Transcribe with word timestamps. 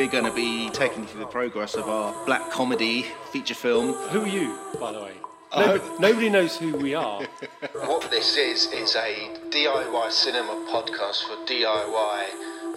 We're 0.00 0.08
going 0.08 0.24
to 0.24 0.32
be 0.32 0.70
taking 0.70 1.02
you 1.02 1.08
through 1.10 1.20
the 1.20 1.26
progress 1.26 1.74
of 1.74 1.86
our 1.86 2.14
black 2.24 2.50
comedy 2.50 3.04
feature 3.32 3.54
film. 3.54 3.92
Who 4.08 4.22
are 4.22 4.26
you, 4.26 4.58
by 4.80 4.92
the 4.92 5.00
way? 5.02 5.12
Nobody, 5.54 5.84
nobody 5.98 6.30
knows 6.30 6.56
who 6.56 6.74
we 6.74 6.94
are. 6.94 7.20
What 7.74 8.10
this 8.10 8.38
is, 8.38 8.72
is 8.72 8.96
a 8.96 9.28
DIY 9.50 10.10
cinema 10.10 10.66
podcast 10.72 11.24
for 11.24 11.36
DIY 11.44 12.24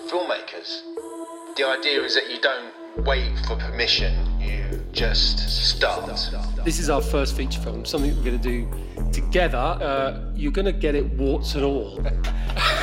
filmmakers. 0.10 0.82
The 1.56 1.66
idea 1.66 2.04
is 2.04 2.14
that 2.16 2.30
you 2.30 2.42
don't 2.42 3.06
wait 3.06 3.40
for 3.48 3.56
permission, 3.56 4.42
you 4.42 4.84
just 4.92 5.40
start. 5.48 6.06
This 6.66 6.78
is 6.78 6.90
our 6.90 7.02
first 7.02 7.38
feature 7.38 7.62
film, 7.62 7.86
something 7.86 8.14
we're 8.18 8.32
going 8.32 8.42
to 8.42 8.50
do 8.50 9.12
together. 9.14 9.58
Uh, 9.58 10.30
you're 10.36 10.52
going 10.52 10.66
to 10.66 10.74
get 10.74 10.94
it 10.94 11.10
warts 11.12 11.56
and 11.56 11.64
all. 11.64 12.06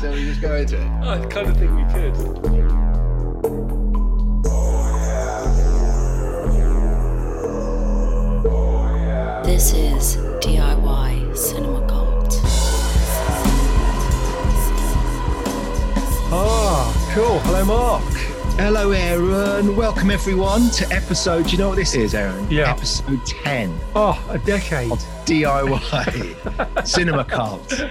So 0.00 0.10
we 0.12 0.24
just 0.24 0.42
go 0.42 0.54
into 0.54 0.76
it. 0.78 0.86
I 1.02 1.24
kind 1.30 1.48
of 1.48 1.56
think 1.56 1.72
we 1.74 1.84
could. 1.94 3.30
This 9.44 9.72
is 9.74 10.16
DIY 10.40 11.36
Cinema 11.36 11.86
Cult. 11.86 12.38
Ah, 16.32 17.10
cool. 17.14 17.40
Hello, 17.40 17.64
Mark. 17.66 18.02
Hello, 18.58 18.92
Aaron. 18.92 19.76
Welcome, 19.76 20.10
everyone, 20.10 20.70
to 20.70 20.88
episode. 20.90 21.44
Do 21.46 21.50
you 21.52 21.58
know 21.58 21.68
what 21.68 21.76
this 21.76 21.94
is, 21.94 22.14
Aaron? 22.14 22.48
Yeah. 22.50 22.70
Episode 22.70 23.24
10 23.26 23.78
Oh, 23.94 24.22
a 24.30 24.38
decade. 24.38 24.92
of 24.92 24.98
DIY 25.26 26.86
Cinema 26.86 27.24
Cult. 27.24 27.82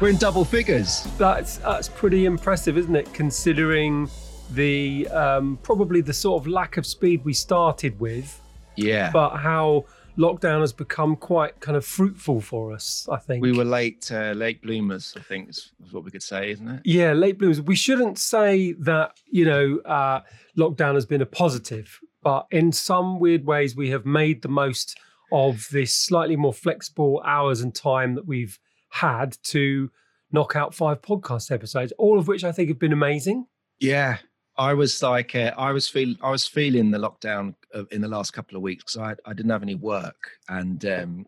We're 0.00 0.08
in 0.08 0.16
double 0.16 0.46
figures. 0.46 1.06
That's 1.18 1.58
that's 1.58 1.88
pretty 1.90 2.24
impressive, 2.24 2.78
isn't 2.78 2.96
it? 2.96 3.12
Considering 3.12 4.08
the 4.52 5.06
um, 5.08 5.58
probably 5.62 6.00
the 6.00 6.12
sort 6.14 6.42
of 6.42 6.46
lack 6.46 6.78
of 6.78 6.86
speed 6.86 7.22
we 7.24 7.34
started 7.34 8.00
with, 8.00 8.40
Yeah. 8.76 9.10
but 9.12 9.36
how 9.36 9.84
lockdown 10.16 10.60
has 10.62 10.72
become 10.72 11.16
quite 11.16 11.60
kind 11.60 11.76
of 11.76 11.84
fruitful 11.84 12.40
for 12.40 12.72
us. 12.72 13.06
I 13.12 13.18
think 13.18 13.42
we 13.42 13.52
were 13.52 13.64
late, 13.64 14.10
uh, 14.10 14.32
late 14.32 14.62
bloomers, 14.62 15.14
I 15.18 15.20
think 15.20 15.50
is, 15.50 15.72
is 15.86 15.92
what 15.92 16.02
we 16.04 16.10
could 16.10 16.22
say, 16.22 16.50
isn't 16.50 16.66
it? 16.66 16.80
Yeah, 16.84 17.12
late 17.12 17.38
bloomers. 17.38 17.60
We 17.60 17.76
shouldn't 17.76 18.18
say 18.18 18.72
that, 18.80 19.12
you 19.30 19.44
know, 19.44 19.78
uh, 19.84 20.20
lockdown 20.58 20.94
has 20.94 21.04
been 21.06 21.20
a 21.22 21.26
positive, 21.26 22.00
but 22.22 22.46
in 22.50 22.72
some 22.72 23.20
weird 23.20 23.44
ways, 23.46 23.76
we 23.76 23.90
have 23.90 24.04
made 24.06 24.42
the 24.42 24.48
most 24.48 24.98
of 25.30 25.68
this 25.70 25.94
slightly 25.94 26.36
more 26.36 26.52
flexible 26.54 27.22
hours 27.24 27.60
and 27.60 27.74
time 27.74 28.14
that 28.14 28.26
we've 28.26 28.58
had 28.90 29.36
to 29.44 29.90
knock 30.32 30.54
out 30.54 30.74
five 30.74 31.02
podcast 31.02 31.50
episodes, 31.50 31.92
all 31.98 32.18
of 32.18 32.28
which 32.28 32.44
I 32.44 32.52
think 32.52 32.68
have 32.68 32.78
been 32.78 32.92
amazing. 32.92 33.46
Yeah. 33.80 34.18
I 34.56 34.74
was 34.74 35.02
like, 35.02 35.34
uh, 35.34 35.52
I 35.56 35.72
was 35.72 35.88
feeling, 35.88 36.18
I 36.22 36.30
was 36.30 36.46
feeling 36.46 36.90
the 36.90 36.98
lockdown 36.98 37.54
in 37.90 38.02
the 38.02 38.08
last 38.08 38.32
couple 38.32 38.56
of 38.56 38.62
weeks 38.62 38.84
because 38.94 39.16
I, 39.24 39.30
I 39.30 39.32
didn't 39.32 39.50
have 39.50 39.62
any 39.62 39.74
work, 39.74 40.18
and 40.48 40.84
um, 40.84 41.26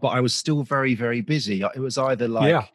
but 0.00 0.08
I 0.08 0.20
was 0.20 0.32
still 0.32 0.62
very, 0.62 0.94
very 0.94 1.22
busy. 1.22 1.62
It 1.74 1.80
was 1.80 1.98
either 1.98 2.28
like 2.28 2.50
Yeah. 2.50 2.66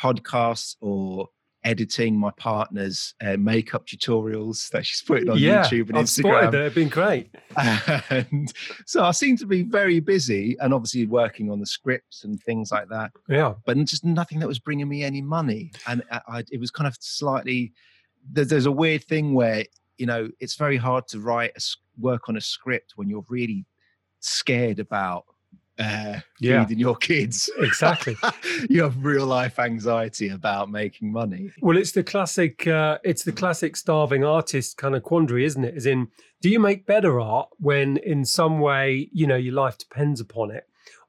podcasts 0.00 0.76
or 0.80 1.28
editing 1.64 2.16
my 2.16 2.30
partner's 2.36 3.14
uh, 3.24 3.36
makeup 3.38 3.86
tutorials 3.86 4.68
that 4.70 4.84
she's 4.84 5.02
putting 5.02 5.30
on 5.30 5.38
yeah, 5.38 5.64
YouTube 5.64 5.88
and 5.88 5.98
I've 5.98 6.04
Instagram. 6.04 6.50
that. 6.50 6.58
They've 6.58 6.74
been 6.74 6.88
great. 6.88 7.34
and 8.10 8.52
so 8.86 9.02
I 9.02 9.10
seem 9.12 9.36
to 9.38 9.46
be 9.46 9.62
very 9.62 9.98
busy 10.00 10.56
and 10.60 10.74
obviously 10.74 11.06
working 11.06 11.50
on 11.50 11.60
the 11.60 11.66
scripts 11.66 12.24
and 12.24 12.40
things 12.42 12.70
like 12.70 12.88
that, 12.90 13.12
Yeah. 13.28 13.54
but 13.64 13.76
just 13.84 14.04
nothing 14.04 14.38
that 14.40 14.46
was 14.46 14.58
bringing 14.58 14.88
me 14.88 15.02
any 15.02 15.22
money. 15.22 15.72
And 15.86 16.02
I, 16.10 16.20
I, 16.28 16.44
it 16.52 16.60
was 16.60 16.70
kind 16.70 16.86
of 16.86 16.96
slightly, 17.00 17.72
there's, 18.30 18.48
there's 18.48 18.66
a 18.66 18.72
weird 18.72 19.04
thing 19.04 19.34
where, 19.34 19.64
you 19.96 20.06
know, 20.06 20.28
it's 20.40 20.56
very 20.56 20.76
hard 20.76 21.08
to 21.08 21.20
write, 21.20 21.52
a, 21.56 21.60
work 21.98 22.28
on 22.28 22.36
a 22.36 22.40
script 22.40 22.92
when 22.96 23.08
you're 23.08 23.24
really 23.28 23.64
scared 24.20 24.80
about 24.80 25.24
uh, 25.78 26.20
Yeah. 26.40 26.64
feeding 26.64 26.78
your 26.78 26.96
kids. 26.96 27.50
Exactly. 27.58 28.16
you 28.70 28.82
have 28.82 29.04
real 29.04 29.26
life 29.26 29.58
anxiety 29.58 30.28
about 30.28 30.70
making 30.70 31.12
money. 31.12 31.50
Well, 31.60 31.76
it's 31.76 31.92
the 31.92 32.02
classic. 32.04 32.66
Uh, 32.66 32.98
it's 33.04 33.24
the 33.24 33.32
classic 33.32 33.76
starving 33.76 34.24
artist 34.24 34.76
kind 34.76 34.94
of 34.94 35.02
quandary, 35.02 35.44
isn't 35.44 35.64
it? 35.64 35.74
As 35.74 35.86
in, 35.86 36.08
do 36.42 36.48
you 36.48 36.60
make 36.60 36.86
better 36.86 37.20
art 37.20 37.48
when, 37.58 37.96
in 37.98 38.24
some 38.24 38.60
way, 38.60 39.08
you 39.12 39.26
know, 39.26 39.36
your 39.36 39.54
life 39.54 39.78
depends 39.78 40.20
upon 40.20 40.50
it, 40.50 40.64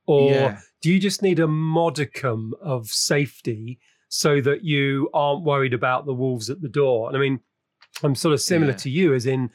or 0.07 0.31
Yeah. 0.31 0.59
do 0.81 0.91
you 0.91 0.99
just 0.99 1.21
need 1.21 1.39
a 1.39 1.47
modicum 1.47 2.53
of 2.61 2.87
safety 2.87 3.79
so 4.09 4.39
that 4.41 4.63
you 4.63 5.09
aren't 5.13 5.43
worried 5.43 5.73
about 5.73 6.05
the 6.05 6.13
wolves 6.13 6.49
at 6.49 6.61
the 6.61 6.69
door? 6.69 7.07
And 7.09 7.17
I 7.17 7.19
mean, 7.19 7.39
I'm 8.03 8.15
sort 8.15 8.33
of 8.33 8.41
similar 8.41 8.71
Yeah. 8.71 8.77
to 8.77 8.89
you, 8.89 9.13
as 9.13 9.25
in, 9.25 9.49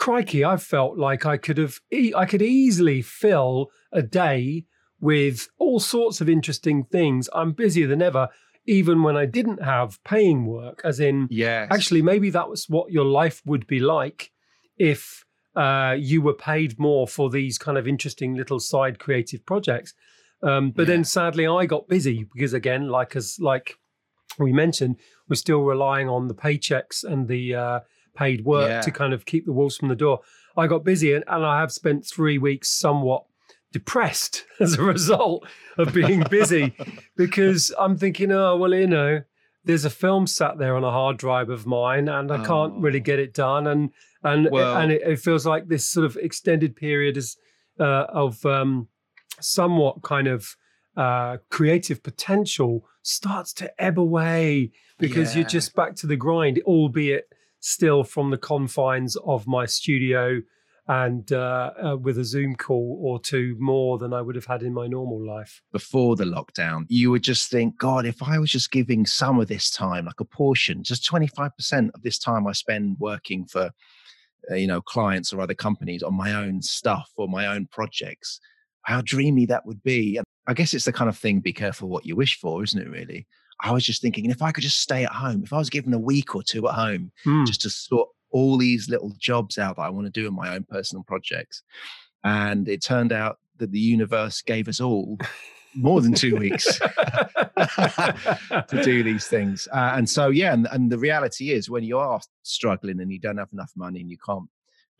crikey, 0.00 0.44
I 0.44 0.56
felt 0.56 0.98
like 0.98 1.24
I 1.26 1.36
could 1.36 1.58
have, 1.58 1.78
e- 1.92 2.14
I 2.16 2.24
could 2.24 2.42
easily 2.42 3.02
fill 3.02 3.70
a 3.92 4.02
day 4.02 4.64
with 5.00 5.48
all 5.58 5.78
sorts 5.78 6.20
of 6.20 6.28
interesting 6.28 6.84
things. 6.84 7.28
I'm 7.32 7.52
busier 7.52 7.86
than 7.86 8.02
ever, 8.02 8.28
even 8.66 9.02
when 9.02 9.16
I 9.16 9.26
didn't 9.26 9.62
have 9.62 10.02
paying 10.04 10.46
work, 10.46 10.80
as 10.84 11.00
in, 11.00 11.28
actually, 11.70 12.02
maybe 12.02 12.30
that 12.30 12.48
was 12.48 12.68
what 12.68 12.90
your 12.90 13.04
life 13.04 13.40
would 13.46 13.66
be 13.66 13.80
like 13.80 14.30
if 14.78 15.24
uh, 15.56 15.94
you 15.98 16.22
were 16.22 16.34
paid 16.34 16.78
more 16.78 17.06
for 17.06 17.30
these 17.30 17.58
kind 17.58 17.78
of 17.78 17.86
interesting 17.86 18.34
little 18.34 18.60
side 18.60 18.98
creative 18.98 19.44
projects. 19.44 19.94
Um, 20.42 20.70
but 20.70 20.82
Yeah. 20.82 20.94
then 20.94 21.04
sadly, 21.04 21.46
I 21.46 21.66
got 21.66 21.88
busy 21.88 22.24
because, 22.32 22.54
again, 22.54 22.88
like 22.88 23.16
as 23.16 23.38
like 23.40 23.74
we 24.38 24.52
mentioned, 24.52 24.96
we're 25.28 25.36
still 25.36 25.62
relying 25.62 26.08
on 26.08 26.28
the 26.28 26.34
paychecks 26.34 27.04
and 27.04 27.28
the 27.28 27.54
uh, 27.54 27.80
paid 28.14 28.44
work 28.44 28.68
Yeah. 28.68 28.80
to 28.82 28.90
kind 28.90 29.12
of 29.12 29.24
keep 29.26 29.46
the 29.46 29.52
wolves 29.52 29.76
from 29.76 29.88
the 29.88 29.94
door. 29.96 30.20
I 30.56 30.66
got 30.66 30.84
busy 30.84 31.12
and, 31.14 31.24
and 31.28 31.44
I 31.44 31.60
have 31.60 31.72
spent 31.72 32.06
three 32.06 32.38
weeks 32.38 32.68
somewhat 32.70 33.24
depressed 33.72 34.44
as 34.60 34.74
a 34.74 34.82
result 34.82 35.46
of 35.78 35.92
being 35.94 36.24
busy 36.30 36.74
because 37.16 37.72
I'm 37.78 37.96
thinking, 37.96 38.32
oh, 38.32 38.56
well, 38.56 38.74
you 38.74 38.86
know, 38.86 39.22
there's 39.64 39.84
a 39.84 39.90
film 39.90 40.26
sat 40.26 40.58
there 40.58 40.74
on 40.76 40.84
a 40.84 40.90
hard 40.90 41.18
drive 41.18 41.50
of 41.50 41.66
mine 41.66 42.08
and 42.08 42.32
I 42.32 42.44
can't 42.44 42.74
really 42.82 42.98
Oh. 43.00 43.02
get 43.02 43.18
it 43.18 43.34
done. 43.34 43.66
And, 43.66 43.90
and, 44.24 44.48
Well- 44.50 44.76
and 44.76 44.90
it, 44.92 45.02
it 45.02 45.18
feels 45.20 45.46
like 45.46 45.68
this 45.68 45.86
sort 45.88 46.06
of 46.06 46.16
extended 46.16 46.74
period 46.76 47.16
is, 47.16 47.36
uh, 47.78 48.06
of 48.08 48.44
um, 48.44 48.88
somewhat 49.40 50.02
kind 50.02 50.26
of 50.26 50.56
uh, 50.96 51.38
creative 51.50 52.02
potential 52.02 52.84
starts 53.02 53.52
to 53.54 53.82
ebb 53.82 53.98
away 53.98 54.70
because 54.98 55.34
you're 55.34 55.44
just 55.46 55.74
back 55.74 55.94
to 55.96 56.06
the 56.06 56.16
grind, 56.16 56.60
albeit 56.66 57.32
still 57.60 58.04
from 58.04 58.30
the 58.30 58.38
confines 58.38 59.16
of 59.16 59.46
my 59.46 59.66
studio 59.66 60.40
and 60.90 61.30
uh, 61.32 61.70
uh, 61.80 61.96
with 61.96 62.18
a 62.18 62.24
Zoom 62.24 62.56
call 62.56 62.98
or 63.00 63.20
two 63.20 63.54
more 63.60 63.96
than 63.96 64.12
I 64.12 64.20
would 64.20 64.34
have 64.34 64.46
had 64.46 64.64
in 64.64 64.74
my 64.74 64.88
normal 64.88 65.24
life. 65.24 65.62
before 65.72 66.16
the 66.16 66.24
lockdown, 66.24 66.84
you 66.88 67.12
would 67.12 67.22
just 67.22 67.48
think, 67.48 67.78
God, 67.78 68.04
if 68.06 68.20
I 68.22 68.40
was 68.40 68.50
just 68.50 68.72
giving 68.72 69.06
some 69.06 69.38
of 69.38 69.46
this 69.46 69.70
time, 69.70 70.06
like 70.06 70.18
a 70.18 70.24
portion, 70.24 70.82
just 70.82 71.08
25% 71.08 71.90
of 71.94 72.02
this 72.02 72.18
time 72.18 72.44
I 72.46 72.52
spend 72.52 72.96
working 72.98 73.44
for, 73.44 73.70
uh, 74.50 74.54
you 74.54 74.66
know, 74.66 74.80
clients 74.80 75.32
or 75.32 75.40
other 75.40 75.54
companies 75.54 76.02
on 76.02 76.14
my 76.14 76.34
own 76.34 76.60
stuff 76.60 77.08
or 77.16 77.28
my 77.28 77.46
own 77.46 77.68
projects, 77.70 78.40
how 78.82 79.00
dreamy 79.00 79.46
that 79.46 79.66
would 79.66 79.84
be. 79.84 80.18
I 80.48 80.54
guess 80.54 80.74
it's 80.74 80.86
the 80.86 80.92
kind 80.92 81.08
of 81.08 81.16
thing, 81.16 81.38
be 81.38 81.52
careful 81.52 81.88
what 81.88 82.04
you 82.04 82.16
wish 82.16 82.40
for, 82.40 82.64
isn't 82.64 82.80
it, 82.80 82.90
really? 82.90 83.28
I 83.62 83.72
was 83.72 83.84
just 83.84 84.00
thinking, 84.02 84.30
if 84.30 84.42
I 84.42 84.52
could 84.52 84.62
just 84.62 84.80
stay 84.80 85.04
at 85.04 85.12
home, 85.12 85.42
if 85.44 85.52
I 85.52 85.58
was 85.58 85.70
given 85.70 85.92
a 85.94 85.98
week 85.98 86.34
or 86.34 86.42
two 86.42 86.66
at 86.68 86.74
home, 86.74 87.12
Hmm. 87.24 87.44
just 87.44 87.62
to 87.62 87.70
sort 87.70 88.08
all 88.30 88.56
these 88.58 88.88
little 88.88 89.12
jobs 89.18 89.58
out 89.58 89.76
that 89.76 89.82
I 89.82 89.90
want 89.90 90.06
to 90.06 90.10
do 90.20 90.26
in 90.26 90.34
my 90.34 90.54
own 90.54 90.64
personal 90.68 91.02
projects. 91.04 91.62
And 92.22 92.68
it 92.68 92.82
turned 92.82 93.12
out 93.12 93.38
that 93.58 93.72
the 93.72 93.80
universe 93.80 94.40
gave 94.42 94.68
us 94.68 94.80
all 94.80 95.18
more 95.74 96.00
than 96.00 96.14
two 96.14 96.36
weeks 96.36 96.78
to 98.68 98.80
do 98.82 99.02
these 99.02 99.26
things. 99.26 99.68
Uh, 99.72 99.92
and 99.96 100.08
so, 100.08 100.28
yeah, 100.28 100.52
and, 100.52 100.66
and 100.70 100.90
the 100.90 100.98
reality 100.98 101.50
is 101.50 101.68
when 101.70 101.84
you 101.84 101.98
are 101.98 102.20
struggling 102.42 103.00
and 103.00 103.10
you 103.12 103.18
don't 103.18 103.38
have 103.38 103.52
enough 103.52 103.72
money 103.76 104.00
and 104.00 104.10
you 104.10 104.18
can't 104.24 104.48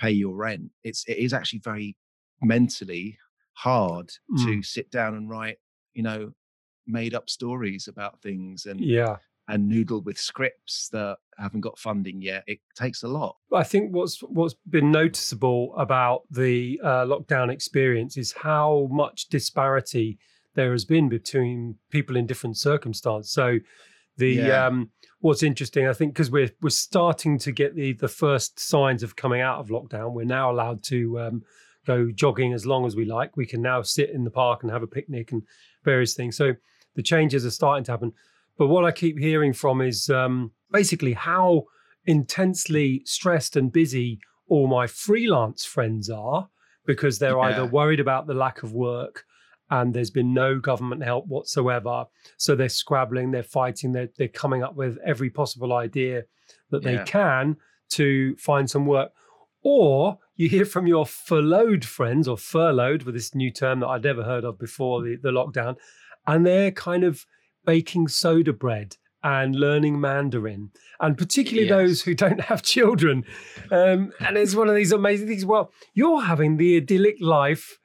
pay 0.00 0.10
your 0.10 0.34
rent, 0.34 0.70
it's 0.84 1.04
it 1.06 1.18
is 1.18 1.32
actually 1.32 1.60
very 1.60 1.96
mentally 2.42 3.18
hard 3.54 4.10
to 4.44 4.62
sit 4.62 4.90
down 4.90 5.14
and 5.14 5.28
write, 5.28 5.58
you 5.94 6.02
know, 6.02 6.32
made 6.90 7.14
up 7.14 7.30
stories 7.30 7.88
about 7.88 8.20
things 8.20 8.66
and 8.66 8.80
yeah. 8.80 9.16
and 9.48 9.68
noodle 9.68 10.00
with 10.02 10.18
scripts 10.18 10.88
that 10.90 11.18
haven't 11.38 11.60
got 11.62 11.78
funding 11.78 12.20
yet. 12.22 12.44
It 12.46 12.58
takes 12.76 13.02
a 13.02 13.08
lot. 13.08 13.36
I 13.52 13.62
think 13.64 13.94
what's 13.94 14.20
what's 14.20 14.54
been 14.68 14.90
noticeable 14.90 15.74
about 15.76 16.22
the 16.30 16.80
uh, 16.84 17.04
lockdown 17.06 17.50
experience 17.52 18.16
is 18.16 18.32
how 18.32 18.88
much 18.90 19.28
disparity 19.28 20.18
there 20.54 20.72
has 20.72 20.84
been 20.84 21.08
between 21.08 21.76
people 21.90 22.16
in 22.16 22.26
different 22.26 22.56
circumstances. 22.56 23.32
So, 23.32 23.58
the 24.16 24.32
Yeah. 24.32 24.66
um, 24.66 24.90
what's 25.20 25.42
interesting, 25.42 25.86
I 25.86 25.92
think, 25.92 26.12
because 26.12 26.30
we're 26.30 26.50
we're 26.60 26.70
starting 26.70 27.38
to 27.38 27.52
get 27.52 27.74
the 27.74 27.92
the 27.94 28.08
first 28.08 28.58
signs 28.58 29.02
of 29.02 29.16
coming 29.16 29.40
out 29.40 29.60
of 29.60 29.68
lockdown. 29.68 30.12
We're 30.12 30.24
now 30.24 30.50
allowed 30.50 30.82
to 30.84 31.20
um, 31.20 31.42
go 31.86 32.10
jogging 32.10 32.52
as 32.52 32.66
long 32.66 32.84
as 32.86 32.96
we 32.96 33.04
like. 33.04 33.36
We 33.36 33.46
can 33.46 33.62
now 33.62 33.82
sit 33.82 34.10
in 34.10 34.24
the 34.24 34.30
park 34.30 34.62
and 34.62 34.70
have 34.72 34.82
a 34.82 34.86
picnic 34.86 35.32
and 35.32 35.42
various 35.84 36.14
things. 36.14 36.36
So 36.36 36.54
the 36.94 37.02
changes 37.02 37.44
are 37.46 37.50
starting 37.50 37.84
to 37.84 37.92
happen. 37.92 38.12
But 38.58 38.68
what 38.68 38.84
I 38.84 38.92
keep 38.92 39.18
hearing 39.18 39.52
from 39.52 39.80
is 39.80 40.10
um, 40.10 40.52
basically 40.70 41.12
how 41.14 41.64
intensely 42.20 43.02
stressed 43.04 43.56
and 43.56 43.72
busy 43.72 44.20
all 44.48 44.66
my 44.66 44.86
freelance 44.86 45.64
friends 45.64 46.10
are 46.10 46.48
because 46.86 47.18
they're 47.18 47.38
Yeah. 47.38 47.48
either 47.48 47.64
worried 47.66 48.00
about 48.00 48.26
the 48.26 48.34
lack 48.34 48.62
of 48.62 48.72
work 48.72 49.24
and 49.70 49.94
there's 49.94 50.10
been 50.10 50.34
no 50.34 50.58
government 50.58 51.04
help 51.04 51.26
whatsoever. 51.28 52.06
So 52.36 52.56
they're 52.56 52.68
scrabbling, 52.68 53.30
they're 53.30 53.44
fighting, 53.44 53.92
they're, 53.92 54.10
they're 54.18 54.26
coming 54.28 54.62
up 54.64 54.74
with 54.74 54.98
every 55.04 55.30
possible 55.30 55.72
idea 55.72 56.24
that 56.70 56.82
they 56.82 56.94
Yeah. 56.94 57.04
can 57.04 57.56
to 57.90 58.36
find 58.36 58.68
some 58.68 58.86
work. 58.86 59.12
Or 59.62 60.18
you 60.36 60.48
hear 60.48 60.64
from 60.64 60.86
your 60.88 61.06
furloughed 61.06 61.84
friends 61.84 62.26
or 62.26 62.36
furloughed 62.36 63.04
with 63.04 63.14
this 63.14 63.34
new 63.34 63.50
term 63.52 63.80
that 63.80 63.88
I'd 63.88 64.02
never 64.04 64.24
heard 64.24 64.44
of 64.44 64.58
before 64.58 65.02
the, 65.02 65.16
the 65.16 65.30
lockdown, 65.30 65.76
and 66.26 66.46
they're 66.46 66.70
kind 66.70 67.04
of 67.04 67.24
baking 67.64 68.08
soda 68.08 68.52
bread 68.52 68.96
and 69.22 69.54
learning 69.54 70.00
Mandarin, 70.00 70.70
and 70.98 71.16
particularly 71.18 71.68
Yes. 71.68 71.76
those 71.76 72.02
who 72.02 72.14
don't 72.14 72.40
have 72.42 72.62
children. 72.62 73.24
Um, 73.70 74.12
and 74.20 74.36
it's 74.38 74.54
one 74.54 74.68
of 74.68 74.74
these 74.74 74.92
amazing 74.92 75.28
things. 75.28 75.44
Well, 75.44 75.72
you're 75.94 76.22
having 76.22 76.56
the 76.56 76.76
idyllic 76.78 77.16
life 77.20 77.78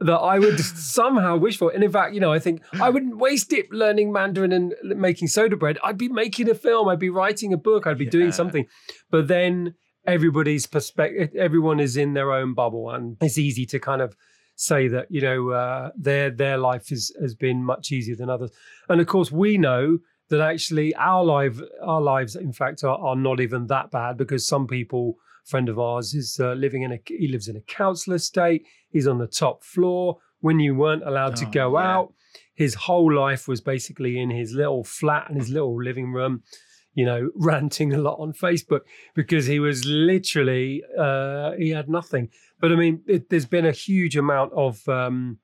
that 0.00 0.16
I 0.16 0.38
would 0.38 0.58
somehow 0.94 1.36
wish 1.36 1.58
for. 1.58 1.70
And 1.70 1.84
in 1.84 1.90
fact, 1.92 2.14
you 2.14 2.20
know, 2.20 2.32
I 2.32 2.38
think 2.38 2.62
I 2.80 2.88
wouldn't 2.88 3.18
waste 3.18 3.52
it 3.52 3.70
learning 3.70 4.12
Mandarin 4.12 4.52
and 4.52 4.72
making 4.82 5.28
soda 5.28 5.56
bread. 5.56 5.76
I'd 5.84 5.98
be 5.98 6.08
making 6.08 6.48
a 6.48 6.54
film, 6.54 6.88
I'd 6.88 6.98
be 7.00 7.10
writing 7.10 7.52
a 7.52 7.58
book, 7.58 7.86
I'd 7.86 7.98
be 7.98 8.06
doing 8.06 8.32
something. 8.32 8.64
But 9.10 9.28
then 9.28 9.74
everybody's 10.06 10.66
perspective, 10.66 11.30
everyone 11.36 11.80
is 11.80 11.96
in 11.98 12.14
their 12.14 12.32
own 12.32 12.54
bubble, 12.54 12.88
and 12.90 13.16
it's 13.20 13.36
easy 13.36 13.66
to 13.66 13.78
kind 13.78 14.00
of 14.00 14.16
say 14.60 14.88
that 14.88 15.06
you 15.08 15.20
know 15.20 15.50
uh, 15.50 15.90
their 15.96 16.30
their 16.30 16.58
life 16.58 16.90
is, 16.92 17.14
has 17.20 17.34
been 17.34 17.64
much 17.64 17.92
easier 17.92 18.16
than 18.16 18.28
others. 18.28 18.50
And 18.88 19.00
of 19.00 19.06
course, 19.06 19.30
we 19.32 19.56
know 19.56 19.98
that 20.30 20.40
actually 20.40 20.94
our 20.96 21.24
life 21.24 21.58
our 21.82 22.00
lives, 22.02 22.36
in 22.36 22.52
fact, 22.52 22.84
are, 22.84 22.98
are 22.98 23.16
not 23.16 23.40
even 23.40 23.66
that 23.68 23.90
bad 23.90 24.16
because 24.18 24.46
some 24.46 24.66
people. 24.66 25.14
Friend 25.44 25.70
of 25.70 25.78
ours 25.78 26.12
is 26.12 26.38
uh, 26.40 26.52
living 26.52 26.82
in 26.82 26.92
a 26.92 26.98
he 27.06 27.26
lives 27.26 27.48
in 27.48 27.56
a 27.56 27.62
council 27.62 28.12
estate. 28.12 28.66
He's 28.90 29.06
on 29.06 29.16
the 29.16 29.26
top 29.26 29.64
floor. 29.64 30.18
When 30.40 30.60
you 30.60 30.74
weren't 30.74 31.06
allowed 31.08 31.36
to 31.36 31.46
Oh, 31.46 31.50
go 31.50 31.78
yeah. 31.78 31.90
out, 31.94 32.12
his 32.54 32.74
whole 32.74 33.10
life 33.10 33.48
was 33.48 33.62
basically 33.62 34.20
in 34.20 34.28
his 34.28 34.52
little 34.52 34.84
flat 34.84 35.24
and 35.30 35.38
his 35.40 35.48
little 35.48 35.82
living 35.82 36.12
room 36.12 36.42
you 36.98 37.04
know, 37.04 37.30
ranting 37.50 37.92
a 37.94 37.98
lot 37.98 38.16
on 38.18 38.32
Facebook 38.32 38.80
because 39.14 39.46
he 39.46 39.58
was 39.60 39.84
literally 39.84 40.82
uh, 40.98 41.52
he 41.52 41.70
had 41.70 41.88
nothing. 41.88 42.28
But 42.60 42.72
I 42.72 42.74
mean, 42.74 43.02
it, 43.06 43.30
there's 43.30 43.46
been 43.46 43.66
a 43.66 43.70
huge 43.86 44.16
amount 44.16 44.52
of 44.52 44.86
um, 44.88 45.38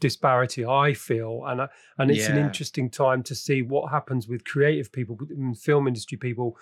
disparity, 0.00 0.64
I 0.64 0.94
feel, 0.94 1.42
and 1.46 1.62
I, 1.62 1.68
and 1.98 2.08
it's 2.10 2.28
an 2.28 2.38
interesting 2.46 2.88
time 2.88 3.22
to 3.24 3.34
see 3.34 3.62
what 3.62 3.90
happens 3.90 4.28
with 4.28 4.44
creative 4.44 4.92
people, 4.92 5.18
film 5.60 5.88
industry 5.88 6.18
people, 6.18 6.56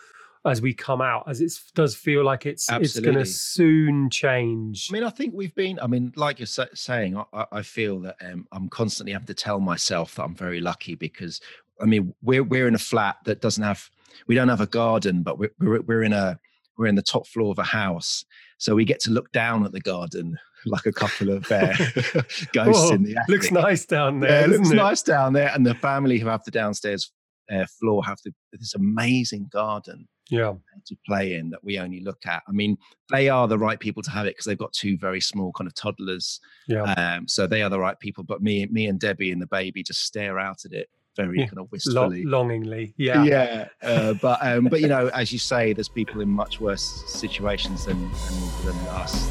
as 0.46 0.62
we 0.62 0.72
come 0.72 1.02
out, 1.02 1.24
as 1.28 1.42
it 1.42 1.52
does 1.74 1.94
feel 1.94 2.24
like 2.24 2.46
it's 2.46 2.70
it's 2.84 2.94
going 3.04 3.16
to 3.16 3.20
soon 3.30 4.08
change. 4.08 4.88
I 4.90 4.94
mean, 4.94 5.04
I 5.04 5.10
think 5.10 5.34
we've 5.34 5.54
been. 5.54 5.78
I 5.80 5.86
mean, 5.86 6.12
like 6.16 6.38
you're 6.38 6.46
sa- 6.46 6.74
saying, 6.74 7.14
I- 7.16 7.24
I, 7.34 7.44
I 7.58 7.62
feel 7.62 8.00
that 8.00 8.16
um, 8.24 8.46
I'm 8.52 8.70
constantly 8.70 9.12
having 9.12 9.26
to 9.26 9.34
tell 9.34 9.60
myself 9.60 10.14
that 10.14 10.22
I'm 10.24 10.34
very 10.34 10.60
lucky 10.60 10.94
because 10.94 11.42
I 11.78 11.84
mean, 11.84 12.14
we're 12.22 12.42
we're 12.42 12.68
in 12.68 12.74
a 12.74 12.78
flat 12.92 13.16
that 13.26 13.42
doesn't 13.42 13.64
have. 13.64 13.90
We 14.26 14.34
don't 14.34 14.48
have 14.48 14.60
a 14.60 14.66
garden, 14.66 15.22
but 15.22 15.38
we're 15.38 15.52
we're, 15.60 15.80
we're 15.82 16.02
in 16.02 16.12
a 16.12 16.38
we're 16.76 16.86
in 16.86 16.94
the 16.94 17.02
top 17.02 17.26
floor 17.26 17.50
of 17.52 17.58
a 17.58 17.64
house, 17.64 18.24
so 18.58 18.74
we 18.74 18.84
get 18.84 19.00
to 19.00 19.10
look 19.10 19.30
down 19.32 19.64
at 19.64 19.72
the 19.72 19.80
garden 19.80 20.38
like 20.66 20.86
a 20.86 20.92
couple 20.92 21.30
of 21.30 21.50
uh, 21.50 21.72
ghosts 22.52 22.82
Whoa, 22.90 22.92
in 22.92 23.02
the 23.04 23.16
attic. 23.16 23.28
looks 23.28 23.50
nice 23.50 23.84
down 23.86 24.20
there. 24.20 24.30
Yeah, 24.30 24.44
it 24.44 24.50
looks 24.50 24.70
it? 24.70 24.74
nice 24.74 25.02
down 25.02 25.32
there, 25.32 25.50
and 25.54 25.66
the 25.66 25.74
family 25.74 26.18
who 26.18 26.28
have 26.28 26.44
the 26.44 26.50
downstairs 26.50 27.12
uh, 27.52 27.66
floor 27.78 28.04
have 28.04 28.18
the, 28.24 28.32
this 28.52 28.74
amazing 28.74 29.48
garden 29.52 30.06
Yeah, 30.30 30.54
to 30.86 30.96
play 31.06 31.34
in 31.34 31.50
that 31.50 31.64
we 31.64 31.78
only 31.78 32.00
look 32.00 32.24
at. 32.26 32.42
I 32.48 32.52
mean, 32.52 32.76
they 33.10 33.28
are 33.28 33.48
the 33.48 33.58
right 33.58 33.80
people 33.80 34.02
to 34.04 34.10
have 34.10 34.26
it 34.26 34.30
because 34.36 34.44
they've 34.44 34.56
got 34.56 34.72
two 34.72 34.96
very 34.98 35.20
small 35.20 35.52
kind 35.52 35.66
of 35.66 35.74
toddlers. 35.74 36.38
yeah. 36.68 36.82
Um, 36.94 37.26
so 37.26 37.46
they 37.46 37.62
are 37.62 37.68
the 37.70 37.80
right 37.80 37.98
people. 37.98 38.22
But 38.22 38.40
me, 38.40 38.66
me 38.66 38.86
and 38.86 39.00
Debbie 39.00 39.32
and 39.32 39.42
the 39.42 39.48
baby 39.48 39.82
just 39.82 40.04
stare 40.04 40.38
out 40.38 40.64
at 40.64 40.72
it 40.72 40.88
very 41.16 41.38
Yeah, 41.40 41.46
kind 41.46 41.58
of 41.58 41.64
Lo- 41.64 41.68
wistfully. 41.72 42.24
longingly. 42.24 42.94
Yeah. 42.96 43.24
yeah, 43.24 43.68
uh, 43.82 44.14
but 44.14 44.38
um, 44.42 44.64
but 44.66 44.80
you 44.80 44.88
know, 44.88 45.08
as 45.08 45.32
you 45.32 45.38
say, 45.38 45.72
there's 45.72 45.88
people 45.88 46.20
in 46.20 46.28
much 46.28 46.60
worse 46.60 46.82
situations 47.06 47.84
than 47.86 48.00
than, 48.00 48.66
than 48.66 48.76
us. 48.88 49.28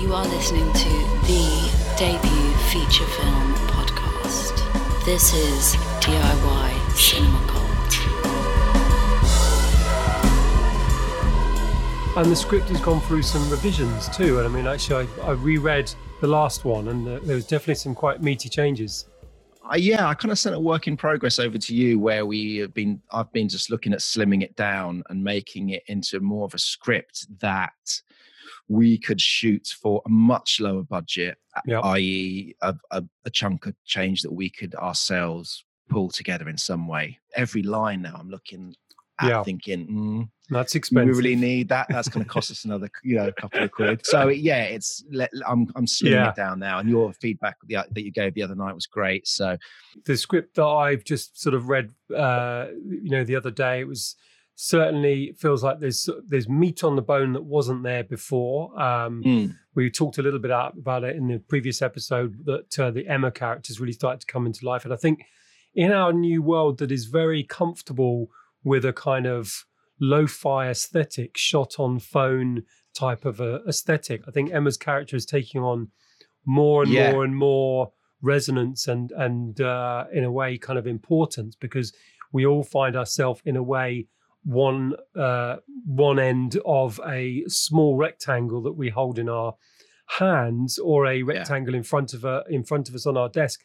You 0.00 0.14
are 0.14 0.24
listening 0.26 0.70
to 0.72 0.88
the 1.26 1.70
debut 1.98 2.52
feature 2.72 3.04
film 3.06 3.54
podcast. 3.68 4.54
This 5.04 5.32
is 5.34 5.76
DIY 6.00 6.96
Cinema 6.96 7.38
Cult. 7.46 7.66
And 12.16 12.30
the 12.30 12.36
script 12.36 12.68
has 12.68 12.80
gone 12.80 13.00
through 13.02 13.22
some 13.22 13.48
revisions 13.50 14.08
too. 14.08 14.38
And 14.38 14.46
I 14.48 14.50
mean, 14.50 14.66
actually, 14.66 15.06
I, 15.22 15.28
I 15.28 15.30
reread 15.32 15.90
the 16.20 16.26
last 16.26 16.64
one, 16.64 16.88
and 16.88 17.06
uh, 17.06 17.20
there 17.22 17.36
was 17.36 17.46
definitely 17.46 17.76
some 17.76 17.94
quite 17.94 18.20
meaty 18.20 18.48
changes. 18.48 19.06
Uh, 19.70 19.76
yeah, 19.76 20.08
I 20.08 20.14
kind 20.14 20.32
of 20.32 20.38
sent 20.38 20.56
a 20.56 20.60
work 20.60 20.88
in 20.88 20.96
progress 20.96 21.38
over 21.38 21.56
to 21.58 21.74
you 21.74 21.98
where 21.98 22.26
we 22.26 22.56
have 22.56 22.74
been. 22.74 23.00
I've 23.12 23.32
been 23.32 23.48
just 23.48 23.70
looking 23.70 23.92
at 23.92 24.00
slimming 24.00 24.42
it 24.42 24.56
down 24.56 25.02
and 25.08 25.22
making 25.22 25.70
it 25.70 25.82
into 25.86 26.18
more 26.20 26.44
of 26.44 26.54
a 26.54 26.58
script 26.58 27.26
that 27.40 27.72
we 28.68 28.98
could 28.98 29.20
shoot 29.20 29.76
for 29.80 30.02
a 30.06 30.08
much 30.08 30.60
lower 30.60 30.82
budget, 30.82 31.38
Yep. 31.66 31.84
i.e., 31.84 32.54
a, 32.62 32.74
a, 32.90 33.04
a 33.24 33.30
chunk 33.30 33.66
of 33.66 33.74
change 33.84 34.22
that 34.22 34.32
we 34.32 34.48
could 34.50 34.74
ourselves 34.76 35.64
pull 35.88 36.08
together 36.08 36.48
in 36.48 36.56
some 36.56 36.86
way. 36.86 37.18
Every 37.34 37.62
line 37.62 38.02
now, 38.02 38.16
I'm 38.18 38.30
looking 38.30 38.74
at 39.20 39.28
Yeah. 39.28 39.42
thinking, 39.42 39.86
mm, 39.88 40.30
That's 40.50 40.74
expensive. 40.74 41.14
we 41.14 41.16
really 41.16 41.36
need 41.36 41.68
that. 41.68 41.86
That's 41.88 42.08
going 42.08 42.24
to 42.24 42.28
cost 42.30 42.50
us 42.50 42.64
another, 42.64 42.90
you 43.04 43.16
know, 43.16 43.30
couple 43.32 43.62
of 43.62 43.70
quid. 43.70 44.04
So 44.04 44.28
yeah, 44.28 44.64
it's 44.64 45.04
let, 45.10 45.30
I'm 45.46 45.68
I'm 45.76 45.86
slimming 45.86 46.10
Yeah. 46.12 46.30
it 46.30 46.36
down 46.36 46.58
now, 46.58 46.78
and 46.80 46.88
your 46.88 47.12
feedback 47.14 47.56
that 47.68 47.88
you 47.96 48.10
gave 48.10 48.34
the 48.34 48.42
other 48.42 48.54
night 48.56 48.74
was 48.74 48.86
great. 48.86 49.26
So 49.28 49.56
the 50.04 50.16
script 50.16 50.56
that 50.56 50.64
I've 50.66 51.04
just 51.04 51.40
sort 51.40 51.54
of 51.54 51.68
read, 51.68 51.90
uh, 52.14 52.66
you 52.88 53.10
know, 53.10 53.24
the 53.24 53.36
other 53.36 53.50
day, 53.50 53.80
it 53.80 53.88
was 53.88 54.16
certainly 54.62 55.32
feels 55.38 55.62
like 55.64 55.80
there's 55.80 56.08
there's 56.28 56.48
meat 56.48 56.84
on 56.84 56.94
the 56.96 57.02
bone 57.02 57.32
that 57.32 57.44
wasn't 57.44 57.82
there 57.82 58.04
before. 58.04 58.78
Um, 58.80 59.22
mm, 59.24 59.54
we 59.74 59.90
talked 59.90 60.18
a 60.18 60.22
little 60.22 60.38
bit 60.38 60.50
about 60.50 61.04
it 61.04 61.16
in 61.16 61.28
the 61.28 61.38
previous 61.38 61.80
episode 61.80 62.44
that 62.44 62.78
uh, 62.78 62.90
the 62.90 63.06
Emma 63.08 63.30
characters 63.30 63.80
really 63.80 63.92
started 63.92 64.20
to 64.20 64.26
come 64.26 64.46
into 64.46 64.66
life, 64.66 64.84
and 64.84 64.92
I 64.92 64.96
think 64.96 65.24
in 65.74 65.92
our 65.92 66.12
new 66.12 66.42
world 66.42 66.78
that 66.78 66.90
is 66.92 67.06
very 67.06 67.42
comfortable 67.44 68.28
with 68.64 68.84
a 68.84 68.92
kind 68.92 69.26
of 69.26 69.64
lo-fi 70.00 70.68
aesthetic, 70.68 71.36
shot 71.36 71.78
on 71.78 71.98
phone 71.98 72.62
type 72.94 73.24
of 73.24 73.40
a 73.40 73.60
aesthetic. 73.68 74.22
I 74.26 74.30
think 74.30 74.50
Emma's 74.52 74.76
character 74.76 75.14
is 75.16 75.26
taking 75.26 75.62
on 75.62 75.88
more 76.44 76.82
and 76.82 76.92
Yeah. 76.92 77.12
more 77.12 77.24
and 77.24 77.36
more 77.36 77.92
resonance 78.22 78.88
and 78.88 79.12
and 79.12 79.60
uh, 79.60 80.04
in 80.12 80.24
a 80.24 80.32
way 80.32 80.58
kind 80.58 80.78
of 80.78 80.86
importance 80.86 81.56
because 81.56 81.92
we 82.32 82.44
all 82.46 82.62
find 82.62 82.96
ourselves 82.96 83.40
in 83.44 83.56
a 83.56 83.62
way 83.62 84.06
one 84.44 84.94
uh, 85.16 85.56
one 85.86 86.18
end 86.18 86.58
of 86.64 87.00
a 87.06 87.44
small 87.46 87.96
rectangle 87.96 88.62
that 88.62 88.72
we 88.72 88.88
hold 88.90 89.18
in 89.18 89.28
our 89.28 89.54
hands 90.18 90.78
or 90.78 91.06
a 91.06 91.22
rectangle 91.22 91.74
in 91.74 91.82
front 91.82 92.12
of 92.14 92.24
a, 92.24 92.42
in 92.48 92.64
front 92.64 92.88
of 92.88 92.94
us 92.94 93.06
on 93.06 93.16
our 93.16 93.28
desk 93.28 93.60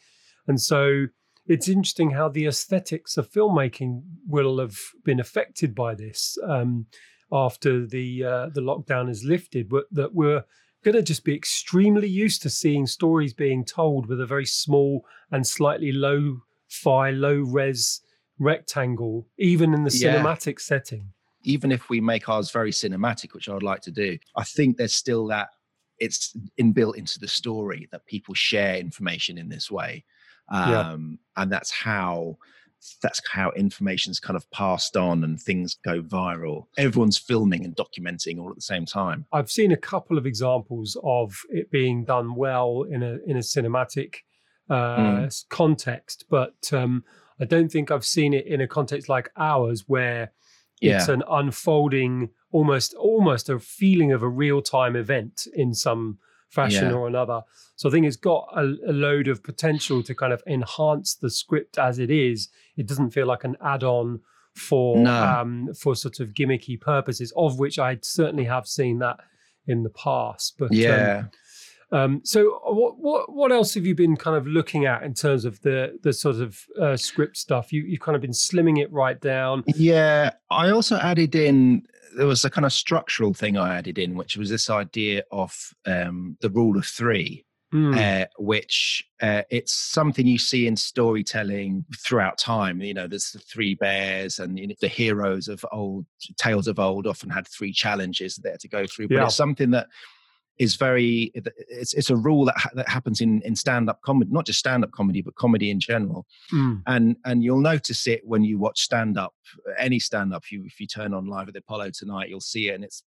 and 0.48 0.62
so 0.62 1.07
it's 1.47 1.67
interesting 1.69 2.11
how 2.11 2.29
the 2.29 2.47
aesthetics 2.47 3.17
of 3.17 3.29
filmmaking 3.31 4.01
will 4.27 4.59
have 4.59 4.77
been 5.03 5.19
affected 5.19 5.75
by 5.75 5.93
this 5.93 6.37
um, 6.47 6.85
after 7.31 7.85
the 7.85 8.23
uh, 8.23 8.49
the 8.49 8.61
lockdown 8.61 9.09
is 9.09 9.23
lifted 9.23 9.69
but 9.69 9.85
that 9.91 10.13
we're 10.13 10.43
going 10.83 10.95
to 10.95 11.01
just 11.01 11.23
be 11.23 11.35
extremely 11.35 12.07
used 12.07 12.41
to 12.43 12.49
seeing 12.49 12.85
stories 12.85 13.33
being 13.33 13.65
told 13.65 14.07
with 14.07 14.21
a 14.21 14.25
very 14.25 14.45
small 14.45 15.05
and 15.31 15.45
slightly 15.45 15.91
low 15.91 16.37
fi 16.67 17.09
low 17.09 17.39
res 17.39 18.01
rectangle 18.37 19.27
even 19.37 19.73
in 19.73 19.83
the 19.83 19.91
Yeah. 19.91 20.15
cinematic 20.15 20.59
setting 20.59 21.13
even 21.45 21.71
if 21.71 21.89
we 21.89 22.01
make 22.01 22.27
ours 22.27 22.51
very 22.51 22.71
cinematic, 22.71 23.33
which 23.33 23.47
I 23.47 23.53
would 23.53 23.63
like 23.63 23.81
to 23.81 23.91
do, 23.91 24.17
I 24.35 24.43
think 24.43 24.77
there's 24.77 24.95
still 24.95 25.27
that 25.27 25.49
it's 25.99 26.35
inbuilt 26.59 26.95
into 26.97 27.19
the 27.19 27.27
story 27.27 27.87
that 27.91 28.05
people 28.05 28.33
share 28.33 28.75
information 28.77 29.37
in 29.37 29.47
this 29.47 29.71
way, 29.71 30.03
um, 30.49 30.69
Yeah. 30.69 31.41
and 31.43 31.51
that's 31.51 31.71
how 31.71 32.37
that's 33.01 33.19
how 33.31 33.49
information's 33.51 34.19
kind 34.19 34.37
of 34.37 34.49
passed 34.51 34.95
on 34.95 35.23
and 35.23 35.41
things 35.41 35.75
go 35.83 36.03
viral. 36.03 36.65
Everyone's 36.77 37.17
filming 37.17 37.65
and 37.65 37.75
documenting 37.75 38.39
all 38.39 38.49
at 38.51 38.55
the 38.55 38.61
same 38.61 38.85
time. 38.85 39.25
I've 39.33 39.49
seen 39.49 39.71
a 39.71 39.77
couple 39.77 40.19
of 40.19 40.27
examples 40.27 40.95
of 41.03 41.35
it 41.49 41.71
being 41.71 42.03
done 42.05 42.35
well 42.35 42.83
in 42.83 43.01
a 43.01 43.17
in 43.25 43.37
a 43.37 43.41
cinematic 43.41 44.17
uh, 44.69 44.97
Mm. 44.97 45.45
context, 45.49 46.25
but 46.29 46.55
um, 46.73 47.03
I 47.39 47.45
don't 47.45 47.71
think 47.71 47.89
I've 47.91 48.05
seen 48.05 48.33
it 48.33 48.45
in 48.45 48.61
a 48.61 48.67
context 48.67 49.09
like 49.09 49.29
ours 49.37 49.85
where 49.87 50.31
it's 50.81 51.07
an 51.07 51.23
unfolding, 51.27 52.29
almost 52.51 52.93
almost 52.95 53.49
a 53.49 53.57
feeling 53.59 54.11
of 54.11 54.21
a 54.21 54.29
real 54.29 54.61
time 54.61 54.95
event 54.95 55.47
in 55.55 55.73
some 55.73 56.19
fashion 56.49 56.89
Yeah. 56.89 56.95
or 56.95 57.07
another. 57.07 57.41
So 57.75 57.89
I 57.89 57.91
think 57.91 58.05
it's 58.05 58.15
got 58.15 58.47
a, 58.55 58.75
a 58.87 58.93
load 58.93 59.27
of 59.27 59.43
potential 59.43 60.01
to 60.03 60.15
kind 60.15 60.31
of 60.33 60.41
enhance 60.47 61.15
the 61.15 61.29
script 61.29 61.77
as 61.77 61.99
it 61.99 62.09
is. 62.09 62.49
It 62.77 62.87
doesn't 62.87 63.11
feel 63.11 63.27
like 63.27 63.43
an 63.43 63.57
add 63.61 63.83
on 63.83 64.21
for 64.55 64.97
No. 64.97 65.11
um, 65.23 65.73
for 65.77 65.95
sort 65.95 66.19
of 66.21 66.29
gimmicky 66.29 66.79
purposes, 66.79 67.33
of 67.35 67.59
which 67.59 67.77
I 67.77 67.97
certainly 68.01 68.45
have 68.45 68.67
seen 68.67 68.99
that 68.99 69.19
in 69.67 69.83
the 69.83 69.89
past. 69.89 70.55
But 70.57 70.71
um, 70.71 70.77
Yeah. 70.77 71.17
um, 71.19 71.29
so 72.23 72.59
what 72.63 72.97
what 72.97 73.33
what 73.33 73.51
else 73.51 73.73
have 73.73 73.85
you 73.85 73.95
been 73.95 74.15
kind 74.17 74.35
of 74.37 74.47
looking 74.47 74.85
at 74.85 75.03
in 75.03 75.13
terms 75.13 75.45
of 75.45 75.61
the 75.61 75.97
the 76.01 76.13
sort 76.13 76.37
of 76.37 76.59
uh, 76.79 76.97
script 76.97 77.37
stuff? 77.37 77.71
You 77.71 77.83
you've 77.83 78.01
kind 78.01 78.15
of 78.15 78.21
been 78.21 78.31
slimming 78.31 78.81
it 78.81 78.91
right 78.91 79.19
down. 79.19 79.63
Yeah, 79.67 80.31
I 80.49 80.69
also 80.69 80.97
added 80.97 81.35
in 81.35 81.85
there 82.15 82.27
was 82.27 82.45
a 82.45 82.49
kind 82.49 82.65
of 82.65 82.73
structural 82.73 83.33
thing 83.33 83.57
I 83.57 83.77
added 83.77 83.97
in, 83.97 84.15
which 84.15 84.37
was 84.37 84.49
this 84.49 84.69
idea 84.69 85.23
of 85.31 85.73
um, 85.85 86.37
the 86.41 86.49
rule 86.49 86.77
of 86.77 86.85
three, 86.85 87.45
Mm, 87.73 88.23
uh, 88.23 88.25
which 88.37 89.03
uh, 89.21 89.41
it's 89.49 89.73
something 89.73 90.25
you 90.25 90.37
see 90.37 90.65
in 90.65 90.77
storytelling 90.77 91.83
throughout 91.97 92.37
time. 92.37 92.79
You 92.81 92.93
know, 92.93 93.07
there's 93.07 93.31
the 93.31 93.39
three 93.39 93.75
bears, 93.75 94.39
and 94.39 94.57
you 94.57 94.67
know, 94.67 94.75
the 94.79 94.87
heroes 94.87 95.49
of 95.49 95.65
old 95.73 96.05
tales 96.37 96.67
of 96.67 96.79
old 96.79 97.05
often 97.05 97.29
had 97.29 97.47
three 97.47 97.73
challenges 97.73 98.35
they 98.37 98.51
had 98.51 98.61
to 98.61 98.69
go 98.69 98.85
through. 98.87 99.09
But 99.09 99.15
Yeah. 99.15 99.25
it's 99.25 99.35
something 99.35 99.71
that 99.71 99.87
is 100.57 100.75
very 100.75 101.31
it's 101.35 101.93
it's 101.93 102.09
a 102.09 102.15
rule 102.15 102.45
that 102.45 102.57
ha- 102.57 102.69
that 102.74 102.88
happens 102.88 103.21
in 103.21 103.41
in 103.41 103.55
stand 103.55 103.89
up 103.89 104.01
comedy, 104.01 104.31
not 104.31 104.45
just 104.45 104.59
stand 104.59 104.83
up 104.83 104.91
comedy, 104.91 105.21
but 105.21 105.35
comedy 105.35 105.69
in 105.69 105.79
general. 105.79 106.25
Mm, 106.53 106.81
and 106.88 107.15
and 107.25 107.43
you'll 107.43 107.62
notice 107.62 108.07
it 108.07 108.21
when 108.24 108.43
you 108.43 108.57
watch 108.57 108.81
stand 108.81 109.17
up 109.17 109.33
any 109.77 110.00
stand 110.00 110.33
up 110.33 110.43
you 110.51 110.63
if 110.65 110.79
you 110.79 110.88
turn 110.88 111.13
on 111.13 111.27
live 111.27 111.47
at 111.47 111.53
the 111.53 111.59
apollo 111.59 111.89
tonight 111.91 112.29
you'll 112.29 112.39
see 112.39 112.69
it 112.69 112.75
and 112.75 112.83
it's 112.83 113.03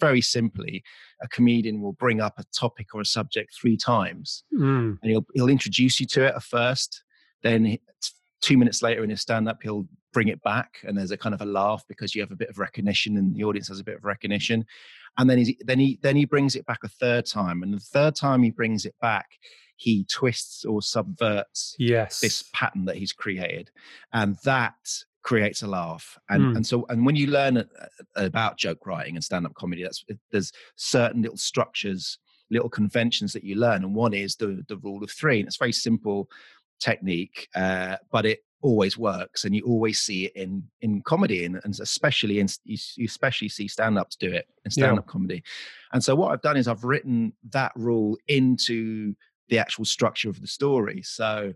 very 0.00 0.20
simply 0.20 0.82
a 1.22 1.28
comedian 1.28 1.80
will 1.80 1.92
bring 1.92 2.20
up 2.20 2.38
a 2.38 2.44
topic 2.54 2.94
or 2.94 3.00
a 3.00 3.04
subject 3.06 3.54
three 3.54 3.76
times 3.76 4.44
mm. 4.54 4.96
and 5.00 5.10
he'll 5.10 5.26
he'll 5.34 5.48
introduce 5.48 6.00
you 6.00 6.06
to 6.06 6.24
it 6.24 6.34
at 6.34 6.42
first 6.42 7.02
then 7.42 7.64
he- 7.64 7.80
two 8.40 8.58
minutes 8.58 8.82
later 8.82 9.04
in 9.04 9.10
his 9.10 9.20
stand 9.20 9.48
up 9.48 9.58
he'll 9.62 9.86
bring 10.12 10.28
it 10.28 10.42
back 10.42 10.78
and 10.84 10.98
there's 10.98 11.10
a 11.10 11.16
kind 11.16 11.34
of 11.34 11.40
a 11.40 11.46
laugh 11.46 11.84
because 11.88 12.14
you 12.14 12.20
have 12.20 12.32
a 12.32 12.36
bit 12.36 12.50
of 12.50 12.58
recognition 12.58 13.16
and 13.16 13.34
the 13.34 13.44
audience 13.44 13.68
has 13.68 13.80
a 13.80 13.84
bit 13.84 13.96
of 13.96 14.04
recognition 14.04 14.64
and 15.18 15.28
then 15.28 15.38
he 15.38 15.58
then 15.64 15.78
he 15.78 15.98
then 16.02 16.16
he 16.16 16.24
brings 16.24 16.56
it 16.56 16.66
back 16.66 16.80
a 16.84 16.88
third 16.88 17.26
time. 17.26 17.62
And 17.62 17.72
the 17.74 17.80
third 17.80 18.14
time 18.14 18.42
he 18.42 18.50
brings 18.50 18.84
it 18.86 18.94
back 19.00 19.26
he 19.76 20.04
twists 20.04 20.64
or 20.64 20.80
subverts 20.82 21.74
Yes. 21.78 22.20
this 22.20 22.44
pattern 22.52 22.84
that 22.84 22.96
he's 22.96 23.12
created. 23.12 23.70
And 24.12 24.36
that 24.44 24.74
creates 25.22 25.62
a 25.62 25.66
laugh. 25.66 26.18
And 26.28 26.42
Mm. 26.46 26.56
and 26.56 26.66
so 26.66 26.86
and 26.88 27.04
when 27.06 27.16
you 27.16 27.26
learn 27.28 27.56
uh, 27.58 27.66
about 28.16 28.58
joke 28.58 28.86
writing 28.86 29.16
and 29.16 29.24
stand-up 29.24 29.54
comedy 29.54 29.82
that's 29.82 30.04
there's 30.30 30.52
certain 30.76 31.22
little 31.22 31.36
structures 31.36 32.18
little 32.50 32.68
conventions 32.68 33.32
that 33.32 33.44
you 33.44 33.54
learn. 33.56 33.82
And 33.84 33.94
one 33.94 34.14
is 34.14 34.36
the 34.36 34.64
the 34.68 34.76
rule 34.78 35.02
of 35.04 35.10
three. 35.10 35.38
And 35.40 35.46
it's 35.48 35.56
very 35.58 35.72
simple 35.72 36.28
technique 36.80 37.48
uh, 37.54 37.96
but 38.10 38.26
it 38.26 38.40
always 38.62 38.96
works 38.96 39.44
and 39.44 39.54
you 39.54 39.62
always 39.64 40.00
see 40.00 40.26
it 40.26 40.32
in 40.36 40.62
in 40.80 41.02
comedy 41.02 41.44
and, 41.44 41.60
and 41.64 41.78
especially 41.80 42.38
in 42.38 42.48
you, 42.64 42.78
you 42.96 43.04
especially 43.06 43.48
see 43.48 43.68
stand-ups 43.68 44.16
do 44.16 44.28
it 44.30 44.46
in 44.64 44.70
Yeah. 44.70 44.86
stand-up 44.86 45.06
comedy 45.06 45.42
and 45.92 46.02
so 46.02 46.14
what 46.14 46.32
i've 46.32 46.42
done 46.42 46.56
is 46.56 46.68
i've 46.68 46.84
written 46.84 47.32
that 47.50 47.72
rule 47.76 48.16
into 48.28 49.14
the 49.48 49.58
actual 49.58 49.84
structure 49.84 50.30
of 50.30 50.40
the 50.40 50.46
story 50.46 51.02
so 51.02 51.52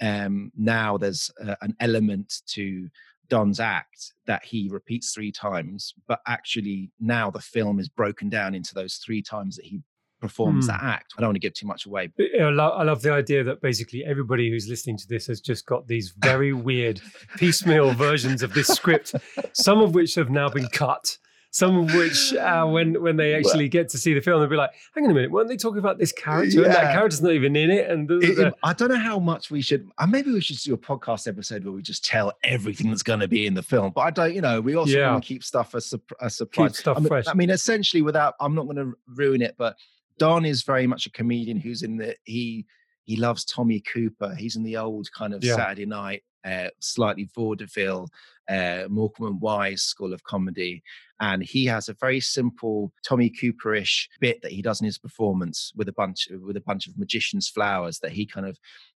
um, 0.00 0.50
now 0.56 0.96
there's 0.96 1.30
uh, 1.44 1.54
an 1.62 1.74
element 1.80 2.42
to 2.48 2.88
Don's 3.28 3.60
act 3.60 4.12
that 4.26 4.44
he 4.44 4.68
repeats 4.70 5.12
three 5.12 5.32
times, 5.32 5.94
but 6.06 6.20
actually 6.26 6.90
now 7.00 7.30
the 7.30 7.40
film 7.40 7.78
is 7.78 7.88
broken 7.88 8.28
down 8.28 8.54
into 8.54 8.74
those 8.74 8.96
three 8.96 9.22
times 9.22 9.56
that 9.56 9.64
he 9.64 9.80
performs 10.28 10.64
Hmm. 10.64 10.72
that 10.72 10.82
act. 10.82 11.12
I 11.16 11.20
don't 11.20 11.28
want 11.28 11.36
to 11.36 11.46
give 11.46 11.54
too 11.54 11.66
much 11.66 11.84
away. 11.86 12.10
I 12.40 12.44
love, 12.48 12.72
I 12.80 12.82
love 12.82 13.02
the 13.02 13.12
idea 13.12 13.44
that 13.44 13.60
basically 13.60 14.04
everybody 14.04 14.48
who's 14.50 14.66
listening 14.68 14.96
to 14.98 15.06
this 15.06 15.26
has 15.26 15.40
just 15.40 15.66
got 15.66 15.86
these 15.86 16.14
very 16.18 16.52
weird 16.54 17.00
piecemeal 17.36 17.92
versions 17.92 18.42
of 18.42 18.54
this 18.54 18.68
script, 18.68 19.14
some 19.52 19.80
of 19.80 19.94
which 19.94 20.14
have 20.14 20.30
now 20.30 20.48
been 20.48 20.68
cut. 20.68 21.18
Some 21.50 21.76
of 21.78 21.94
which, 21.94 22.34
uh, 22.34 22.66
when 22.66 23.00
when 23.00 23.16
they 23.16 23.32
actually 23.32 23.68
get 23.68 23.88
to 23.90 23.96
see 23.98 24.12
the 24.12 24.20
film, 24.20 24.40
they'll 24.40 24.50
be 24.50 24.56
like, 24.56 24.72
"Hang 24.92 25.04
on 25.04 25.12
a 25.12 25.14
minute, 25.14 25.30
weren't 25.30 25.48
they 25.48 25.56
talking 25.56 25.78
about 25.78 25.98
this 26.00 26.10
character? 26.10 26.64
And 26.64 26.74
that 26.74 26.92
character's 26.92 27.22
not 27.22 27.30
even 27.30 27.54
in 27.54 27.70
it." 27.70 27.88
And 27.88 28.08
da, 28.08 28.18
da, 28.18 28.26
It- 28.26 28.38
it- 28.48 28.54
I 28.64 28.72
don't 28.72 28.88
know 28.88 28.98
how 28.98 29.20
much 29.20 29.52
we 29.52 29.62
should. 29.62 29.88
Uh, 29.96 30.08
maybe 30.08 30.32
we 30.32 30.40
should 30.40 30.56
do 30.58 30.74
a 30.74 30.76
podcast 30.76 31.28
episode 31.28 31.62
where 31.64 31.72
we 31.72 31.80
just 31.80 32.04
tell 32.04 32.32
everything 32.42 32.90
that's 32.90 33.04
going 33.04 33.20
to 33.20 33.28
be 33.28 33.46
in 33.46 33.54
the 33.54 33.62
film. 33.62 33.92
But 33.94 34.00
I 34.00 34.10
don't. 34.10 34.34
You 34.34 34.40
know, 34.40 34.60
we 34.60 34.74
also 34.74 34.98
Yeah. 34.98 35.12
want 35.12 35.22
to 35.22 35.28
keep 35.28 35.44
stuff 35.44 35.76
as 35.76 35.86
surp- 35.90 36.10
a 36.20 36.28
surprise. 36.28 36.70
Keep 36.72 36.76
stuff 36.76 36.96
I 36.96 37.00
mean, 37.02 37.08
fresh. 37.08 37.24
I 37.28 37.34
mean, 37.34 37.50
essentially, 37.50 38.02
without 38.02 38.34
I'm 38.40 38.56
not 38.56 38.64
going 38.64 38.78
to 38.78 38.92
ruin 39.14 39.40
it, 39.40 39.54
but 39.56 39.76
Don 40.18 40.44
is 40.44 40.62
very 40.62 40.86
much 40.86 41.06
a 41.06 41.10
comedian 41.10 41.58
who's 41.58 41.82
in 41.82 41.96
the 41.96 42.16
he 42.24 42.66
he 43.04 43.16
loves 43.16 43.44
Tommy 43.44 43.80
Cooper. 43.80 44.34
He's 44.34 44.56
in 44.56 44.62
the 44.62 44.76
old 44.76 45.10
kind 45.12 45.34
of 45.34 45.44
Yeah. 45.44 45.56
Saturday 45.56 45.86
night, 45.86 46.22
uh, 46.44 46.68
slightly 46.80 47.28
vaudeville, 47.34 48.08
uh, 48.48 48.84
Morecambe 48.88 49.26
and 49.26 49.40
Wise 49.40 49.82
school 49.82 50.12
of 50.14 50.24
comedy, 50.24 50.82
and 51.20 51.42
he 51.42 51.66
has 51.66 51.88
a 51.88 51.94
very 51.94 52.20
simple 52.20 52.92
Tommy 53.04 53.30
Cooperish 53.30 54.08
bit 54.20 54.40
that 54.42 54.52
he 54.52 54.62
does 54.62 54.80
in 54.80 54.86
his 54.86 54.98
performance 54.98 55.72
with 55.76 55.88
a 55.88 55.92
bunch 55.92 56.28
with 56.42 56.56
a 56.56 56.62
bunch 56.62 56.86
of 56.86 56.96
magician's 56.98 57.48
flowers 57.48 57.98
that 58.00 58.12
he 58.12 58.24
kind 58.26 58.46
of 58.46 58.58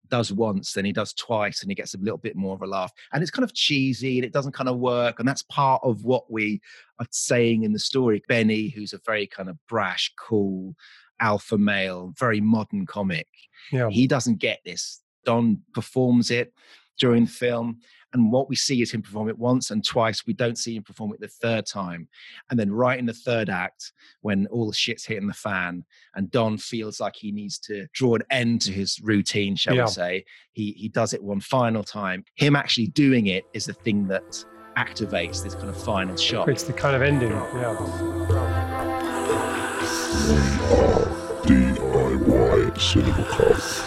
does 0.08 0.32
once, 0.32 0.72
then 0.72 0.84
he 0.84 0.92
does 0.92 1.14
twice, 1.14 1.62
and 1.62 1.70
he 1.70 1.74
gets 1.74 1.94
a 1.94 1.98
little 1.98 2.18
bit 2.18 2.36
more 2.36 2.54
of 2.54 2.62
a 2.62 2.66
laugh. 2.66 2.92
And 3.12 3.22
it's 3.22 3.30
kind 3.30 3.44
of 3.44 3.54
cheesy 3.54 4.18
and 4.18 4.24
it 4.24 4.32
doesn't 4.32 4.52
kind 4.52 4.68
of 4.68 4.78
work. 4.78 5.18
And 5.18 5.26
that's 5.26 5.42
part 5.44 5.80
of 5.82 6.04
what 6.04 6.30
we 6.30 6.60
are 6.98 7.06
saying 7.10 7.62
in 7.62 7.72
the 7.72 7.78
story. 7.78 8.22
Benny, 8.28 8.68
who's 8.68 8.92
a 8.92 9.00
very 9.06 9.26
kind 9.26 9.48
of 9.48 9.56
brash, 9.66 10.12
cool, 10.18 10.74
alpha 11.20 11.58
male, 11.58 12.12
very 12.18 12.40
modern 12.40 12.86
comic, 12.86 13.26
yeah, 13.72 13.88
he 13.90 14.06
doesn't 14.06 14.38
get 14.38 14.60
this. 14.64 15.02
Don 15.24 15.62
performs 15.72 16.30
it 16.30 16.52
during 16.98 17.24
the 17.24 17.30
film. 17.30 17.78
And 18.12 18.30
what 18.30 18.48
we 18.48 18.54
see 18.54 18.80
is 18.80 18.92
him 18.92 19.02
perform 19.02 19.28
it 19.28 19.36
once 19.36 19.72
and 19.72 19.84
twice. 19.84 20.24
We 20.24 20.34
don't 20.34 20.56
see 20.56 20.76
him 20.76 20.84
perform 20.84 21.12
it 21.14 21.20
the 21.20 21.26
third 21.26 21.66
time. 21.66 22.06
And 22.48 22.60
then, 22.60 22.70
right 22.70 22.96
in 22.96 23.06
the 23.06 23.12
third 23.12 23.50
act, 23.50 23.90
when 24.20 24.46
all 24.52 24.68
the 24.68 24.72
shit's 24.72 25.04
hitting 25.04 25.26
the 25.26 25.32
fan 25.34 25.84
and 26.14 26.30
Don 26.30 26.56
feels 26.56 27.00
like 27.00 27.16
he 27.16 27.32
needs 27.32 27.58
to 27.60 27.88
draw 27.92 28.14
an 28.14 28.22
end 28.30 28.60
to 28.62 28.72
his 28.72 29.00
routine, 29.02 29.56
shall 29.56 29.74
Yeah. 29.74 29.86
we 29.86 29.90
say, 29.90 30.24
he, 30.52 30.72
he 30.72 30.88
does 30.88 31.12
it 31.12 31.24
one 31.24 31.40
final 31.40 31.82
time. 31.82 32.24
Him 32.36 32.54
actually 32.54 32.86
doing 32.88 33.26
it 33.26 33.46
is 33.52 33.66
the 33.66 33.72
thing 33.72 34.06
that 34.08 34.44
activates 34.76 35.42
this 35.42 35.54
kind 35.56 35.68
of 35.68 35.82
final 35.82 36.16
shot. 36.16 36.48
it's 36.48 36.62
the 36.64 36.72
kind 36.72 36.94
of 36.94 37.02
ending. 37.02 37.30
Yeah, 37.30 37.74
DIY 41.44 42.80
Cinema 42.80 43.24
Cult. 43.28 43.84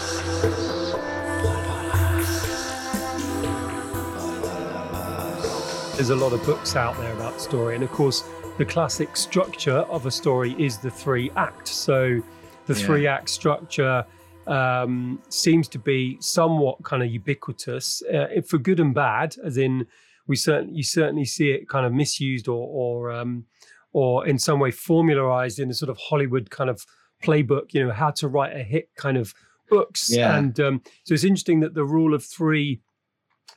there's 5.96 6.10
a 6.10 6.14
lot 6.16 6.32
of 6.32 6.44
books 6.46 6.76
out 6.76 6.96
there 6.98 7.12
about 7.12 7.40
story, 7.40 7.74
and 7.74 7.82
of 7.82 7.90
course, 7.90 8.22
the 8.56 8.64
classic 8.64 9.16
structure 9.16 9.78
of 9.90 10.06
a 10.06 10.12
story 10.12 10.54
is 10.56 10.78
the 10.78 10.90
three 10.90 11.28
act. 11.34 11.66
So, 11.66 12.22
the 12.66 12.74
Yeah. 12.74 12.86
three 12.86 13.06
act 13.08 13.30
structure 13.30 14.04
um, 14.46 15.20
seems 15.28 15.66
to 15.68 15.78
be 15.78 16.16
somewhat 16.20 16.82
kind 16.84 17.02
of 17.02 17.10
ubiquitous 17.10 18.00
uh, 18.02 18.40
for 18.46 18.58
good 18.58 18.78
and 18.78 18.94
bad, 18.94 19.34
as 19.44 19.58
in 19.58 19.86
we 20.28 20.36
certainly 20.36 20.76
you 20.76 20.82
certainly 20.84 21.24
see 21.24 21.50
it 21.50 21.68
kind 21.68 21.84
of 21.84 21.92
misused 21.92 22.46
or 22.46 22.66
or 22.68 23.10
um, 23.10 23.44
or 23.92 24.26
in 24.26 24.38
some 24.38 24.60
way 24.60 24.70
formularized 24.70 25.58
in 25.58 25.70
a 25.70 25.74
sort 25.74 25.88
of 25.90 25.96
Hollywood 25.98 26.50
kind 26.50 26.70
of 26.70 26.84
playbook. 27.22 27.72
You 27.74 27.86
know 27.86 27.92
how 27.92 28.10
to 28.12 28.28
write 28.28 28.54
a 28.56 28.62
hit 28.62 28.90
kind 28.96 29.16
of 29.16 29.34
books, 29.70 30.08
Yeah. 30.10 30.36
and 30.36 30.58
um, 30.60 30.82
so 31.04 31.14
it's 31.14 31.24
interesting 31.24 31.60
that 31.60 31.74
the 31.74 31.84
rule 31.84 32.14
of 32.14 32.24
three 32.24 32.80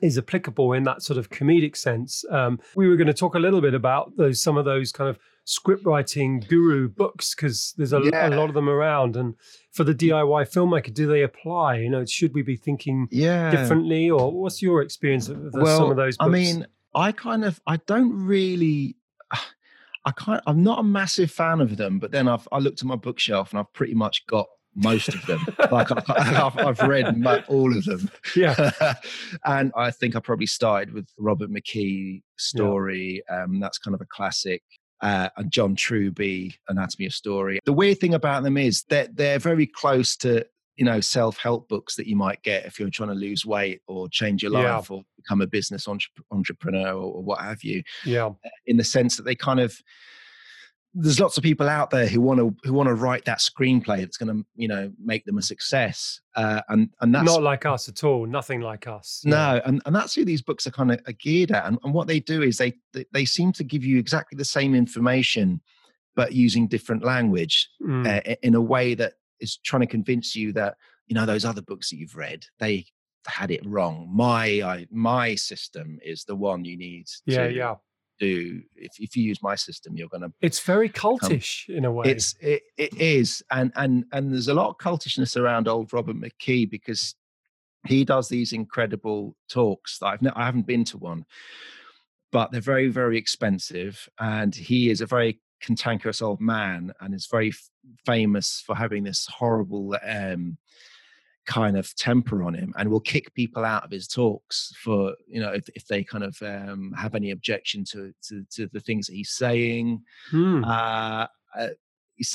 is 0.02 0.18
applicable 0.18 0.74
in 0.74 0.84
that 0.84 1.04
sort 1.04 1.18
of 1.20 1.30
comedic 1.30 1.76
sense. 1.78 2.26
Um, 2.32 2.60
we 2.76 2.88
were 2.88 2.96
going 2.96 3.08
to 3.08 3.14
talk 3.14 3.36
a 3.36 3.40
little 3.40 3.62
bit 3.62 3.74
about 3.76 4.18
those 4.18 4.42
some 4.42 4.58
of 4.58 4.66
those 4.66 4.92
kind 4.92 5.10
of 5.10 5.20
script 5.44 5.86
writing 5.86 6.40
guru 6.50 6.88
books 6.90 7.36
because 7.36 7.74
there's 7.78 7.94
a, 7.94 8.02
Yeah. 8.04 8.30
a 8.30 8.36
lot 8.36 8.48
of 8.50 8.56
them 8.56 8.68
around. 8.70 9.16
And 9.16 9.36
for 9.72 9.84
the 9.84 9.94
DIY 9.94 10.44
filmmaker, 10.52 10.94
do 10.94 11.06
they 11.08 11.22
apply? 11.24 11.78
You 11.78 11.90
know, 11.90 12.04
should 12.06 12.34
we 12.34 12.42
be 12.42 12.56
thinking 12.56 13.08
Yeah. 13.12 13.52
differently, 13.52 14.10
or 14.10 14.32
what's 14.32 14.62
your 14.62 14.82
experience 14.82 15.30
of 15.30 15.52
the, 15.52 15.62
well, 15.62 15.78
some 15.78 15.92
of 15.92 15.98
those? 15.98 16.18
Books? 16.18 16.28
I 16.28 16.32
mean, 16.32 16.66
I 16.96 17.12
kind 17.12 17.44
of, 17.46 17.62
I 17.68 17.78
don't 17.78 18.26
really, 18.26 18.96
I 20.06 20.12
can't, 20.12 20.42
I'm 20.48 20.64
not 20.64 20.80
a 20.80 20.84
massive 20.84 21.32
fan 21.32 21.62
of 21.62 21.78
them, 21.78 22.00
but 22.00 22.12
then 22.12 22.28
I've, 22.28 22.48
I 22.52 22.60
looked 22.60 22.82
at 22.82 22.88
my 22.88 22.96
bookshelf 22.96 23.52
and 23.52 23.60
I've 23.60 23.72
pretty 23.74 23.94
much 23.94 24.26
got 24.28 24.48
most 24.76 25.10
of 25.10 25.26
them. 25.26 25.46
like 25.72 25.92
I, 25.92 26.02
I've, 26.46 26.58
I've 26.58 26.88
read 26.88 27.24
all 27.48 27.76
of 27.76 27.86
them. 27.86 28.10
yeah, 28.36 28.94
and 29.46 29.72
I 29.76 29.92
think 29.92 30.16
I 30.16 30.20
probably 30.20 30.46
started 30.46 30.94
with 30.94 31.08
Robert 31.18 31.52
McKee 31.52 32.22
story. 32.38 33.22
Um, 33.30 33.60
that's 33.60 33.78
kind 33.78 33.96
of 33.96 34.02
a 34.02 34.06
classic. 34.06 34.64
Uh, 35.02 35.30
and 35.36 35.52
John 35.52 35.76
Truby, 35.76 36.56
Anatomy 36.70 37.08
of 37.08 37.14
Story. 37.14 37.60
The 37.66 37.74
weird 37.74 38.00
thing 38.00 38.14
about 38.14 38.44
them 38.44 38.56
is 38.56 38.84
that 38.90 39.16
they're 39.16 39.40
very 39.40 39.66
close 39.66 40.16
to 40.18 40.46
you 40.78 40.86
know 40.86 41.00
self-help 41.02 41.68
books 41.68 41.96
that 41.96 42.08
you 42.08 42.16
might 42.16 42.42
get 42.44 42.66
if 42.66 42.80
you're 42.80 42.90
trying 42.90 43.10
to 43.10 43.16
lose 43.16 43.46
weight 43.46 43.82
or 43.88 44.08
change 44.10 44.42
your 44.44 44.52
Yeah. 44.54 44.76
life 44.78 44.90
or 44.92 45.04
become 45.18 45.42
a 45.42 45.48
business 45.48 45.88
entre- 45.88 46.10
entrepreneur 46.32 46.94
or, 46.94 47.14
or 47.16 47.24
what 47.24 47.42
have 47.42 47.64
you 47.64 47.84
yeah, 48.06 48.30
in 48.66 48.78
the 48.78 48.84
sense 48.84 49.18
that 49.18 49.24
they 49.24 49.36
kind 49.36 49.60
of 49.60 49.78
there's 50.94 51.22
lots 51.22 51.38
of 51.38 51.44
people 51.44 51.70
out 51.70 51.90
there 51.90 52.06
who 52.08 52.20
want 52.20 52.38
to 52.40 52.54
who 52.64 52.74
want 52.74 52.88
to 52.88 52.94
write 52.96 53.24
that 53.24 53.40
screenplay 53.40 54.00
that's 54.02 54.18
going 54.18 54.36
to 54.36 54.46
you 54.56 54.68
know 54.68 54.92
make 55.02 55.24
them 55.26 55.38
a 55.38 55.42
success 55.42 56.20
uh, 56.36 56.62
and 56.68 56.90
and 57.00 57.16
that's 57.16 57.26
Not 57.26 57.44
like 57.44 57.66
us 57.66 57.88
at 57.88 58.04
all. 58.04 58.26
Nothing 58.26 58.60
like 58.62 58.88
us. 58.88 59.22
Yeah. 59.24 59.32
no 59.32 59.62
and, 59.66 59.82
and 59.86 59.96
that's 59.96 60.14
who 60.14 60.26
these 60.26 60.42
books 60.42 60.68
are 60.68 60.72
kind 60.72 60.92
of 60.92 61.00
are 61.08 61.14
geared 61.14 61.52
at 61.52 61.66
and, 61.66 61.78
and 61.84 61.94
what 61.94 62.08
they 62.08 62.20
do 62.20 62.42
is 62.42 62.58
they, 62.58 62.74
they 62.94 63.06
they 63.14 63.24
seem 63.26 63.54
to 63.54 63.64
give 63.64 63.86
you 63.86 64.00
exactly 64.00 64.36
the 64.38 64.44
same 64.46 64.76
information 64.76 65.62
but 66.14 66.34
using 66.34 66.68
different 66.68 67.04
language 67.06 67.70
Mm. 67.82 68.06
uh, 68.32 68.36
in 68.44 68.54
a 68.56 68.62
way 68.62 68.94
that 68.96 69.14
is 69.42 69.58
trying 69.58 69.82
to 69.82 69.88
convince 69.88 70.36
you 70.36 70.54
that 70.54 70.76
you 71.08 71.16
know 71.16 71.26
those 71.26 71.44
other 71.44 71.62
books 71.62 71.90
that 71.90 71.98
you've 71.98 72.16
read 72.16 72.46
they 72.60 72.86
had 73.28 73.52
it 73.52 73.66
wrong 73.66 74.10
my 74.12 74.62
I, 74.64 74.88
my 74.90 75.36
system 75.36 76.00
is 76.04 76.24
the 76.24 76.36
one 76.36 76.64
you 76.66 76.78
need 76.78 77.08
yeah, 77.26 77.48
to 77.48 77.54
yeah. 77.54 77.76
do 78.20 78.62
if, 78.76 78.94
if 78.98 79.16
you 79.16 79.24
use 79.24 79.44
my 79.44 79.56
system 79.56 79.96
you're 79.98 80.08
going 80.08 80.22
to 80.22 80.32
It's 80.42 80.60
very 80.62 80.90
cultish 80.90 81.68
in 81.70 81.86
a 81.86 81.92
way. 81.92 82.06
it's 82.10 82.36
it, 82.40 82.64
it 82.78 82.94
is 83.00 83.44
and 83.52 83.72
and 83.76 84.06
and 84.12 84.32
there's 84.32 84.48
a 84.48 84.54
lot 84.54 84.70
of 84.70 84.78
cultishness 84.78 85.40
around 85.40 85.68
old 85.68 85.92
robert 85.94 86.16
mckee 86.16 86.70
because 86.70 87.16
he 87.88 88.06
does 88.06 88.30
these 88.30 88.54
incredible 88.54 89.36
talks 89.50 90.00
that 90.00 90.08
i've 90.08 90.22
ne- 90.22 90.32
i 90.36 90.46
haven't 90.46 90.68
been 90.68 90.86
to 90.86 90.98
one 90.98 91.26
but 92.32 92.52
they're 92.52 92.62
very 92.62 92.88
very 92.88 93.18
expensive 93.18 94.08
and 94.20 94.56
he 94.56 94.90
is 94.90 95.02
a 95.02 95.06
very 95.06 95.40
cantankerous 95.62 96.22
old 96.22 96.42
man 96.42 96.92
and 97.02 97.14
is 97.14 97.28
very 97.28 97.52
famous 98.06 98.64
for 98.66 98.76
having 98.76 99.04
this 99.04 99.28
horrible 99.28 99.96
um 100.06 100.58
kind 101.46 101.76
of 101.76 101.94
temper 101.96 102.44
on 102.44 102.54
him 102.54 102.72
and 102.78 102.90
will 102.90 103.00
kick 103.00 103.34
people 103.34 103.66
out 103.66 103.84
of 103.84 103.90
his 103.92 104.08
talks 104.08 104.72
for 104.82 105.16
you 105.28 105.42
know 105.42 105.52
if, 105.52 105.68
if 105.76 105.88
they 105.88 106.04
kind 106.04 106.24
of 106.24 106.38
um 106.44 106.94
have 106.96 107.16
any 107.16 107.32
objection 107.32 107.84
to 107.84 108.14
to, 108.22 108.46
to 108.52 108.68
the 108.74 108.80
things 108.80 109.08
that 109.08 109.14
he's 109.14 109.32
saying 109.32 110.02
Hmm. 110.30 110.64
uh, 110.64 111.26
uh, 111.58 111.68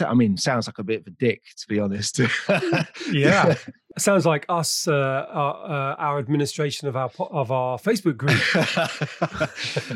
I 0.04 0.14
mean, 0.14 0.36
sounds 0.36 0.66
like 0.66 0.78
a 0.78 0.82
bit 0.82 1.02
of 1.02 1.06
a 1.06 1.10
dick, 1.10 1.42
to 1.58 1.68
be 1.68 1.78
honest. 1.78 2.20
Yeah. 3.12 3.54
Sounds 3.98 4.26
like 4.26 4.44
us, 4.48 4.88
uh, 4.88 5.26
our, 5.30 5.54
uh, 5.64 5.94
our 5.94 6.18
administration 6.18 6.88
of 6.88 6.96
our 6.96 7.10
of 7.18 7.52
our 7.52 7.78
Facebook 7.78 8.16
group. 8.16 8.40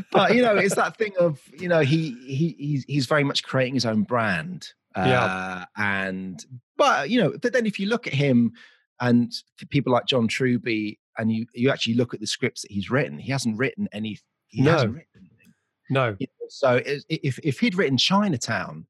but 0.13 0.35
you 0.35 0.43
know, 0.43 0.57
it's 0.57 0.77
that 0.77 0.97
thing 0.97 1.13
of 1.19 1.41
you 1.59 1.69
know 1.69 1.81
he 1.81 2.13
he 2.25 2.55
he's, 2.59 2.85
he's 2.85 3.07
very 3.07 3.25
much 3.25 3.43
creating 3.43 3.75
his 3.75 3.85
own 3.85 4.05
brand. 4.05 4.73
Uh, 4.95 5.05
Yeah. 5.07 5.65
And 5.77 6.45
but 6.77 7.11
you 7.11 7.21
know, 7.21 7.35
but 7.41 7.53
then 7.53 7.67
if 7.67 7.79
you 7.79 7.87
look 7.89 8.07
at 8.07 8.13
him 8.15 8.53
and 9.01 9.33
people 9.71 9.93
like 9.93 10.07
John 10.07 10.29
Truby, 10.29 10.99
and 11.19 11.31
you 11.33 11.47
you 11.55 11.71
actually 11.71 11.95
look 11.95 12.15
at 12.15 12.21
the 12.21 12.27
scripts 12.27 12.63
that 12.63 12.71
he's 12.71 12.91
written, 12.91 13.19
he 13.19 13.31
hasn't 13.33 13.59
written 13.59 13.89
any. 13.93 14.19
He 14.49 14.63
No. 14.63 14.73
hasn't 14.73 14.95
written 14.95 15.11
anything. 15.17 15.53
No. 15.91 16.17
You 16.19 16.27
know, 16.27 16.47
so 16.49 16.81
if 16.85 17.39
if 17.39 17.61
he'd 17.61 17.75
written 17.77 17.97
Chinatown 17.99 18.87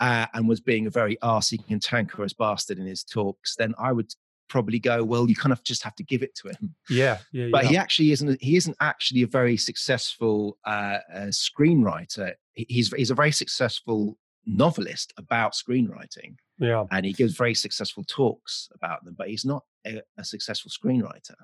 uh, 0.00 0.26
and 0.34 0.48
was 0.48 0.60
being 0.60 0.86
a 0.86 0.90
very 0.90 1.16
arsey 1.22 1.64
cantankerous 1.66 2.32
bastard 2.32 2.78
in 2.78 2.86
his 2.86 3.04
talks, 3.04 3.56
then 3.56 3.74
I 3.78 3.92
would 3.92 4.12
probably 4.48 4.78
go, 4.78 5.02
well, 5.02 5.28
you 5.28 5.34
kind 5.34 5.52
of 5.52 5.62
just 5.64 5.82
have 5.82 5.94
to 5.96 6.02
give 6.04 6.22
it 6.22 6.34
to 6.36 6.48
him. 6.48 6.74
Yeah. 6.90 7.18
Yeah. 7.32 7.48
But 7.50 7.64
yeah. 7.64 7.70
he 7.70 7.76
actually 7.76 8.12
isn't. 8.12 8.42
He 8.42 8.56
isn't 8.56 8.76
actually 8.80 9.22
a 9.22 9.26
very 9.26 9.56
successful 9.56 10.58
uh, 10.64 10.98
uh, 11.12 11.30
screenwriter. 11.30 12.32
He's 12.52 12.92
he's 12.92 13.10
a 13.10 13.14
very 13.14 13.32
successful 13.32 14.18
novelist 14.46 15.12
about 15.16 15.52
screenwriting, 15.52 16.36
yeah. 16.58 16.84
and 16.90 17.04
he 17.04 17.12
gives 17.12 17.36
very 17.36 17.54
successful 17.54 18.04
talks 18.06 18.68
about 18.74 19.04
them. 19.04 19.14
But 19.16 19.28
he's 19.28 19.44
not 19.44 19.64
a, 19.86 20.00
a 20.18 20.24
successful 20.24 20.70
screenwriter. 20.70 21.34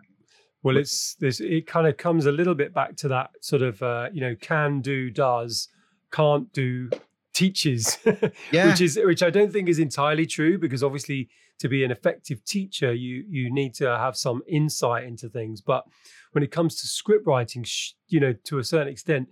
Well, 0.62 0.76
it's 0.76 1.14
this. 1.21 1.40
It 1.40 1.66
kind 1.66 1.87
of 1.87 1.97
comes 1.97 2.26
a 2.26 2.33
little 2.33 2.54
bit 2.54 2.75
back 2.75 2.97
to 2.97 3.09
that 3.09 3.30
sort 3.40 3.62
of 3.62 3.83
uh, 3.83 4.11
you 4.12 4.21
know 4.21 4.35
can 4.40 4.80
do 4.80 5.11
does, 5.11 5.69
can't 6.12 6.52
do 6.52 6.90
teaches, 7.33 7.99
Yeah. 8.52 8.66
which 8.71 8.80
is 8.80 8.99
which 9.02 9.23
I 9.23 9.30
don't 9.30 9.52
think 9.52 9.69
is 9.69 9.78
entirely 9.78 10.26
true 10.26 10.59
because 10.59 10.83
obviously 10.83 11.28
to 11.61 11.69
be 11.69 11.85
an 11.85 11.90
effective 11.90 12.45
teacher 12.45 12.92
you 12.92 13.25
you 13.28 13.52
need 13.52 13.75
to 13.75 13.87
have 13.99 14.16
some 14.16 14.42
insight 14.49 15.04
into 15.04 15.28
things. 15.28 15.61
But 15.61 15.85
when 16.33 16.45
it 16.45 16.50
comes 16.50 16.80
to 16.80 16.87
script 16.87 17.26
writing, 17.26 17.62
sh- 17.64 17.92
you 18.09 18.21
know 18.21 18.35
to 18.45 18.59
a 18.59 18.64
certain 18.64 18.88
extent, 18.88 19.28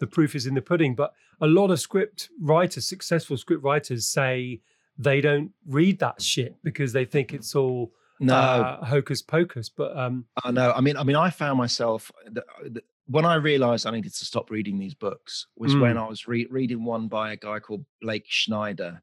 the 0.00 0.06
proof 0.06 0.34
is 0.34 0.46
in 0.46 0.54
the 0.54 0.62
pudding. 0.62 0.94
But 0.96 1.12
a 1.40 1.46
lot 1.46 1.70
of 1.70 1.78
script 1.80 2.28
writers, 2.40 2.88
successful 2.88 3.36
script 3.36 3.62
writers, 3.62 4.08
say 4.08 4.60
they 4.98 5.20
don't 5.20 5.52
read 5.66 5.98
that 6.00 6.20
shit 6.20 6.56
because 6.64 6.92
they 6.92 7.04
think 7.04 7.32
it's 7.32 7.54
all 7.54 7.92
No, 8.18 8.34
uh, 8.34 8.84
hocus 8.84 9.22
pocus. 9.22 9.68
But 9.68 9.96
um, 9.96 10.26
I 10.44 10.50
know. 10.50 10.72
I 10.72 10.80
mean, 10.80 10.96
I 10.96 11.04
mean, 11.04 11.16
I 11.16 11.30
found 11.30 11.56
myself 11.58 12.10
when 13.06 13.24
I 13.24 13.34
realised 13.36 13.86
I 13.86 13.90
needed 13.92 14.14
to 14.14 14.24
stop 14.24 14.50
reading 14.50 14.78
these 14.78 14.94
books 14.94 15.46
was 15.56 15.74
Mm. 15.74 15.80
when 15.80 15.98
I 15.98 16.06
was 16.08 16.28
re- 16.28 16.46
reading 16.50 16.84
one 16.84 17.08
by 17.08 17.32
a 17.32 17.36
guy 17.36 17.58
called 17.60 17.84
Blake 18.02 18.26
Snyder, 18.28 19.02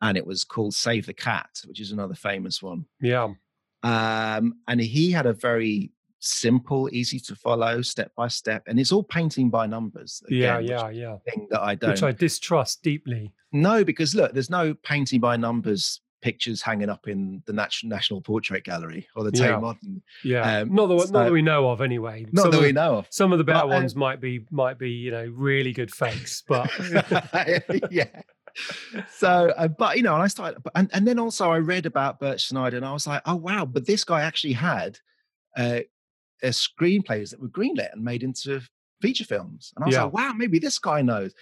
and 0.00 0.16
it 0.16 0.26
was 0.26 0.44
called 0.44 0.74
"Save 0.74 1.06
the 1.06 1.12
Cat," 1.14 1.50
which 1.66 1.80
is 1.80 1.90
another 1.92 2.14
famous 2.14 2.62
one. 2.62 2.86
yeah. 3.00 3.32
Um, 3.82 4.54
and 4.66 4.80
he 4.80 5.12
had 5.12 5.26
a 5.26 5.32
very 5.32 5.92
simple, 6.18 6.88
easy 6.92 7.18
to 7.20 7.34
follow, 7.36 7.82
step 7.82 8.10
by 8.16 8.28
step, 8.28 8.62
and 8.66 8.78
it's 8.80 8.92
all 8.92 9.02
painting 9.02 9.50
by 9.50 9.66
numbers. 9.66 10.22
Yeah, 10.28 10.58
again, 10.58 10.68
yeah, 10.68 10.88
is 10.88 10.96
yeah. 10.96 11.16
Thing 11.30 11.46
that 11.50 11.62
I 11.62 11.74
don't 11.74 11.90
Which 11.90 12.02
I 12.02 12.12
distrust 12.12 12.82
deeply. 12.82 13.32
no, 13.52 13.84
because 13.84 14.14
look, 14.14 14.32
there's 14.32 14.50
no 14.50 14.74
painting 14.74 15.20
by 15.20 15.36
numbers 15.36 16.00
pictures 16.22 16.62
hanging 16.62 16.88
up 16.88 17.06
in 17.06 17.40
the 17.46 17.52
Nat- 17.52 17.70
National 17.84 18.20
Portrait 18.20 18.64
Gallery 18.64 19.06
or 19.14 19.22
the 19.22 19.30
Tate 19.30 19.50
Yeah. 19.50 19.58
Modern. 19.60 20.02
Yeah, 20.24 20.60
Um, 20.60 20.74
not 20.74 20.86
that 20.86 20.94
not 20.94 21.06
so- 21.08 21.12
that 21.12 21.30
we 21.30 21.42
know 21.42 21.68
of 21.70 21.80
anyway. 21.82 22.26
Not 22.32 22.42
some 22.42 22.50
that 22.52 22.56
of, 22.58 22.62
we 22.64 22.72
know 22.72 22.96
of. 22.96 23.06
Some 23.10 23.32
of 23.32 23.38
the 23.38 23.44
better 23.44 23.60
But, 23.60 23.68
ones 23.68 23.94
might 23.94 24.20
be 24.20 24.44
might 24.50 24.78
be 24.78 24.90
you 24.90 25.10
know 25.12 25.30
really 25.32 25.72
good 25.72 25.92
fakes, 25.94 26.42
but 26.48 26.68
yeah. 27.90 28.06
So, 29.10 29.52
uh, 29.56 29.68
but 29.68 29.98
you 29.98 30.02
know, 30.02 30.14
and 30.14 30.22
I 30.22 30.26
started, 30.28 30.62
and, 30.74 30.88
and 30.94 31.06
then 31.06 31.18
also 31.18 31.50
I 31.50 31.58
read 31.58 31.84
about 31.86 32.18
Bert 32.18 32.40
Snyder, 32.40 32.76
and 32.78 32.86
I 32.86 32.92
was 32.92 33.06
like, 33.06 33.20
oh 33.26 33.36
wow, 33.36 33.66
but 33.66 33.86
this 33.86 34.02
guy 34.02 34.22
actually 34.22 34.54
had 34.54 34.98
uh, 35.56 35.80
uh, 36.42 36.48
screenplays 36.48 37.30
that 37.30 37.40
were 37.40 37.48
greenlit 37.48 37.92
and 37.92 38.02
made 38.04 38.22
into 38.22 38.60
feature 39.00 39.24
films, 39.24 39.72
and 39.76 39.84
I 39.84 39.86
was 39.86 39.94
Yeah. 39.94 40.04
like, 40.04 40.12
wow, 40.12 40.32
maybe 40.32 40.58
this 40.58 40.78
guy 40.78 41.02
knows. 41.02 41.34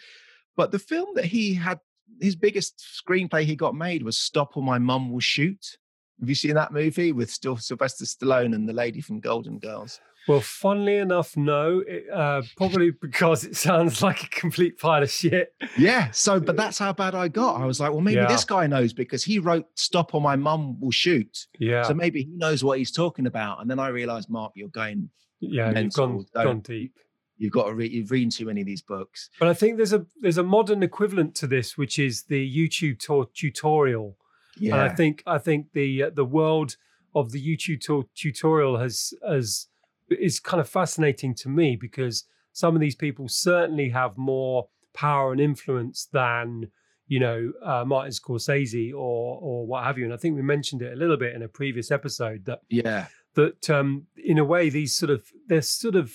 But 0.57 0.71
the 0.73 0.79
film 0.79 1.15
that 1.15 1.25
he 1.25 1.55
had, 1.55 1.81
his 2.21 2.37
biggest 2.37 2.85
screenplay 3.07 3.45
he 3.45 3.57
got 3.57 3.75
made 3.75 4.03
was 4.03 4.17
"Stop 4.19 4.57
or 4.57 4.63
My 4.63 4.79
Mum 4.79 5.11
Will 5.11 5.21
Shoot." 5.21 5.79
Have 6.21 6.29
you 6.29 6.35
seen 6.37 6.55
that 6.55 6.73
movie 6.73 7.11
with 7.13 7.31
still 7.31 7.57
Sylvester 7.57 8.05
Stallone 8.05 8.55
and 8.55 8.69
the 8.69 8.73
lady 8.73 9.01
from 9.01 9.19
Golden 9.21 9.59
Girls? 9.59 10.01
Well, 10.29 10.41
funnily 10.41 10.97
enough, 10.97 11.37
no. 11.37 11.83
It, 11.87 12.05
uh, 12.13 12.43
probably 12.57 12.91
because 13.03 13.45
it 13.45 13.57
sounds 13.57 14.03
like 14.03 14.23
a 14.23 14.29
complete 14.29 14.79
pile 14.79 15.03
of 15.03 15.11
shit. 15.11 15.55
Yeah. 15.77 16.11
So, 16.13 16.41
but 16.41 16.57
that's 16.57 16.79
how 16.79 16.93
bad 16.93 17.15
I 17.15 17.29
got. 17.29 17.61
I 17.61 17.67
was 17.67 17.81
like, 17.81 17.93
well, 17.93 18.01
maybe 18.01 18.17
Yeah. 18.21 18.27
this 18.29 18.45
guy 18.45 18.67
knows 18.67 18.93
because 18.93 19.25
he 19.25 19.39
wrote 19.39 19.67
"Stop 19.75 20.15
or 20.15 20.21
My 20.21 20.37
Mum 20.37 20.81
Will 20.81 20.91
Shoot." 20.91 21.47
Yeah, 21.59 21.83
So 21.83 21.95
maybe 21.95 22.23
he 22.25 22.31
knows 22.37 22.63
what 22.65 22.79
he's 22.79 22.91
talking 22.93 23.27
about. 23.27 23.61
And 23.61 23.71
then 23.71 23.79
I 23.79 23.89
realized, 23.89 24.29
Mark, 24.31 24.53
you're 24.55 24.69
going, 24.69 25.11
yeah, 25.41 25.79
you've 25.79 25.93
gone 25.93 26.25
don't- 26.35 26.45
gone 26.45 26.61
deep. 26.61 26.95
you've 27.37 27.53
got 27.53 27.65
to 27.67 27.75
read, 27.75 27.93
you've 27.93 28.11
read 28.11 28.31
too 28.31 28.47
many 28.47 28.61
of 28.61 28.67
these 28.67 28.81
books. 28.83 29.29
But 29.39 29.49
I 29.49 29.55
think 29.55 29.77
there's 29.77 29.93
a 29.93 30.07
there's 30.21 30.39
a 30.39 30.43
modern 30.45 30.83
equivalent 30.83 31.35
to 31.37 31.47
this, 31.47 31.77
which 31.77 31.99
is 31.99 32.23
the 32.25 32.43
YouTube 32.59 32.99
tu- 33.01 33.29
tutorial. 33.35 34.17
Yeah. 34.57 34.75
And 34.75 34.81
I 34.83 34.89
think 34.95 35.23
I 35.27 35.39
think 35.39 35.73
the 35.73 36.05
uh, 36.05 36.11
the 36.15 36.25
world 36.25 36.77
of 37.15 37.33
the 37.33 37.41
YouTube 37.45 37.81
tu- 37.81 38.09
tutorial 38.15 38.79
has 38.79 39.13
has 39.29 39.67
is 40.09 40.41
kind 40.41 40.61
of 40.61 40.69
fascinating 40.69 41.35
to 41.37 41.49
me 41.49 41.77
because 41.77 42.25
some 42.53 42.75
of 42.75 42.81
these 42.81 42.95
people 42.95 43.29
certainly 43.29 43.89
have 43.91 44.17
more 44.17 44.69
power 44.93 45.33
and 45.33 45.41
influence 45.41 46.09
than 46.13 46.69
you 47.07 47.21
know 47.21 47.53
uh, 47.63 47.85
Martin 47.85 48.13
Scorsese 48.13 48.93
or 48.93 49.39
or 49.41 49.67
what 49.67 49.85
have 49.85 49.99
you. 49.99 50.05
And 50.05 50.15
I 50.15 50.17
think 50.17 50.37
we 50.37 50.43
mentioned 50.43 50.83
it 50.83 50.93
a 50.93 50.97
little 50.97 51.17
bit 51.17 51.35
in 51.35 51.43
a 51.43 51.49
previous 51.49 51.91
episode 51.91 52.45
that 52.47 52.61
yeah. 52.71 53.07
that 53.35 53.69
um, 53.71 54.07
in 54.17 54.39
a 54.39 54.45
way 54.45 54.71
these 54.71 54.95
sort 54.95 55.11
of 55.11 55.27
they're 55.49 55.63
sort 55.63 55.97
of 55.97 56.13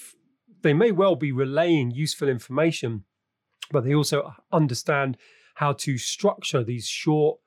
they 0.62 0.74
may 0.74 0.92
well 0.92 1.16
be 1.16 1.32
relaying 1.32 1.92
useful 1.92 2.28
information, 2.28 3.04
but 3.72 3.84
they 3.84 3.94
also 3.94 4.34
understand 4.52 5.18
how 5.56 5.74
to 5.74 5.98
structure 5.98 6.64
these 6.64 6.88
short 6.88 7.40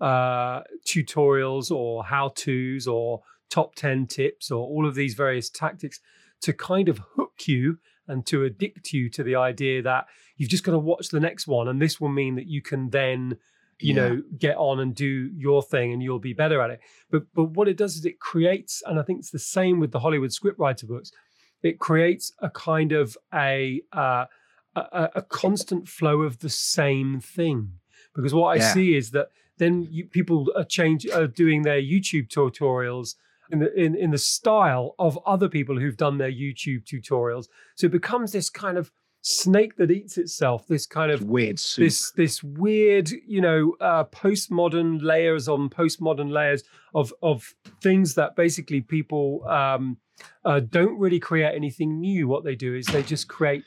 uh, 0.00 0.62
tutorials 0.86 1.70
or 1.70 2.04
how 2.04 2.28
tos 2.34 2.86
or 2.86 3.22
top 3.50 3.74
10 3.74 4.06
tips 4.06 4.50
or 4.50 4.66
all 4.66 4.86
of 4.86 4.94
these 4.94 5.14
various 5.14 5.48
tactics 5.50 6.00
to 6.42 6.52
kind 6.52 6.88
of 6.88 6.98
hook 7.16 7.32
you 7.46 7.78
and 8.06 8.24
to 8.26 8.44
addict 8.44 8.92
you 8.92 9.08
to 9.10 9.22
the 9.22 9.34
idea 9.34 9.82
that 9.82 10.06
you've 10.36 10.48
just 10.50 10.64
got 10.64 10.72
to 10.72 10.78
watch 10.78 11.08
the 11.08 11.20
next 11.20 11.46
one 11.46 11.68
and 11.68 11.80
this 11.80 12.00
will 12.00 12.08
mean 12.08 12.36
that 12.36 12.46
you 12.46 12.62
can 12.62 12.90
then 12.90 13.36
you 13.80 13.94
Yeah. 13.94 14.08
know 14.08 14.22
get 14.38 14.56
on 14.56 14.80
and 14.80 14.94
do 14.94 15.30
your 15.36 15.62
thing 15.62 15.92
and 15.92 16.02
you'll 16.02 16.18
be 16.18 16.32
better 16.32 16.60
at 16.60 16.70
it 16.70 16.80
but 17.10 17.22
but 17.34 17.44
what 17.56 17.68
it 17.68 17.76
does 17.76 17.96
is 17.96 18.04
it 18.04 18.18
creates 18.18 18.82
and 18.86 18.98
i 18.98 19.02
think 19.02 19.20
it's 19.20 19.30
the 19.30 19.38
same 19.38 19.78
with 19.78 19.92
the 19.92 20.00
hollywood 20.00 20.30
scriptwriter 20.30 20.86
books 20.88 21.12
it 21.62 21.78
creates 21.78 22.32
a 22.40 22.50
kind 22.50 22.90
of 22.92 23.16
a 23.34 23.80
uh, 23.92 24.24
a, 24.74 25.08
a- 25.16 25.22
constant 25.22 25.86
flow 25.88 26.22
of 26.22 26.38
the 26.40 26.48
same 26.48 27.20
thing 27.20 27.72
because 28.16 28.34
what 28.34 28.48
i 28.48 28.56
Yeah. 28.56 28.72
see 28.72 28.96
is 28.96 29.10
that 29.12 29.28
then 29.58 29.86
you, 29.90 30.06
people 30.06 30.46
are 30.56 30.64
change 30.64 31.06
are 31.08 31.26
doing 31.28 31.62
their 31.62 31.80
youtube 31.80 32.28
tutorials 32.28 33.14
in 33.50 33.58
the 33.60 33.72
in, 33.74 33.94
in 33.94 34.10
the 34.10 34.18
style 34.18 34.94
of 34.98 35.18
other 35.26 35.48
people 35.48 35.78
who've 35.78 35.96
done 35.96 36.18
their 36.18 36.30
youtube 36.30 36.84
tutorials 36.84 37.46
so 37.76 37.86
it 37.86 37.92
becomes 37.92 38.32
this 38.32 38.50
kind 38.50 38.76
of 38.78 38.90
snake 39.20 39.76
that 39.76 39.90
eats 39.90 40.16
itself. 40.16 40.66
This 40.68 40.86
kind 40.86 41.10
of 41.10 41.24
weird 41.24 41.58
soup. 41.58 41.84
this 41.84 42.12
this 42.12 42.42
weird, 42.42 43.10
you 43.26 43.40
know, 43.40 43.74
uh, 43.80 44.04
postmodern 44.04 45.02
layers 45.02 45.48
on 45.48 45.68
postmodern 45.68 46.30
layers 46.30 46.62
of 46.94 47.12
of 47.20 47.54
things 47.82 48.14
that 48.14 48.36
basically 48.36 48.80
people 48.80 49.44
um, 49.48 49.96
uh, 50.44 50.60
don't 50.60 50.98
really 50.98 51.18
create 51.18 51.52
anything 51.54 52.00
new. 52.00 52.28
What 52.28 52.44
they 52.44 52.54
do 52.54 52.74
is 52.76 52.86
they 52.86 53.02
just 53.02 53.26
create 53.28 53.64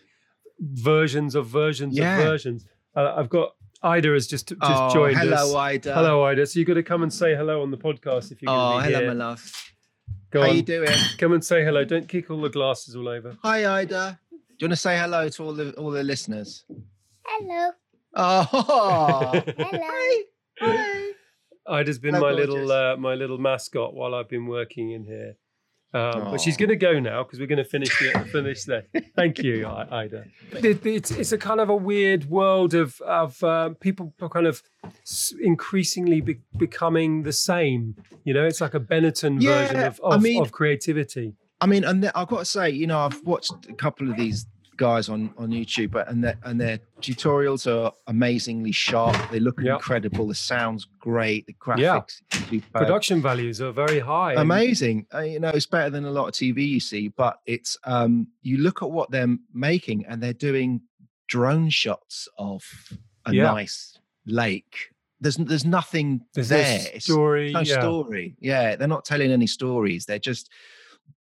versions 0.60 1.36
of 1.36 1.48
versions 1.48 1.98
Yeah. 1.98 2.18
of 2.20 2.26
versions. 2.26 2.66
Uh, 2.96 3.14
I've 3.16 3.30
got 3.30 3.52
Ida 3.84 4.10
has 4.14 4.28
just 4.28 4.50
just 4.50 4.60
oh, 4.62 4.94
joined 4.94 5.18
hello, 5.18 5.36
us. 5.36 5.56
Ida. 5.56 5.94
Hello, 5.94 6.24
Ida. 6.26 6.46
So 6.46 6.60
you've 6.60 6.68
got 6.68 6.76
to 6.76 6.84
come 6.84 7.04
and 7.04 7.12
say 7.12 7.36
hello 7.36 7.62
on 7.62 7.72
the 7.72 7.78
podcast 7.78 8.32
if 8.32 8.42
you're 8.42 8.52
Oh, 8.52 8.56
going 8.74 8.84
to 8.84 8.88
be 8.88 8.94
hello, 8.94 9.06
here. 9.06 9.14
my 9.16 9.26
love. 9.26 9.72
Go 10.32 10.42
How 10.44 10.50
on, 10.50 10.56
you 10.56 10.62
doing? 10.62 10.90
come 11.18 11.34
and 11.34 11.44
say 11.44 11.64
hello. 11.64 11.84
Don't 11.84 12.08
kick 12.08 12.30
all 12.30 12.42
the 12.42 12.50
glasses 12.50 12.96
all 12.96 13.08
over. 13.10 13.36
Hi, 13.44 13.80
Ida. 13.82 14.20
Do 14.30 14.38
you 14.60 14.66
want 14.68 14.72
to 14.74 14.76
say 14.78 14.98
hello 14.98 15.28
to 15.30 15.44
all 15.44 15.54
the 15.54 15.72
all 15.74 15.90
the 15.92 16.04
listeners? 16.04 16.64
Hello. 17.26 17.72
Oh, 18.14 18.44
Hello. 19.58 20.24
Hi. 20.60 21.12
Ida's 21.68 21.98
been 22.00 22.14
Hello, 22.16 22.30
my 22.30 22.34
little 22.36 22.72
uh, 22.72 22.98
my 22.98 23.14
little 23.16 23.38
mascot 23.38 23.94
while 23.94 24.14
I've 24.14 24.30
been 24.30 24.46
working 24.48 24.92
in 24.92 25.06
here. 25.06 25.38
Um, 25.94 26.32
but 26.32 26.40
she's 26.40 26.56
going 26.56 26.70
to 26.70 26.78
go 26.78 27.00
now 27.02 27.24
because 27.24 27.40
we're 27.40 27.48
going 27.48 27.58
to 27.58 27.66
finish 27.66 27.90
the, 28.00 28.20
finish 28.32 28.64
there. 28.64 28.86
Thank 29.16 29.40
you, 29.40 29.66
I- 29.68 30.04
Ida. 30.04 30.24
It's, 30.54 31.12
it's 31.12 31.32
a 31.34 31.38
kind 31.38 31.60
of 31.60 31.70
a 31.70 31.76
weird 31.76 32.30
world 32.30 32.74
of 32.74 33.00
of 33.02 33.44
uh, 33.44 33.72
people 33.82 34.14
kind 34.32 34.48
of 34.48 34.64
increasingly 35.42 36.22
be- 36.22 36.40
becoming 36.58 37.24
the 37.24 37.34
same. 37.34 37.96
You 38.24 38.34
know, 38.34 38.46
it's 38.46 38.62
like 38.62 38.74
a 38.74 38.80
Benetton 38.80 39.42
Yeah, 39.42 39.52
version 39.68 39.80
of 39.82 40.02
I 40.06 40.16
of, 40.16 40.22
mean- 40.22 40.42
of 40.42 40.52
creativity. 40.52 41.34
I 41.60 41.68
mean, 41.68 41.84
and 41.84 42.02
th- 42.02 42.14
I've 42.16 42.28
got 42.28 42.40
to 42.40 42.46
say, 42.46 42.72
you 42.72 42.88
know, 42.88 43.00
I've 43.00 43.22
watched 43.24 43.54
a 43.70 43.74
couple 43.74 44.10
of 44.10 44.18
these 44.18 44.48
guys 44.82 45.10
on 45.10 45.22
on 45.38 45.50
YouTube, 45.52 45.92
but 45.92 46.08
and 46.10 46.24
their 46.24 46.38
and 46.44 46.60
their 46.60 46.80
tutorials 47.02 47.64
are 47.72 47.92
amazingly 48.08 48.72
sharp. 48.72 49.16
They 49.32 49.40
look 49.40 49.60
Yeah. 49.62 49.76
incredible. 49.76 50.28
The 50.28 50.36
sound's 50.52 50.86
great. 51.00 51.46
The 51.46 51.54
graphics, 51.66 52.22
Yeah. 52.52 52.62
Production 52.74 53.22
values 53.22 53.62
are 53.62 53.72
very 53.72 54.00
high. 54.00 54.34
amazing. 54.48 55.06
Uh, 55.14 55.20
you 55.34 55.40
know, 55.40 55.50
it's 55.50 55.68
better 55.68 55.90
than 55.96 56.06
a 56.06 56.12
lot 56.12 56.28
of 56.30 56.34
TV 56.34 56.60
you 56.68 56.80
see, 56.80 57.10
but 57.10 57.36
it's 57.46 57.78
um 57.84 58.28
you 58.42 58.58
look 58.58 58.82
at 58.86 58.90
what 58.98 59.12
they're 59.12 59.36
making 59.54 60.00
and 60.08 60.22
they're 60.22 60.42
doing 60.50 60.82
drone 61.28 61.70
shots 61.70 62.28
of 62.38 62.62
a 63.26 63.34
Yeah. 63.34 63.44
nice 63.56 64.00
lake. 64.26 64.76
There's 65.24 65.38
there's 65.38 65.66
nothing 65.80 66.08
There's 66.34 66.50
no 66.52 66.58
there. 66.58 66.80
It's 66.96 67.06
story. 67.06 67.52
no 67.52 67.64
story. 67.64 68.36
Yeah, 68.52 68.76
they're 68.76 68.88
not 68.98 69.06
telling 69.06 69.32
any 69.32 69.48
stories. 69.48 70.06
They're 70.08 70.28
just 70.32 70.50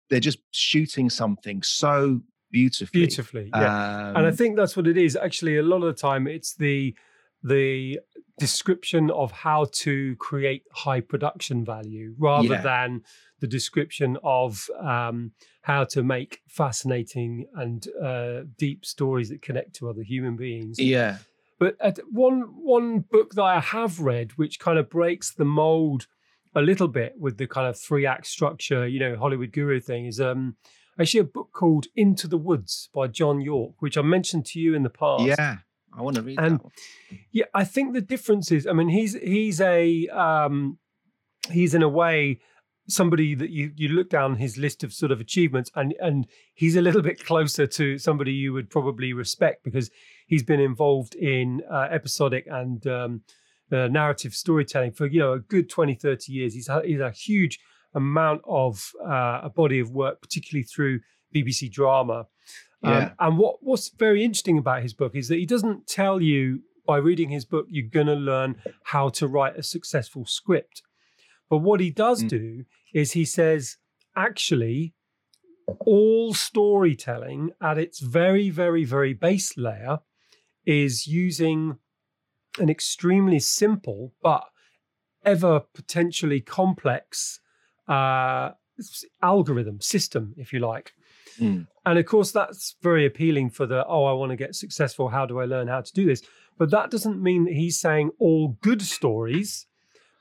they're 0.08 0.26
just 0.30 0.40
shooting 0.50 1.08
something 1.10 1.62
so 1.62 2.20
beautifully. 2.52 3.00
Beautifully. 3.00 3.50
Yeah. 3.54 4.08
Um, 4.10 4.16
and 4.16 4.26
I 4.26 4.30
think 4.30 4.56
that's 4.56 4.76
what 4.76 4.86
it 4.86 4.96
is. 4.96 5.16
Actually, 5.16 5.56
a 5.58 5.62
lot 5.62 5.78
of 5.82 5.88
the 5.94 6.00
time, 6.00 6.26
it's 6.26 6.54
the 6.54 6.94
the 7.42 7.98
description 8.38 9.10
of 9.10 9.32
how 9.32 9.66
to 9.72 10.14
create 10.16 10.62
high 10.72 11.00
production 11.00 11.64
value 11.64 12.14
rather 12.18 12.54
Yeah. 12.54 12.62
than 12.62 13.02
the 13.40 13.46
description 13.48 14.16
of 14.22 14.68
um, 14.80 15.32
how 15.62 15.84
to 15.84 16.02
make 16.02 16.40
fascinating 16.48 17.46
and 17.54 17.86
uh, 18.00 18.42
deep 18.56 18.84
stories 18.84 19.28
that 19.30 19.42
connect 19.42 19.74
to 19.76 19.88
other 19.90 20.02
human 20.02 20.36
beings. 20.36 20.78
yeah, 20.78 21.18
But 21.58 21.76
one 22.10 22.40
one 22.76 23.00
book 23.00 23.34
that 23.34 23.42
I 23.42 23.60
have 23.60 24.00
read, 24.00 24.32
which 24.36 24.58
kind 24.60 24.78
of 24.78 24.88
breaks 24.88 25.32
the 25.32 25.44
mold 25.44 26.06
a 26.54 26.60
little 26.62 26.88
bit 26.88 27.14
with 27.18 27.38
the 27.38 27.46
kind 27.46 27.66
of 27.68 27.78
three 27.78 28.06
act 28.06 28.26
structure, 28.26 28.86
you 28.86 29.00
know, 29.00 29.16
Hollywood 29.16 29.52
guru 29.52 29.80
thing, 29.80 30.06
is 30.06 30.20
um 30.20 30.56
actually 31.00 31.20
a 31.20 31.24
book 31.24 31.50
called 31.52 31.86
Into 31.96 32.26
the 32.28 32.38
Woods 32.38 32.88
by 32.94 33.06
John 33.08 33.40
Yorke, 33.40 33.80
which 33.80 33.96
I 33.96 34.02
mentioned 34.02 34.44
to 34.46 34.60
you 34.60 34.74
in 34.74 34.82
the 34.82 34.90
past. 34.90 35.24
yeah. 35.24 35.58
I 35.96 36.00
want 36.00 36.16
to 36.16 36.22
read 36.22 36.38
And- 36.38 36.60
that. 36.60 37.18
Yeah, 37.30 37.44
I 37.54 37.64
think 37.64 37.92
the 37.92 38.00
difference 38.00 38.50
is, 38.50 38.66
I 38.66 38.72
mean, 38.72 38.88
he's 38.88 39.12
he's 39.14 39.60
a 39.60 40.08
um, 40.08 40.78
he's 41.50 41.74
in 41.74 41.82
a 41.82 41.88
way 41.88 42.40
somebody 42.88 43.34
that 43.34 43.50
you 43.50 43.72
you 43.76 43.88
look 43.88 44.08
down 44.10 44.36
his 44.36 44.56
list 44.56 44.82
of 44.82 44.92
sort 44.94 45.12
of 45.12 45.20
achievements, 45.20 45.70
and 45.74 45.94
and 46.00 46.26
he's 46.54 46.76
a 46.76 46.80
little 46.82 47.02
bit 47.02 47.22
closer 47.24 47.66
to 47.66 47.98
somebody 47.98 48.32
you 48.32 48.54
would 48.54 48.70
probably 48.70 49.12
respect 49.12 49.64
because 49.64 49.90
he's 50.26 50.42
been 50.42 50.60
involved 50.60 51.14
in 51.14 51.60
uh, 51.70 51.88
episodic 51.90 52.46
and 52.50 52.86
um, 52.86 53.20
uh, 53.70 53.86
narrative 53.88 54.32
storytelling 54.34 54.92
for 54.92 55.06
you 55.06 55.18
know 55.18 55.34
a 55.34 55.40
good 55.40 55.68
20, 55.68 55.94
30 55.94 56.32
years. 56.32 56.54
He's 56.54 56.70
he's 56.86 57.00
a 57.00 57.10
huge 57.10 57.58
amount 57.94 58.42
of 58.46 58.92
uh, 59.04 59.40
a 59.42 59.50
body 59.50 59.78
of 59.78 59.90
work, 59.90 60.20
particularly 60.22 60.64
through 60.64 61.00
BBC 61.34 61.70
drama. 61.70 62.26
Um, 62.82 62.90
Yeah. 62.92 63.12
and 63.20 63.38
what 63.38 63.56
what's 63.62 63.88
very 63.90 64.24
interesting 64.24 64.58
about 64.58 64.82
his 64.82 64.94
book 64.94 65.14
is 65.14 65.28
that 65.28 65.38
he 65.38 65.46
doesn't 65.46 65.86
tell 65.86 66.20
you 66.20 66.62
by 66.86 66.96
reading 66.96 67.30
his 67.30 67.44
book 67.44 67.66
you're 67.68 67.86
going 67.88 68.08
to 68.08 68.14
learn 68.14 68.56
how 68.84 69.08
to 69.10 69.28
write 69.28 69.56
a 69.56 69.62
successful 69.62 70.24
script. 70.26 70.82
But 71.48 71.58
what 71.58 71.80
he 71.80 71.90
does 71.90 72.24
Mm. 72.24 72.28
do 72.28 72.64
is 72.92 73.12
he 73.12 73.24
says 73.24 73.76
actually 74.16 74.94
all 75.86 76.34
storytelling 76.34 77.50
at 77.60 77.78
its 77.78 78.00
very 78.00 78.50
very 78.50 78.84
very 78.84 79.14
base 79.14 79.56
layer 79.56 80.00
is 80.66 81.06
using 81.06 81.78
an 82.58 82.68
extremely 82.68 83.38
simple 83.38 84.12
but 84.22 84.44
ever 85.24 85.60
potentially 85.72 86.40
complex 86.40 87.40
uh, 87.88 88.50
algorithm 89.22 89.80
system, 89.80 90.34
if 90.36 90.52
you 90.52 90.60
like. 90.60 90.92
Mm. 91.38 91.66
And 91.86 91.98
of 91.98 92.06
course, 92.06 92.32
that's 92.32 92.76
very 92.82 93.06
appealing 93.06 93.50
for 93.50 93.66
the, 93.66 93.84
oh, 93.86 94.04
I 94.04 94.12
want 94.12 94.30
to 94.30 94.36
get 94.36 94.54
successful. 94.54 95.08
How 95.08 95.26
do 95.26 95.40
I 95.40 95.44
learn 95.44 95.68
how 95.68 95.80
to 95.80 95.92
do 95.92 96.04
this? 96.04 96.22
But 96.58 96.70
that 96.70 96.90
doesn't 96.90 97.22
mean 97.22 97.44
that 97.44 97.54
he's 97.54 97.80
saying 97.80 98.10
all 98.18 98.58
good 98.60 98.82
stories, 98.82 99.66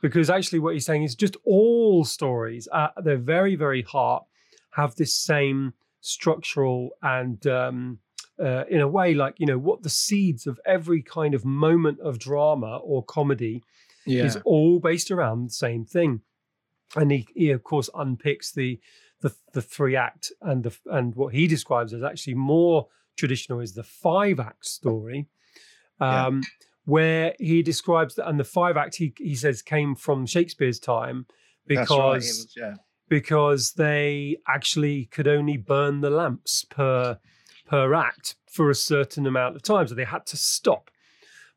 because 0.01 0.29
actually, 0.29 0.59
what 0.59 0.73
he's 0.73 0.85
saying 0.85 1.03
is 1.03 1.15
just 1.15 1.37
all 1.45 2.05
stories 2.05 2.67
at 2.73 2.91
their 3.03 3.17
very, 3.17 3.55
very 3.55 3.83
heart 3.83 4.23
have 4.71 4.95
this 4.95 5.13
same 5.13 5.73
structural 5.99 6.91
and, 7.03 7.45
um, 7.45 7.99
uh, 8.39 8.63
in 8.69 8.79
a 8.79 8.87
way, 8.87 9.13
like, 9.13 9.35
you 9.37 9.45
know, 9.45 9.59
what 9.59 9.83
the 9.83 9.89
seeds 9.89 10.47
of 10.47 10.59
every 10.65 11.01
kind 11.03 11.35
of 11.35 11.45
moment 11.45 11.99
of 11.99 12.17
drama 12.17 12.77
or 12.77 13.03
comedy 13.03 13.61
Yeah, 14.05 14.23
is 14.23 14.37
all 14.45 14.79
based 14.79 15.11
around 15.11 15.45
the 15.45 15.53
same 15.53 15.85
thing. 15.85 16.21
And 16.95 17.11
he, 17.11 17.27
he 17.35 17.49
of 17.51 17.63
course 17.63 17.89
unpicks 17.95 18.51
the 18.53 18.79
the 19.21 19.33
the 19.53 19.61
three 19.61 19.95
act 19.95 20.31
and 20.41 20.63
the 20.63 20.75
and 20.87 21.15
what 21.15 21.33
he 21.33 21.47
describes 21.47 21.93
as 21.93 22.03
actually 22.03 22.33
more 22.35 22.87
traditional 23.17 23.59
is 23.59 23.73
the 23.73 23.83
five 23.83 24.39
act 24.39 24.65
story, 24.65 25.27
Yeah. 25.99 26.25
um, 26.27 26.41
where 26.85 27.35
he 27.39 27.61
describes 27.61 28.15
that 28.15 28.27
and 28.27 28.39
the 28.39 28.43
five 28.43 28.77
act 28.77 28.95
he 28.95 29.13
he 29.17 29.35
says 29.35 29.61
came 29.61 29.95
from 29.95 30.25
Shakespeare's 30.25 30.79
time 30.79 31.27
That's 31.67 31.89
right, 31.89 32.15
because 32.15 32.23
was- 32.27 32.53
yeah, 32.57 32.73
because 33.09 33.73
they 33.73 34.37
actually 34.47 35.05
could 35.05 35.27
only 35.27 35.57
burn 35.57 36.01
the 36.01 36.09
lamps 36.09 36.65
per 36.65 37.19
per 37.67 37.93
act 37.93 38.35
for 38.51 38.69
a 38.69 38.75
certain 38.75 39.25
amount 39.25 39.55
of 39.55 39.61
time, 39.61 39.87
so 39.87 39.95
they 39.95 40.03
had 40.03 40.25
to 40.25 40.35
stop. 40.37 40.89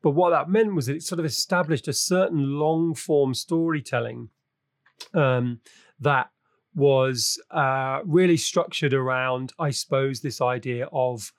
But 0.01 0.11
what 0.11 0.29
that 0.29 0.49
meant 0.49 0.75
was 0.75 0.85
that 0.85 0.95
it 0.95 1.03
sort 1.03 1.19
of 1.19 1.25
established 1.25 1.87
a 1.89 1.93
certain 1.93 2.59
long 2.59 2.93
form 2.93 3.33
storytelling 3.33 4.29
um, 5.13 5.59
that 5.99 6.29
was 6.75 7.41
uh, 7.51 8.01
really 8.05 8.37
structured 8.37 8.93
around, 8.93 9.53
I 9.59 9.69
suppose, 9.71 10.21
this 10.21 10.41
idea 10.41 10.87
of 10.91 11.31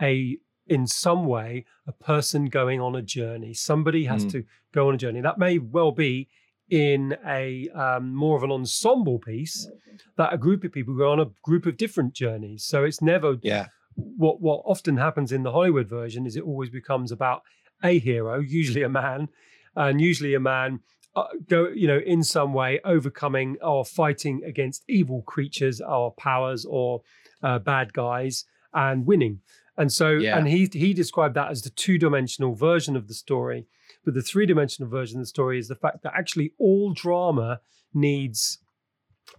a 0.00 0.38
in 0.68 0.86
some 0.86 1.24
way 1.26 1.64
a 1.86 1.92
person 1.92 2.46
going 2.46 2.80
on 2.80 2.94
a 2.94 3.02
journey. 3.02 3.52
Somebody 3.52 4.04
has 4.04 4.24
Mm. 4.26 4.30
to 4.32 4.44
go 4.72 4.88
on 4.88 4.94
a 4.94 4.98
journey. 4.98 5.20
That 5.20 5.38
may 5.38 5.58
well 5.58 5.92
be 5.92 6.28
in 6.70 7.16
a 7.26 7.68
um, 7.70 8.14
more 8.14 8.36
of 8.36 8.42
an 8.44 8.52
ensemble 8.52 9.18
piece 9.18 9.68
that 10.16 10.32
a 10.32 10.38
group 10.38 10.64
of 10.64 10.72
people 10.72 10.94
go 10.96 11.10
on 11.12 11.20
a 11.20 11.30
group 11.42 11.66
of 11.66 11.76
different 11.76 12.14
journeys. 12.14 12.64
So 12.64 12.84
it's 12.84 13.02
never 13.02 13.36
yeah, 13.42 13.66
what 13.94 14.40
what 14.40 14.62
often 14.64 14.96
happens 14.96 15.32
in 15.32 15.42
the 15.42 15.52
Hollywood 15.52 15.88
version 15.88 16.26
is 16.26 16.36
it 16.36 16.44
always 16.44 16.70
becomes 16.70 17.12
about 17.12 17.42
a 17.82 17.98
hero, 17.98 18.38
usually 18.38 18.82
a 18.84 18.88
man, 18.88 19.28
and 19.74 20.00
usually 20.00 20.34
a 20.34 20.40
man 20.40 20.80
uh, 21.14 21.24
go 21.48 21.68
you 21.68 21.86
know 21.86 21.98
in 21.98 22.22
some 22.22 22.54
way 22.54 22.80
overcoming 22.84 23.56
or 23.62 23.84
fighting 23.84 24.42
against 24.44 24.84
evil 24.88 25.22
creatures 25.22 25.80
or 25.80 26.12
powers 26.12 26.64
or 26.64 27.02
uh, 27.42 27.58
bad 27.58 27.92
guys 27.92 28.44
and 28.72 29.06
winning. 29.06 29.40
And 29.76 29.92
so 29.92 30.10
Yeah. 30.10 30.38
and 30.38 30.48
he 30.48 30.68
he 30.72 30.94
described 30.94 31.34
that 31.34 31.50
as 31.50 31.62
the 31.62 31.70
two 31.70 31.98
dimensional 31.98 32.54
version 32.54 32.96
of 32.96 33.08
the 33.08 33.14
story. 33.14 33.66
But 34.04 34.14
the 34.14 34.22
three 34.22 34.46
dimensional 34.46 34.90
version 34.90 35.18
of 35.18 35.22
the 35.22 35.28
story 35.28 35.58
is 35.58 35.68
the 35.68 35.76
fact 35.76 36.02
that 36.02 36.14
actually 36.16 36.52
all 36.58 36.92
drama 36.92 37.60
needs 37.94 38.58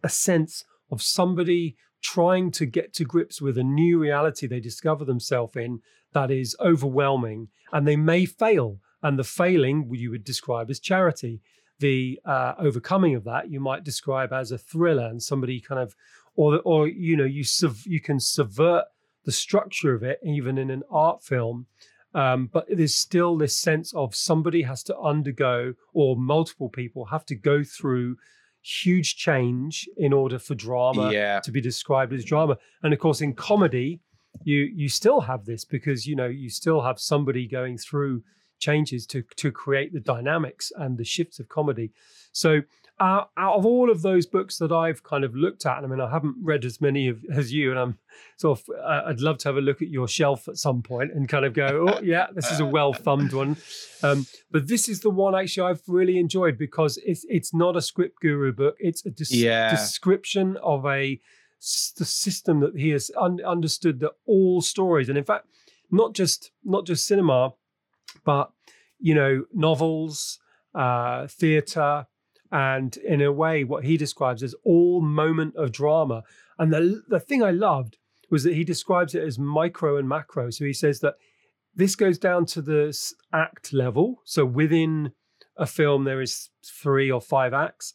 a 0.03 0.09
sense 0.09 0.63
of 0.91 1.01
somebody 1.01 1.75
trying 2.01 2.51
to 2.51 2.65
get 2.65 2.93
to 2.93 3.05
grips 3.05 3.41
with 3.41 3.57
a 3.57 3.63
new 3.63 3.97
reality 3.97 4.45
they 4.45 4.59
discover 4.59 5.05
themselves 5.05 5.55
in 5.55 5.81
that 6.13 6.29
is 6.29 6.55
overwhelming 6.59 7.47
and 7.71 7.87
they 7.87 7.95
may 7.95 8.25
fail 8.25 8.79
and 9.01 9.17
the 9.17 9.23
failing 9.23 9.89
you 9.93 10.11
would 10.11 10.23
describe 10.23 10.69
as 10.69 10.79
charity 10.79 11.41
the 11.83 12.19
uh, 12.25 12.53
overcoming 12.67 13.13
of 13.15 13.23
that 13.25 13.43
you 13.53 13.59
might 13.59 13.83
describe 13.83 14.31
as 14.31 14.51
a 14.51 14.57
thriller 14.57 15.07
and 15.11 15.21
somebody 15.21 15.59
kind 15.69 15.81
of 15.85 15.89
or 16.35 16.59
or 16.71 16.87
you 16.87 17.15
know 17.19 17.29
you 17.37 17.43
sub, 17.43 17.75
you 17.95 17.99
can 18.07 18.19
subvert 18.19 18.85
the 19.25 19.31
structure 19.31 19.93
of 19.97 20.01
it, 20.03 20.17
even 20.37 20.57
in 20.57 20.69
an 20.71 20.83
art 20.89 21.23
film. 21.23 21.65
Um, 22.15 22.49
but 22.55 22.65
there's 22.69 22.95
still 22.95 23.37
this 23.37 23.55
sense 23.55 23.93
of 23.93 24.15
somebody 24.15 24.61
has 24.63 24.83
to 24.83 24.97
undergo, 24.97 25.73
or 25.93 26.15
multiple 26.15 26.69
people 26.69 27.05
have 27.05 27.25
to 27.31 27.35
go 27.51 27.63
through 27.63 28.17
huge 28.61 29.15
change 29.17 29.89
in 29.97 30.13
order 30.13 30.39
for 30.39 30.55
drama 30.55 31.11
Yeah. 31.11 31.39
to 31.41 31.51
be 31.51 31.61
described 31.61 32.13
as 32.13 32.23
drama. 32.23 32.55
And 32.83 32.93
of 32.93 32.99
course, 32.99 33.21
in 33.21 33.33
comedy, 33.33 33.99
you 34.43 34.59
you 34.81 34.89
still 34.89 35.21
have 35.21 35.45
this 35.45 35.65
because 35.65 35.99
you 36.09 36.15
know 36.15 36.27
you 36.43 36.49
still 36.49 36.81
have 36.81 36.97
somebody 36.99 37.47
going 37.47 37.77
through 37.77 38.23
changes 38.59 39.05
to 39.07 39.23
to 39.35 39.51
create 39.51 39.93
the 39.93 39.99
dynamics 39.99 40.71
and 40.75 40.97
the 40.97 41.03
shifts 41.03 41.39
of 41.39 41.49
comedy. 41.49 41.91
So 42.31 42.61
uh, 42.99 43.23
out 43.37 43.55
of 43.55 43.65
all 43.65 43.89
of 43.89 44.01
those 44.03 44.25
books 44.27 44.57
that 44.59 44.71
I've 44.71 45.03
kind 45.03 45.23
of 45.23 45.35
looked 45.35 45.65
at, 45.65 45.83
I 45.83 45.87
mean, 45.87 45.99
I 45.99 46.09
haven't 46.09 46.35
read 46.41 46.63
as 46.63 46.79
many 46.79 47.07
of, 47.07 47.25
as 47.31 47.51
you, 47.51 47.71
and 47.71 47.79
I'm 47.79 47.97
sort 48.37 48.59
of, 48.59 48.69
uh, 48.75 49.01
I'd 49.07 49.19
love 49.19 49.39
to 49.39 49.49
have 49.49 49.57
a 49.57 49.61
look 49.61 49.81
at 49.81 49.87
your 49.89 50.07
shelf 50.07 50.47
at 50.47 50.57
some 50.57 50.83
point 50.83 51.11
and 51.11 51.27
kind 51.27 51.43
of 51.43 51.53
go, 51.53 51.89
oh 51.89 52.01
yeah, 52.01 52.27
this 52.33 52.51
is 52.51 52.59
a 52.59 52.65
well 52.65 52.93
thumbed 52.93 53.33
one. 53.33 53.57
Um, 54.03 54.27
but 54.51 54.67
this 54.67 54.87
is 54.87 54.99
the 55.01 55.09
one 55.09 55.33
actually 55.35 55.69
I've 55.69 55.81
really 55.87 56.17
enjoyed 56.19 56.57
because 56.57 56.97
it's 57.05 57.25
it's 57.29 57.53
not 57.53 57.75
a 57.75 57.81
script 57.81 58.21
guru 58.21 58.51
book; 58.53 58.75
it's 58.79 59.05
a 59.05 59.11
Yeah. 59.29 59.69
description 59.69 60.57
of 60.57 60.85
a 60.85 61.19
the 61.97 62.05
system 62.05 62.59
that 62.59 62.75
he 62.77 62.89
has 62.89 63.09
un- 63.17 63.41
understood 63.43 63.99
that 64.01 64.11
all 64.25 64.61
stories, 64.61 65.09
and 65.09 65.17
in 65.17 65.23
fact, 65.23 65.47
not 65.89 66.13
just 66.13 66.51
not 66.63 66.85
just 66.85 67.07
cinema, 67.07 67.53
but 68.23 68.51
you 68.99 69.13
know, 69.13 69.45
novels, 69.53 70.39
uh, 70.73 71.27
theatre, 71.27 72.07
and 72.51 72.95
in 72.97 73.21
a 73.21 73.31
way, 73.31 73.63
what 73.63 73.83
he 73.83 73.97
describes 73.97 74.43
as 74.43 74.55
all 74.63 75.01
moment 75.01 75.55
of 75.55 75.71
drama. 75.71 76.23
And 76.57 76.71
the 76.71 77.03
the 77.07 77.19
thing 77.19 77.43
I 77.43 77.51
loved 77.51 77.97
was 78.29 78.43
that 78.43 78.53
he 78.53 78.63
describes 78.63 79.13
it 79.13 79.23
as 79.23 79.37
micro 79.37 79.97
and 79.97 80.07
macro. 80.07 80.49
So 80.49 80.65
he 80.65 80.73
says 80.73 80.99
that 81.01 81.15
this 81.75 81.95
goes 81.95 82.17
down 82.17 82.45
to 82.47 82.61
the 82.61 82.97
act 83.33 83.73
level. 83.73 84.21
So 84.23 84.45
within 84.45 85.13
a 85.57 85.65
film, 85.65 86.03
there 86.03 86.21
is 86.21 86.49
three 86.65 87.11
or 87.11 87.21
five 87.21 87.53
acts. 87.53 87.93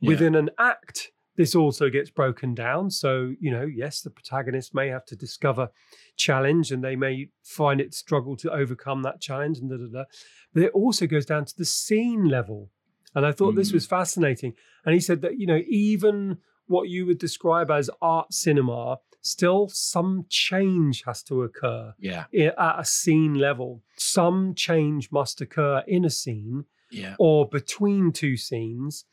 Yeah. 0.00 0.08
Within 0.08 0.34
an 0.34 0.50
act, 0.58 1.10
this 1.38 1.54
also 1.54 1.88
gets 1.88 2.10
broken 2.10 2.52
down. 2.52 2.90
So, 2.90 3.32
you 3.40 3.50
know, 3.52 3.62
yes, 3.62 4.02
the 4.02 4.10
protagonist 4.10 4.74
may 4.74 4.88
have 4.88 5.06
to 5.06 5.16
discover 5.16 5.70
challenge 6.16 6.72
and 6.72 6.82
they 6.82 6.96
may 6.96 7.28
find 7.44 7.80
it 7.80 7.94
struggle 7.94 8.36
to 8.38 8.50
overcome 8.50 9.02
that 9.04 9.20
challenge 9.20 9.58
and 9.58 9.70
da 9.70 9.76
da 9.76 9.86
da. 9.86 10.04
But 10.52 10.64
it 10.64 10.72
also 10.72 11.06
goes 11.06 11.24
down 11.24 11.44
to 11.46 11.56
the 11.56 11.64
scene 11.64 12.24
level. 12.28 12.70
And 13.14 13.24
I 13.24 13.30
thought 13.32 13.54
this 13.54 13.70
Mm. 13.70 13.74
was 13.74 13.86
fascinating. 13.86 14.52
And 14.84 14.92
he 14.94 15.00
said 15.00 15.22
that, 15.22 15.38
you 15.38 15.46
know, 15.46 15.62
even 15.68 16.38
what 16.66 16.88
you 16.88 17.06
would 17.06 17.18
describe 17.18 17.70
as 17.70 17.88
art 18.02 18.32
cinema, 18.34 18.98
still 19.22 19.68
some 19.68 20.26
change 20.28 21.04
has 21.06 21.22
to 21.22 21.42
occur 21.44 21.94
Yeah. 22.00 22.24
at 22.34 22.80
a 22.80 22.84
scene 22.84 23.34
level. 23.34 23.82
Some 23.96 24.54
change 24.54 25.12
must 25.12 25.40
occur 25.40 25.84
in 25.86 26.04
a 26.04 26.10
scene 26.10 26.64
Yeah. 26.90 27.14
or 27.20 27.48
between 27.48 28.10
two 28.12 28.36
scenes 28.36 29.04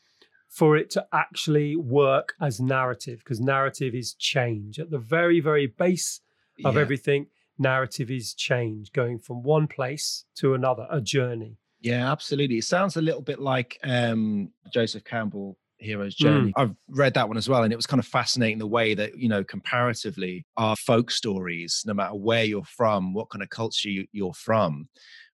for 0.56 0.78
it 0.78 0.90
to 0.90 1.06
actually 1.12 1.76
work 1.76 2.34
as 2.40 2.60
narrative 2.60 3.20
because 3.20 3.40
narrative 3.40 3.94
is 3.94 4.14
change 4.16 4.80
at 4.80 4.90
the 4.90 4.98
very 5.16 5.40
very 5.40 5.68
base 5.68 6.22
of 6.64 6.76
yeah. 6.76 6.82
everything 6.82 7.28
narrative 7.58 8.10
is 8.10 8.34
change 8.34 8.92
going 8.94 9.18
from 9.20 9.44
one 9.44 9.68
place 9.68 10.26
to 10.36 10.54
another 10.54 10.88
a 10.90 11.02
journey 11.02 11.58
Yeah, 11.82 12.12
absolutely. 12.12 12.58
It 12.58 12.64
sounds 12.66 12.98
a 12.98 13.02
little 13.02 13.22
bit 13.22 13.40
like 13.40 13.78
um, 13.84 14.52
Joseph 14.74 15.04
Campbell, 15.04 15.58
Hero's 15.78 16.16
Mm. 16.16 16.24
Journey. 16.24 16.54
I've 16.56 16.76
read 16.90 17.14
that 17.14 17.28
one 17.28 17.38
as 17.38 17.48
well, 17.48 17.64
and 17.64 17.72
it 17.72 17.76
was 17.76 17.86
kind 17.86 18.00
of 18.00 18.08
fascinating 18.08 18.58
the 18.60 18.74
way 18.78 18.96
that 18.96 19.12
you 19.18 19.30
know, 19.30 19.44
comparatively, 19.44 20.46
our 20.58 20.76
folk 20.78 21.12
stories, 21.12 21.84
no 21.86 21.94
matter 21.94 22.16
where 22.16 22.44
you're 22.44 22.64
from, 22.80 23.14
what 23.14 23.30
kind 23.30 23.44
of 23.44 23.50
culture 23.50 23.90
you, 23.90 24.08
you're 24.12 24.34
from, 24.34 24.88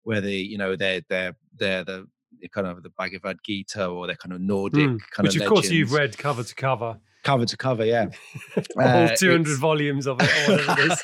whether 0.03 0.29
you 0.29 0.57
know 0.57 0.75
they're 0.75 1.01
they're 1.09 1.35
they're 1.55 1.85
the 1.85 2.07
the 2.20 2.20
kind 2.51 2.67
of 2.67 2.83
the 2.83 2.89
Bhagavad 2.89 3.37
Gita 3.45 3.85
or 3.87 4.07
they're 4.07 4.15
kind 4.15 4.33
of 4.33 4.41
Nordic 4.41 4.79
Mm. 4.89 4.99
kind 5.11 5.27
which 5.27 5.35
of 5.35 5.41
Which 5.41 5.41
of 5.41 5.47
course 5.49 5.69
you've 5.69 5.91
read 5.93 6.17
cover 6.17 6.43
to 6.43 6.55
cover 6.55 6.99
cover 7.23 7.45
to 7.45 7.55
cover, 7.55 7.85
yeah. 7.85 8.07
all 8.77 8.83
Uh, 8.83 9.15
200 9.15 9.41
it's- 9.41 9.57
volumes 9.59 10.07
of 10.07 10.17
it 10.21 10.29
or 10.49 10.51
whatever 10.57 10.81
it 10.81 10.91
is 10.91 11.03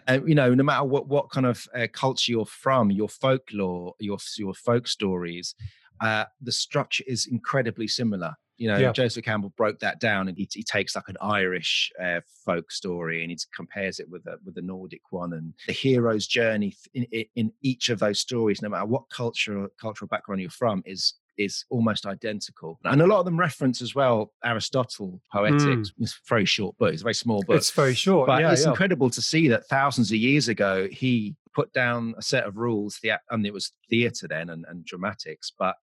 uh, 0.08 0.18
you 0.26 0.34
know, 0.34 0.54
no 0.54 0.64
matter 0.64 0.84
what 0.84 1.06
what 1.08 1.30
kind 1.30 1.46
of 1.46 1.66
uh, 1.74 1.86
culture 1.92 2.32
you're 2.32 2.46
from, 2.46 2.90
your 2.90 3.08
folklore, 3.08 3.94
your 4.00 4.18
your 4.38 4.54
folk 4.54 4.88
stories, 4.88 5.54
uh, 6.00 6.24
the 6.40 6.52
structure 6.52 7.04
is 7.06 7.26
incredibly 7.26 7.86
similar. 7.86 8.34
You 8.62 8.68
know, 8.68 8.78
Yeah. 8.78 8.92
Joseph 8.92 9.24
Campbell 9.24 9.52
broke 9.56 9.80
that 9.80 9.98
down, 9.98 10.28
and 10.28 10.38
he, 10.38 10.48
he 10.52 10.62
takes 10.62 10.94
like 10.94 11.08
an 11.08 11.16
Irish 11.20 11.90
uh, 12.00 12.20
folk 12.44 12.70
story 12.70 13.22
and 13.22 13.30
he 13.32 13.36
compares 13.52 13.98
it 13.98 14.08
with 14.08 14.24
a 14.26 14.36
with 14.44 14.54
the 14.54 14.62
Nordic 14.62 15.02
one, 15.10 15.32
and 15.32 15.52
the 15.66 15.72
hero's 15.72 16.28
journey 16.28 16.76
in, 16.94 17.04
in, 17.34 17.52
each 17.62 17.88
of 17.88 17.98
those 17.98 18.20
stories, 18.20 18.62
no 18.62 18.68
matter 18.68 18.86
what 18.86 19.10
cultural 19.10 19.66
cultural 19.80 20.08
background 20.08 20.40
you're 20.40 20.50
from, 20.50 20.80
is 20.86 21.14
is 21.36 21.64
almost 21.70 22.06
identical. 22.06 22.78
And 22.84 23.02
a 23.02 23.06
lot 23.06 23.18
of 23.18 23.24
them 23.24 23.36
reference 23.36 23.82
as 23.82 23.96
well 23.96 24.32
Aristotle 24.44 25.20
Poetics. 25.32 25.92
It's 25.98 26.12
a 26.12 26.28
very 26.28 26.44
short 26.44 26.78
book. 26.78 26.92
It's 26.92 27.02
a 27.02 27.04
very 27.04 27.14
small 27.14 27.42
book 27.42 27.56
it's 27.56 27.70
very 27.70 27.94
short 27.94 28.28
but 28.28 28.42
yeah 28.42 28.52
it's 28.52 28.62
yeah 28.62 28.70
incredible 28.70 29.10
to 29.10 29.22
see 29.22 29.48
that 29.48 29.66
thousands 29.66 30.12
of 30.12 30.18
years 30.18 30.48
ago 30.48 30.86
he 30.90 31.34
put 31.54 31.72
down 31.72 32.14
a 32.16 32.22
set 32.22 32.44
of 32.44 32.56
rules 32.56 32.98
the 33.02 33.12
and 33.30 33.46
it 33.46 33.52
was 33.52 33.72
theater 33.90 34.28
then 34.28 34.50
and, 34.50 34.64
and 34.68 34.84
dramatics 34.84 35.52
but 35.58 35.76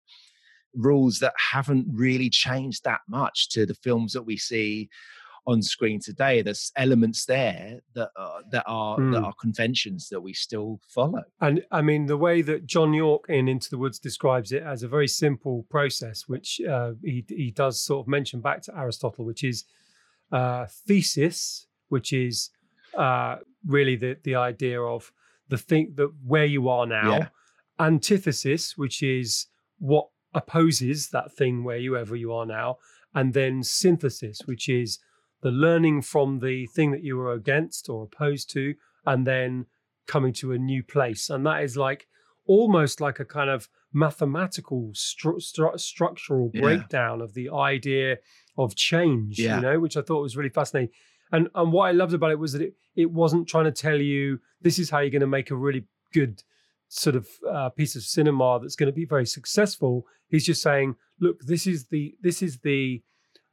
rules 0.76 1.18
that 1.20 1.34
haven't 1.52 1.86
really 1.90 2.30
changed 2.30 2.84
that 2.84 3.00
much 3.08 3.48
to 3.50 3.66
the 3.66 3.74
films 3.74 4.12
that 4.12 4.22
we 4.22 4.36
see 4.36 4.88
on 5.48 5.62
screen 5.62 6.00
today 6.00 6.42
there's 6.42 6.72
elements 6.74 7.24
there 7.24 7.78
that 7.94 8.10
are, 8.16 8.40
that 8.50 8.64
are 8.66 8.96
that 8.96 9.02
Mm. 9.20 9.24
are 9.26 9.34
conventions 9.40 10.08
that 10.08 10.20
we 10.20 10.32
still 10.32 10.80
follow 10.88 11.22
And 11.40 11.64
I 11.70 11.82
mean, 11.82 12.06
the 12.06 12.16
way 12.16 12.42
that 12.42 12.66
John 12.66 12.92
Yorke 12.92 13.26
in 13.28 13.46
Into 13.48 13.70
the 13.70 13.78
Woods 13.78 14.00
describes 14.00 14.50
it 14.50 14.64
as 14.64 14.82
a 14.82 14.88
very 14.88 15.06
simple 15.06 15.64
process, 15.70 16.26
which 16.26 16.60
uh, 16.68 16.92
he 17.04 17.24
he 17.28 17.52
does 17.52 17.80
sort 17.80 18.00
of 18.04 18.08
mention 18.08 18.40
back 18.40 18.60
to 18.62 18.76
Aristotle, 18.76 19.24
which 19.24 19.44
is 19.44 19.64
uh, 20.32 20.66
thesis, 20.88 21.68
which 21.90 22.12
is 22.12 22.50
uh, 22.98 23.36
really 23.64 23.94
the 23.94 24.16
the 24.24 24.34
idea 24.34 24.80
of 24.82 25.12
the 25.48 25.58
thing 25.58 25.92
that 25.94 26.10
where 26.26 26.44
you 26.56 26.68
are 26.68 26.86
now, 26.86 27.10
Yeah. 27.18 27.28
antithesis, 27.78 28.76
which 28.76 29.00
is 29.02 29.46
what 29.78 30.08
opposes 30.36 31.08
that 31.10 31.32
thing 31.32 31.64
where 31.64 31.78
you 31.78 31.96
ever 31.96 32.14
you 32.14 32.32
are 32.32 32.46
now, 32.46 32.76
and 33.14 33.32
then 33.34 33.62
synthesis, 33.62 34.42
which 34.44 34.68
is 34.68 34.98
the 35.42 35.50
learning 35.50 36.02
from 36.02 36.38
the 36.40 36.66
thing 36.66 36.90
that 36.92 37.02
you 37.02 37.16
were 37.16 37.32
against 37.32 37.88
or 37.88 38.04
opposed 38.04 38.50
to, 38.52 38.74
and 39.04 39.26
then 39.26 39.66
coming 40.06 40.32
to 40.34 40.52
a 40.52 40.58
new 40.58 40.82
place. 40.82 41.28
And 41.30 41.44
that 41.46 41.62
is 41.62 41.76
like 41.76 42.06
almost 42.46 43.00
like 43.00 43.18
a 43.18 43.24
kind 43.24 43.50
of 43.50 43.68
mathematical 43.92 44.90
stru- 44.94 45.40
stru- 45.40 45.78
structural 45.80 46.50
Yeah. 46.54 46.60
breakdown 46.60 47.20
of 47.20 47.34
the 47.34 47.48
idea 47.50 48.18
of 48.56 48.74
change, 48.76 49.38
Yeah. 49.38 49.56
you 49.56 49.62
know, 49.62 49.80
which 49.80 49.96
I 49.96 50.02
thought 50.02 50.22
was 50.22 50.36
really 50.36 50.50
fascinating. 50.50 50.92
And 51.32 51.48
and 51.54 51.72
what 51.72 51.86
I 51.88 51.92
loved 51.92 52.14
about 52.14 52.30
it 52.30 52.38
was 52.38 52.52
that 52.52 52.62
it, 52.62 52.74
it 52.94 53.10
wasn't 53.10 53.48
trying 53.48 53.64
to 53.64 53.72
tell 53.72 54.00
you 54.00 54.40
this 54.62 54.78
is 54.78 54.90
how 54.90 55.00
you're 55.00 55.10
going 55.18 55.20
to 55.30 55.36
make 55.38 55.50
a 55.50 55.56
really 55.56 55.84
good 56.12 56.42
sort 56.88 57.16
of 57.16 57.28
uh, 57.50 57.68
piece 57.70 57.96
of 57.96 58.02
cinema 58.02 58.58
that's 58.60 58.76
going 58.76 58.86
to 58.92 58.92
be 58.92 59.04
very 59.04 59.26
successful. 59.26 60.06
He's 60.28 60.46
just 60.46 60.62
saying, 60.62 60.96
look, 61.20 61.40
this 61.42 61.66
is 61.66 61.86
the 61.88 62.14
this 62.20 62.42
is 62.42 62.58
the 62.60 63.02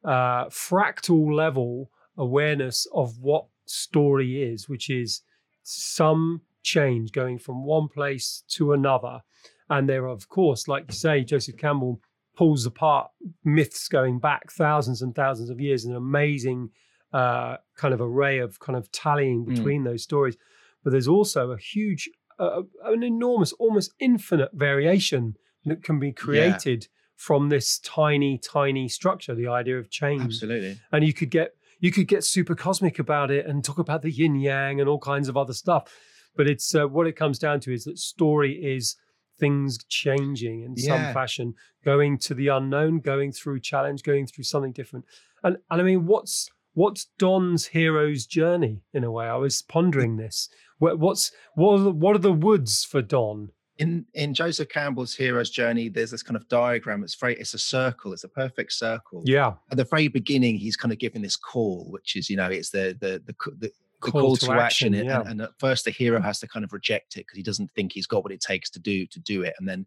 uh, 0.03 0.45
fractal 0.45 1.33
level 1.33 1.89
awareness 2.17 2.87
of 2.93 3.17
what 3.19 3.45
story 3.65 4.43
is, 4.43 4.69
which 4.69 4.89
is 4.89 5.21
some 5.63 6.41
change 6.61 7.11
going 7.11 7.39
from 7.39 7.63
one 7.65 7.87
place 7.87 8.43
to 8.49 8.73
another. 8.73 9.21
And 9.69 9.87
there, 9.89 10.03
are, 10.03 10.09
of 10.09 10.29
course, 10.29 10.67
like 10.67 10.85
you 10.89 10.93
say, 10.93 11.23
Joseph 11.23 11.57
Campbell 11.57 12.01
pulls 12.35 12.65
apart 12.65 13.09
myths 13.43 13.87
going 13.87 14.19
back 14.19 14.51
thousands 14.51 15.01
and 15.01 15.15
thousands 15.15 15.49
of 15.49 15.59
years, 15.59 15.85
an 15.85 15.95
amazing 15.95 16.69
uh, 17.13 17.57
kind 17.77 17.93
of 17.93 18.01
array 18.01 18.39
of 18.39 18.59
kind 18.59 18.77
of 18.77 18.91
tallying 18.91 19.45
Mm. 19.45 19.55
between 19.55 19.83
those 19.83 20.03
stories. 20.03 20.35
But 20.83 20.91
there's 20.91 21.07
also 21.07 21.51
a 21.51 21.57
huge, 21.57 22.09
uh, 22.39 22.61
an 22.85 23.03
enormous, 23.03 23.53
almost 23.53 23.93
infinite 23.99 24.51
variation 24.53 25.35
that 25.65 25.83
can 25.83 25.99
be 25.99 26.11
created 26.11 26.87
from 27.15 27.49
this 27.49 27.79
tiny, 27.79 28.37
tiny 28.37 28.87
structure. 28.87 29.35
The 29.35 29.47
idea 29.47 29.77
of 29.77 29.89
change. 29.89 30.23
Absolutely. 30.23 30.79
And 30.91 31.05
you 31.05 31.13
could 31.13 31.29
get 31.29 31.51
you 31.79 31.91
could 31.91 32.07
get 32.07 32.23
super 32.23 32.55
cosmic 32.55 32.97
about 32.97 33.29
it 33.29 33.45
and 33.45 33.63
talk 33.63 33.77
about 33.77 34.01
the 34.01 34.11
yin 34.11 34.35
yang 34.35 34.79
and 34.79 34.87
all 34.89 34.99
kinds 34.99 35.27
of 35.27 35.35
other 35.35 35.53
stuff. 35.53 35.93
But 36.35 36.47
it's 36.47 36.73
uh, 36.73 36.87
what 36.87 37.07
it 37.07 37.15
comes 37.15 37.37
down 37.37 37.59
to 37.61 37.73
is 37.73 37.83
that 37.83 37.99
story 37.99 38.53
is 38.53 38.95
things 39.39 39.83
changing 39.89 40.63
in 40.63 40.77
some 40.77 41.13
fashion 41.13 41.55
going 41.83 42.17
to 42.19 42.33
the 42.33 42.47
unknown 42.47 42.99
going 42.99 43.31
through 43.31 43.59
challenge 43.59 44.03
going 44.03 44.27
through 44.27 44.43
something 44.43 44.71
different. 44.71 45.05
And 45.43 45.57
and 45.69 45.81
i 45.81 45.83
mean 45.83 46.05
what's 46.05 46.49
what's 46.73 47.07
don's 47.17 47.67
hero's 47.67 48.25
journey 48.25 48.81
in 48.93 49.03
a 49.03 49.11
way? 49.11 49.25
I 49.25 49.35
was 49.35 49.61
pondering 49.61 50.17
this 50.17 50.49
what's 50.83 51.31
what 51.55 51.79
are, 51.79 51.83
the, 51.83 51.91
what 51.91 52.15
are 52.15 52.19
the 52.19 52.31
woods 52.31 52.83
for 52.83 53.01
don? 53.01 53.49
In 53.79 54.05
in 54.13 54.35
joseph 54.35 54.69
campbell's 54.69 55.15
hero's 55.15 55.49
journey 55.49 55.89
there's 55.89 56.11
this 56.11 56.23
kind 56.23 56.37
of 56.37 56.47
diagram. 56.47 57.03
It's 57.03 57.15
very 57.15 57.35
it's 57.35 57.53
a 57.53 57.59
circle. 57.59 58.13
It's 58.13 58.23
a 58.23 58.29
perfect 58.29 58.73
circle. 58.73 59.23
Yeah. 59.25 59.53
At 59.71 59.77
the 59.77 59.85
very 59.85 60.07
beginning 60.07 60.57
he's 60.57 60.77
kind 60.77 60.91
of 60.91 60.99
giving 60.99 61.21
this 61.21 61.35
call 61.35 61.87
which 61.89 62.15
is 62.15 62.29
you 62.29 62.37
know 62.37 62.47
it's 62.47 62.69
the 62.69 62.95
the 62.99 63.21
the, 63.25 63.35
the 63.57 63.71
the 64.03 64.11
call, 64.11 64.35
to, 64.35 64.51
action, 64.51 64.93
yeah. 64.93 65.21
and, 65.21 65.29
and, 65.29 65.41
at 65.41 65.51
first 65.59 65.85
the 65.85 65.91
hero 65.91 66.21
has 66.21 66.39
to 66.39 66.47
kind 66.47 66.65
of 66.65 66.73
reject 66.73 67.15
it 67.15 67.19
because 67.21 67.37
he 67.37 67.43
doesn't 67.43 67.71
think 67.71 67.93
he's 67.93 68.07
got 68.07 68.23
what 68.23 68.33
it 68.33 68.41
takes 68.41 68.69
to 68.71 68.79
do 68.79 69.05
to 69.07 69.19
do 69.19 69.43
it. 69.43 69.53
And 69.59 69.67
then 69.67 69.85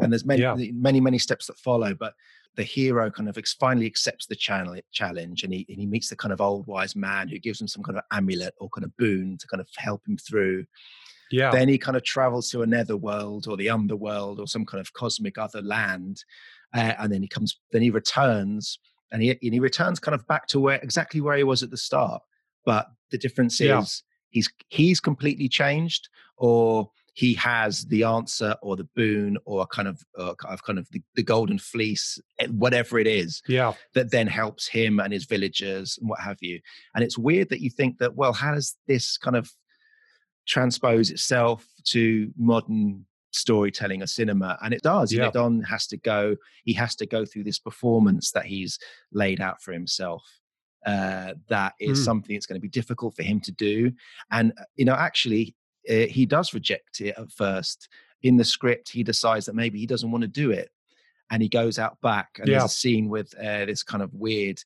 and 0.00 0.12
there's 0.12 0.24
many 0.24 0.42
yeah. 0.42 0.54
many 0.72 1.00
many 1.00 1.18
steps 1.18 1.46
that 1.46 1.58
follow 1.58 1.94
but 1.94 2.14
the 2.56 2.62
hero 2.62 3.10
kind 3.10 3.28
of 3.28 3.38
finally 3.58 3.86
accepts 3.86 4.26
the 4.26 4.36
challenge 4.36 5.42
and 5.42 5.54
he, 5.54 5.64
and 5.68 5.78
he 5.78 5.86
meets 5.86 6.10
the 6.10 6.16
kind 6.16 6.32
of 6.32 6.40
old 6.40 6.66
wise 6.66 6.94
man 6.94 7.28
who 7.28 7.38
gives 7.38 7.60
him 7.60 7.66
some 7.66 7.82
kind 7.82 7.96
of 7.96 8.04
amulet 8.10 8.54
or 8.58 8.68
kind 8.68 8.84
of 8.84 8.94
boon 8.98 9.38
to 9.38 9.46
kind 9.46 9.60
of 9.60 9.68
help 9.76 10.06
him 10.06 10.18
through. 10.18 10.64
Yeah. 11.30 11.50
Then 11.50 11.68
he 11.68 11.78
kind 11.78 11.96
of 11.96 12.04
travels 12.04 12.50
to 12.50 12.60
another 12.60 12.94
world 12.94 13.46
or 13.48 13.56
the 13.56 13.70
underworld 13.70 14.38
or 14.38 14.46
some 14.46 14.66
kind 14.66 14.82
of 14.82 14.92
cosmic 14.92 15.38
other 15.38 15.62
land 15.62 16.22
uh, 16.74 16.92
and 16.98 17.12
then 17.12 17.22
he 17.22 17.28
comes 17.28 17.58
then 17.70 17.82
he 17.82 17.90
returns 17.90 18.78
and 19.10 19.22
he, 19.22 19.30
and 19.30 19.54
he 19.54 19.60
returns 19.60 20.00
kind 20.00 20.14
of 20.14 20.26
back 20.26 20.46
to 20.48 20.60
where 20.60 20.78
exactly 20.82 21.20
where 21.20 21.36
he 21.36 21.44
was 21.44 21.62
at 21.62 21.70
the 21.70 21.76
start. 21.76 22.22
But 22.64 22.86
the 23.10 23.18
difference 23.18 23.60
is 23.60 24.02
he's 24.30 24.50
he's 24.68 25.00
completely 25.00 25.48
changed 25.48 26.08
or 26.36 26.90
he 27.14 27.34
has 27.34 27.84
the 27.86 28.04
answer 28.04 28.56
or 28.62 28.76
the 28.76 28.88
boon 28.96 29.36
or 29.44 29.66
kind 29.66 29.88
of 29.88 30.02
uh, 30.18 30.34
kind 30.34 30.78
of 30.78 30.88
the, 30.90 31.02
the, 31.14 31.22
golden 31.22 31.58
fleece 31.58 32.18
eh, 32.40 32.46
whatever 32.48 32.98
it 32.98 33.06
is 33.06 33.42
yeah 33.48 33.72
that 33.94 34.10
then 34.10 34.26
helps 34.26 34.66
him 34.66 34.98
and 34.98 35.12
his 35.12 35.24
villagers 35.24 35.98
and 36.00 36.08
what 36.08 36.20
have 36.20 36.38
you 36.40 36.60
and 36.94 37.04
it's 37.04 37.18
weird 37.18 37.48
that 37.48 37.60
you 37.60 37.70
think 37.70 37.98
that 37.98 38.14
well 38.14 38.32
how 38.32 38.54
does 38.54 38.76
this 38.86 39.16
kind 39.18 39.36
of 39.36 39.50
transpose 40.46 41.10
itself 41.10 41.66
to 41.84 42.30
modern 42.36 43.04
storytelling 43.32 44.02
or 44.02 44.06
cinema 44.06 44.58
and 44.62 44.74
it 44.74 44.82
does 44.82 45.12
yeah. 45.12 45.30
don 45.30 45.62
has 45.62 45.86
to 45.86 45.96
go 45.96 46.36
he 46.64 46.72
has 46.72 46.94
to 46.94 47.06
go 47.06 47.24
through 47.24 47.44
this 47.44 47.58
performance 47.58 48.32
that 48.32 48.44
he's 48.44 48.78
laid 49.12 49.40
out 49.40 49.62
for 49.62 49.72
himself 49.72 50.22
uh, 50.84 51.34
that 51.48 51.74
is 51.78 52.00
mm. 52.00 52.04
something 52.04 52.34
that's 52.34 52.46
going 52.46 52.60
to 52.60 52.60
be 52.60 52.68
difficult 52.68 53.14
for 53.14 53.22
him 53.22 53.40
to 53.40 53.52
do 53.52 53.90
and 54.32 54.52
uh, 54.58 54.64
you 54.74 54.84
know 54.84 54.94
actually 54.94 55.54
uh, 55.88 56.06
he 56.08 56.26
does 56.26 56.54
reject 56.54 57.00
it 57.00 57.14
at 57.18 57.30
first 57.30 57.88
in 58.22 58.36
the 58.36 58.44
script 58.44 58.90
he 58.90 59.02
decides 59.02 59.46
that 59.46 59.54
maybe 59.54 59.78
he 59.78 59.86
doesn't 59.86 60.10
want 60.10 60.22
to 60.22 60.28
do 60.28 60.50
it 60.50 60.70
and 61.30 61.42
he 61.42 61.48
goes 61.48 61.78
out 61.78 62.00
back 62.00 62.38
and 62.38 62.48
yeah. 62.48 62.58
there's 62.58 62.70
a 62.70 62.74
scene 62.74 63.08
with 63.08 63.34
uh, 63.38 63.64
this 63.64 63.82
kind 63.82 64.02
of 64.02 64.12
weird 64.14 64.60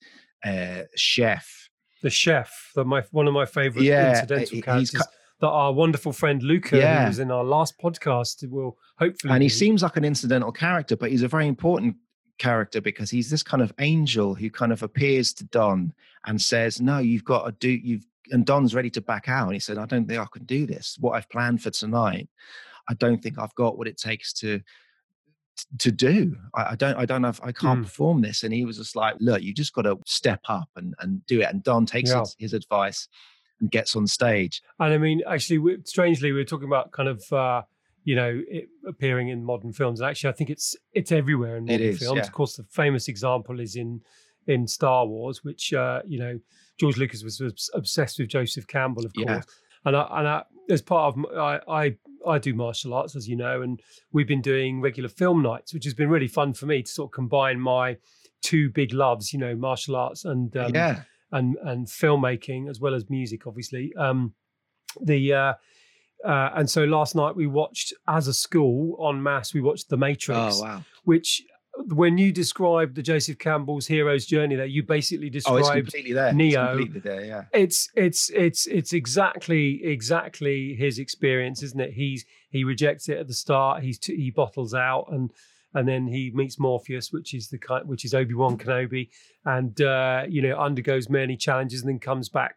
uh, 0.44 0.82
chef 0.94 1.68
the 2.02 2.10
chef 2.10 2.72
the, 2.74 2.84
my 2.84 3.02
one 3.10 3.26
of 3.26 3.34
my 3.34 3.46
favorite 3.46 3.84
yeah, 3.84 4.10
incidental 4.10 4.60
characters 4.60 5.02
that 5.40 5.48
our 5.48 5.72
wonderful 5.72 6.12
friend 6.12 6.42
Luca, 6.42 6.78
yeah. 6.78 7.02
who 7.02 7.08
was 7.08 7.18
in 7.18 7.30
our 7.30 7.44
last 7.44 7.78
podcast, 7.78 8.48
will 8.48 8.78
hopefully. 8.98 9.34
And 9.34 9.42
he 9.42 9.48
seems 9.48 9.82
like 9.82 9.96
an 9.96 10.04
incidental 10.04 10.52
character, 10.52 10.96
but 10.96 11.10
he's 11.10 11.22
a 11.22 11.28
very 11.28 11.46
important 11.46 11.96
character 12.38 12.80
because 12.80 13.10
he's 13.10 13.30
this 13.30 13.42
kind 13.42 13.62
of 13.62 13.72
angel 13.78 14.34
who 14.34 14.50
kind 14.50 14.72
of 14.72 14.82
appears 14.82 15.32
to 15.34 15.44
Don 15.44 15.92
and 16.26 16.40
says, 16.40 16.80
"No, 16.80 16.98
you've 16.98 17.24
got 17.24 17.44
to 17.46 17.52
do. 17.52 17.70
You've." 17.70 18.06
And 18.30 18.44
Don's 18.44 18.74
ready 18.74 18.90
to 18.90 19.00
back 19.00 19.28
out, 19.28 19.46
and 19.46 19.54
he 19.54 19.60
said, 19.60 19.78
"I 19.78 19.86
don't 19.86 20.06
think 20.06 20.20
I 20.20 20.26
can 20.32 20.44
do 20.44 20.66
this. 20.66 20.96
What 21.00 21.12
I've 21.12 21.28
planned 21.28 21.62
for 21.62 21.70
tonight, 21.70 22.28
I 22.88 22.94
don't 22.94 23.22
think 23.22 23.38
I've 23.38 23.54
got 23.54 23.78
what 23.78 23.88
it 23.88 23.98
takes 23.98 24.32
to." 24.34 24.60
to 25.78 25.90
do 25.90 26.36
I, 26.54 26.72
I, 26.72 26.74
don't 26.74 26.98
i 26.98 27.06
don't 27.06 27.24
have 27.24 27.40
i 27.42 27.50
can't 27.50 27.80
mm. 27.80 27.84
perform 27.84 28.20
this 28.20 28.42
and 28.42 28.52
he 28.52 28.66
was 28.66 28.76
just 28.76 28.94
like 28.94 29.14
look 29.20 29.40
you 29.40 29.54
just 29.54 29.72
got 29.72 29.82
to 29.82 29.98
step 30.04 30.40
up 30.50 30.68
and 30.76 30.94
and 30.98 31.24
do 31.24 31.40
it 31.40 31.48
and 31.48 31.62
don 31.62 31.86
takes 31.86 32.10
yeah. 32.10 32.18
his, 32.18 32.36
his 32.38 32.52
advice 32.52 33.08
and 33.60 33.70
gets 33.70 33.96
on 33.96 34.06
stage. 34.06 34.62
And 34.78 34.92
I 34.92 34.98
mean, 34.98 35.22
actually, 35.26 35.58
we, 35.58 35.78
strangely, 35.84 36.32
we 36.32 36.40
are 36.40 36.44
talking 36.44 36.68
about 36.68 36.92
kind 36.92 37.08
of. 37.08 37.32
Uh, 37.32 37.62
you 38.04 38.14
know, 38.14 38.40
it 38.48 38.68
appearing 38.86 39.30
in 39.30 39.44
modern 39.44 39.72
films. 39.72 39.98
And 39.98 40.08
actually, 40.08 40.30
I 40.30 40.34
think 40.34 40.48
it's 40.48 40.76
it's 40.92 41.10
everywhere 41.10 41.56
in 41.56 41.64
modern 41.64 41.88
is, 41.88 41.98
films. 41.98 42.18
Yeah. 42.18 42.22
Of 42.22 42.30
course, 42.30 42.54
the 42.54 42.62
famous 42.70 43.08
example 43.08 43.58
is 43.58 43.74
in 43.74 44.00
in 44.46 44.66
Star 44.66 45.06
Wars, 45.06 45.44
which 45.44 45.72
uh, 45.72 46.02
you 46.06 46.18
know 46.18 46.38
George 46.78 46.96
Lucas 46.96 47.22
was, 47.22 47.40
was 47.40 47.70
obsessed 47.74 48.18
with 48.18 48.28
Joseph 48.28 48.66
Campbell, 48.66 49.04
of 49.04 49.14
course. 49.14 49.28
Yeah. 49.28 49.40
And 49.84 49.96
I, 49.96 50.08
and 50.18 50.28
I, 50.28 50.42
as 50.68 50.82
part 50.82 51.16
of 51.16 51.24
I, 51.36 51.60
I 51.68 51.96
I 52.26 52.38
do 52.38 52.54
martial 52.54 52.94
arts, 52.94 53.14
as 53.14 53.28
you 53.28 53.36
know, 53.36 53.62
and 53.62 53.80
we've 54.12 54.26
been 54.26 54.42
doing 54.42 54.80
regular 54.80 55.08
film 55.08 55.42
nights, 55.42 55.72
which 55.72 55.84
has 55.84 55.94
been 55.94 56.08
really 56.08 56.28
fun 56.28 56.54
for 56.54 56.66
me 56.66 56.82
to 56.82 56.90
sort 56.90 57.08
of 57.08 57.12
combine 57.12 57.60
my 57.60 57.96
two 58.42 58.70
big 58.70 58.92
loves, 58.92 59.32
you 59.32 59.38
know, 59.38 59.54
martial 59.54 59.96
arts 59.96 60.24
and 60.24 60.56
um, 60.56 60.74
yeah 60.74 61.02
and 61.32 61.56
and 61.62 61.86
filmmaking 61.86 62.68
as 62.68 62.80
well 62.80 62.94
as 62.94 63.08
music, 63.10 63.46
obviously. 63.46 63.92
Um, 63.96 64.34
the 65.00 65.32
uh, 65.32 65.54
uh, 66.24 66.50
and 66.54 66.68
so 66.68 66.84
last 66.84 67.14
night 67.14 67.36
we 67.36 67.46
watched 67.46 67.92
as 68.08 68.28
a 68.28 68.34
school 68.34 68.96
on 68.98 69.22
mass. 69.22 69.52
We 69.52 69.60
watched 69.60 69.88
The 69.88 69.96
Matrix, 69.96 70.60
oh, 70.60 70.62
wow. 70.62 70.84
which 71.04 71.42
when 71.88 72.18
you 72.18 72.32
described 72.32 72.96
the 72.96 73.02
Joseph 73.02 73.38
Campbell's 73.38 73.86
hero's 73.86 74.26
journey, 74.26 74.56
there 74.56 74.66
you 74.66 74.82
basically 74.82 75.30
described 75.30 75.64
oh, 75.64 75.68
it's 75.68 75.70
completely 75.70 76.12
there. 76.12 76.32
Neo. 76.32 76.62
It's 76.62 76.70
completely 76.70 77.00
there, 77.00 77.24
yeah. 77.24 77.44
It's 77.52 77.90
it's 77.94 78.30
it's 78.30 78.66
it's 78.66 78.92
exactly 78.92 79.84
exactly 79.84 80.74
his 80.74 80.98
experience, 80.98 81.62
isn't 81.62 81.80
it? 81.80 81.92
He's 81.92 82.24
he 82.50 82.64
rejects 82.64 83.08
it 83.08 83.18
at 83.18 83.28
the 83.28 83.34
start. 83.34 83.82
He's 83.82 83.98
t- 83.98 84.16
he 84.16 84.30
bottles 84.30 84.74
out 84.74 85.06
and 85.10 85.30
and 85.74 85.86
then 85.86 86.06
he 86.06 86.32
meets 86.34 86.58
Morpheus, 86.58 87.12
which 87.12 87.34
is 87.34 87.48
the 87.48 87.58
kind, 87.58 87.86
which 87.86 88.04
is 88.04 88.14
Obi 88.14 88.34
Wan 88.34 88.56
Kenobi, 88.56 89.10
and 89.44 89.80
uh, 89.80 90.24
you 90.28 90.42
know 90.42 90.58
undergoes 90.58 91.08
many 91.08 91.36
challenges 91.36 91.82
and 91.82 91.90
then 91.90 91.98
comes 91.98 92.28
back 92.28 92.56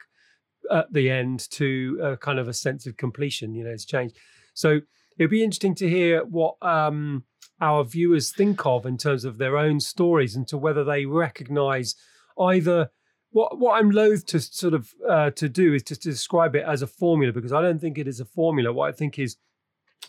at 0.72 0.92
the 0.92 1.10
end 1.10 1.50
to 1.52 2.00
a 2.02 2.18
kind 2.18 2.40
of 2.40 2.48
a 2.48 2.54
sense 2.54 2.86
of 2.88 2.98
completion. 2.98 3.54
You 3.54 3.66
know, 3.66 3.72
it's 3.72 3.86
changed. 3.86 4.18
So 4.54 4.80
it'd 5.18 5.30
be 5.30 5.44
interesting 5.44 5.76
to 5.76 5.90
hear 5.90 6.24
what 6.24 6.56
um, 6.62 7.26
our 7.62 7.84
viewers 7.84 8.32
think 8.32 8.66
of 8.66 8.86
in 8.86 8.98
terms 8.98 9.26
of 9.26 9.38
their 9.38 9.58
own 9.58 9.80
stories 9.80 10.36
and 10.36 10.48
to 10.48 10.58
whether 10.58 10.84
they 10.84 11.06
recognise 11.06 11.96
either. 12.40 12.90
What, 13.32 13.60
what 13.60 13.80
I'm 13.80 13.92
loath 13.92 14.26
to 14.28 14.40
sort 14.40 14.74
of 14.74 14.90
uh, 15.08 15.30
to 15.32 15.48
do 15.48 15.74
is 15.76 15.84
just 15.84 16.02
to 16.04 16.10
describe 16.10 16.56
it 16.56 16.66
as 16.66 16.82
a 16.82 16.88
formula 16.88 17.32
because 17.32 17.54
I 17.54 17.62
don't 17.62 17.80
think 17.80 17.98
it 17.98 18.08
is 18.08 18.20
a 18.20 18.26
formula. 18.26 18.74
What 18.74 18.90
I 18.90 18.92
think 18.92 19.20
is 19.20 19.38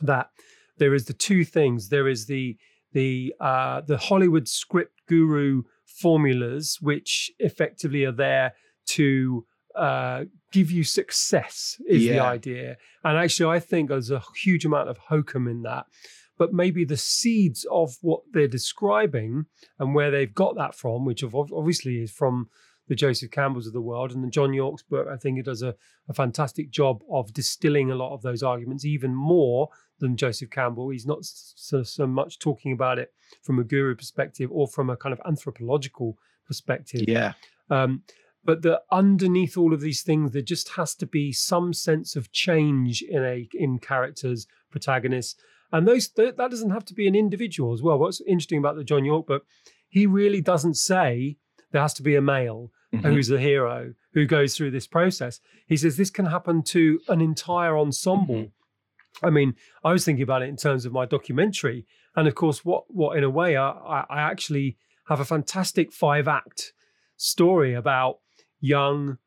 that 0.00 0.30
there 0.78 0.94
is 0.94 1.04
the 1.04 1.12
two 1.12 1.44
things. 1.44 1.90
There 1.90 2.08
is 2.08 2.26
the 2.26 2.56
the 2.92 3.34
uh, 3.40 3.82
the 3.82 3.98
Hollywood 3.98 4.48
script 4.48 5.02
guru 5.06 5.64
formulas, 5.84 6.78
which 6.80 7.30
effectively 7.38 8.04
are 8.04 8.12
there 8.12 8.54
to 8.86 9.46
uh, 9.76 10.24
give 10.52 10.70
you 10.70 10.82
success, 10.82 11.80
is 11.86 12.04
yeah. 12.04 12.14
the 12.14 12.20
idea. 12.20 12.76
And 13.04 13.18
actually, 13.18 13.54
I 13.54 13.60
think 13.60 13.88
there's 13.88 14.10
a 14.10 14.22
huge 14.42 14.64
amount 14.64 14.88
of 14.88 14.98
hokum 14.98 15.46
in 15.46 15.62
that. 15.62 15.86
But 16.40 16.54
maybe 16.54 16.86
the 16.86 16.96
seeds 16.96 17.66
of 17.70 17.98
what 18.00 18.22
they're 18.32 18.48
describing 18.48 19.44
and 19.78 19.94
where 19.94 20.10
they've 20.10 20.34
got 20.34 20.56
that 20.56 20.74
from, 20.74 21.04
which 21.04 21.22
obviously 21.22 22.02
is 22.02 22.10
from 22.10 22.48
the 22.88 22.94
Joseph 22.94 23.30
Campbells 23.30 23.66
of 23.66 23.74
the 23.74 23.82
world. 23.82 24.12
And 24.12 24.24
the 24.24 24.30
John 24.30 24.54
Yorke's 24.54 24.82
book, 24.82 25.06
I 25.06 25.18
think 25.18 25.38
it 25.38 25.44
does 25.44 25.60
a, 25.60 25.74
a 26.08 26.14
fantastic 26.14 26.70
job 26.70 27.02
of 27.10 27.34
distilling 27.34 27.90
a 27.90 27.94
lot 27.94 28.14
of 28.14 28.22
those 28.22 28.42
arguments 28.42 28.86
even 28.86 29.14
more 29.14 29.68
than 29.98 30.16
Joseph 30.16 30.48
Campbell. 30.48 30.88
He's 30.88 31.04
not 31.04 31.18
so, 31.22 31.82
so 31.82 32.06
much 32.06 32.38
talking 32.38 32.72
about 32.72 32.98
it 32.98 33.12
from 33.42 33.58
a 33.58 33.64
guru 33.64 33.94
perspective 33.94 34.48
or 34.50 34.66
from 34.66 34.88
a 34.88 34.96
kind 34.96 35.12
of 35.12 35.20
anthropological 35.26 36.16
perspective. 36.46 37.04
Yeah. 37.06 37.34
Um, 37.68 38.02
but 38.44 38.62
that 38.62 38.84
underneath 38.90 39.58
all 39.58 39.74
of 39.74 39.82
these 39.82 40.00
things, 40.00 40.30
there 40.30 40.40
just 40.40 40.70
has 40.70 40.94
to 40.94 41.06
be 41.06 41.32
some 41.32 41.74
sense 41.74 42.16
of 42.16 42.32
change 42.32 43.02
in 43.02 43.22
a 43.22 43.46
in 43.52 43.78
characters, 43.78 44.46
protagonists, 44.70 45.36
and 45.72 45.86
those 45.86 46.08
that 46.10 46.36
doesn't 46.36 46.70
have 46.70 46.84
to 46.86 46.94
be 46.94 47.06
an 47.06 47.14
individual 47.14 47.72
as 47.72 47.82
well. 47.82 47.98
What's 47.98 48.20
interesting 48.22 48.58
about 48.58 48.76
the 48.76 48.84
John 48.84 49.04
Yorke 49.04 49.26
book, 49.26 49.44
he 49.88 50.06
really 50.06 50.40
doesn't 50.40 50.74
say 50.74 51.36
there 51.72 51.82
has 51.82 51.94
to 51.94 52.02
be 52.02 52.16
a 52.16 52.22
male 52.22 52.70
mm-hmm. 52.94 53.06
who's 53.06 53.28
the 53.28 53.40
hero 53.40 53.94
who 54.12 54.26
goes 54.26 54.56
through 54.56 54.72
this 54.72 54.86
process. 54.86 55.40
He 55.66 55.76
says 55.76 55.96
this 55.96 56.10
can 56.10 56.26
happen 56.26 56.62
to 56.64 57.00
an 57.08 57.20
entire 57.20 57.78
ensemble. 57.78 58.34
Mm-hmm. 58.34 59.26
I 59.26 59.30
mean, 59.30 59.54
I 59.84 59.92
was 59.92 60.04
thinking 60.04 60.22
about 60.22 60.42
it 60.42 60.48
in 60.48 60.56
terms 60.56 60.84
of 60.84 60.92
my 60.92 61.04
documentary, 61.04 61.86
and 62.16 62.28
of 62.28 62.34
course, 62.34 62.64
what 62.64 62.84
what 62.88 63.16
in 63.16 63.24
a 63.24 63.30
way 63.30 63.56
I, 63.56 63.70
I 64.08 64.20
actually 64.20 64.76
have 65.08 65.20
a 65.20 65.24
fantastic 65.24 65.92
five 65.92 66.28
act 66.28 66.72
story 67.16 67.74
about 67.74 68.18
young 68.60 69.18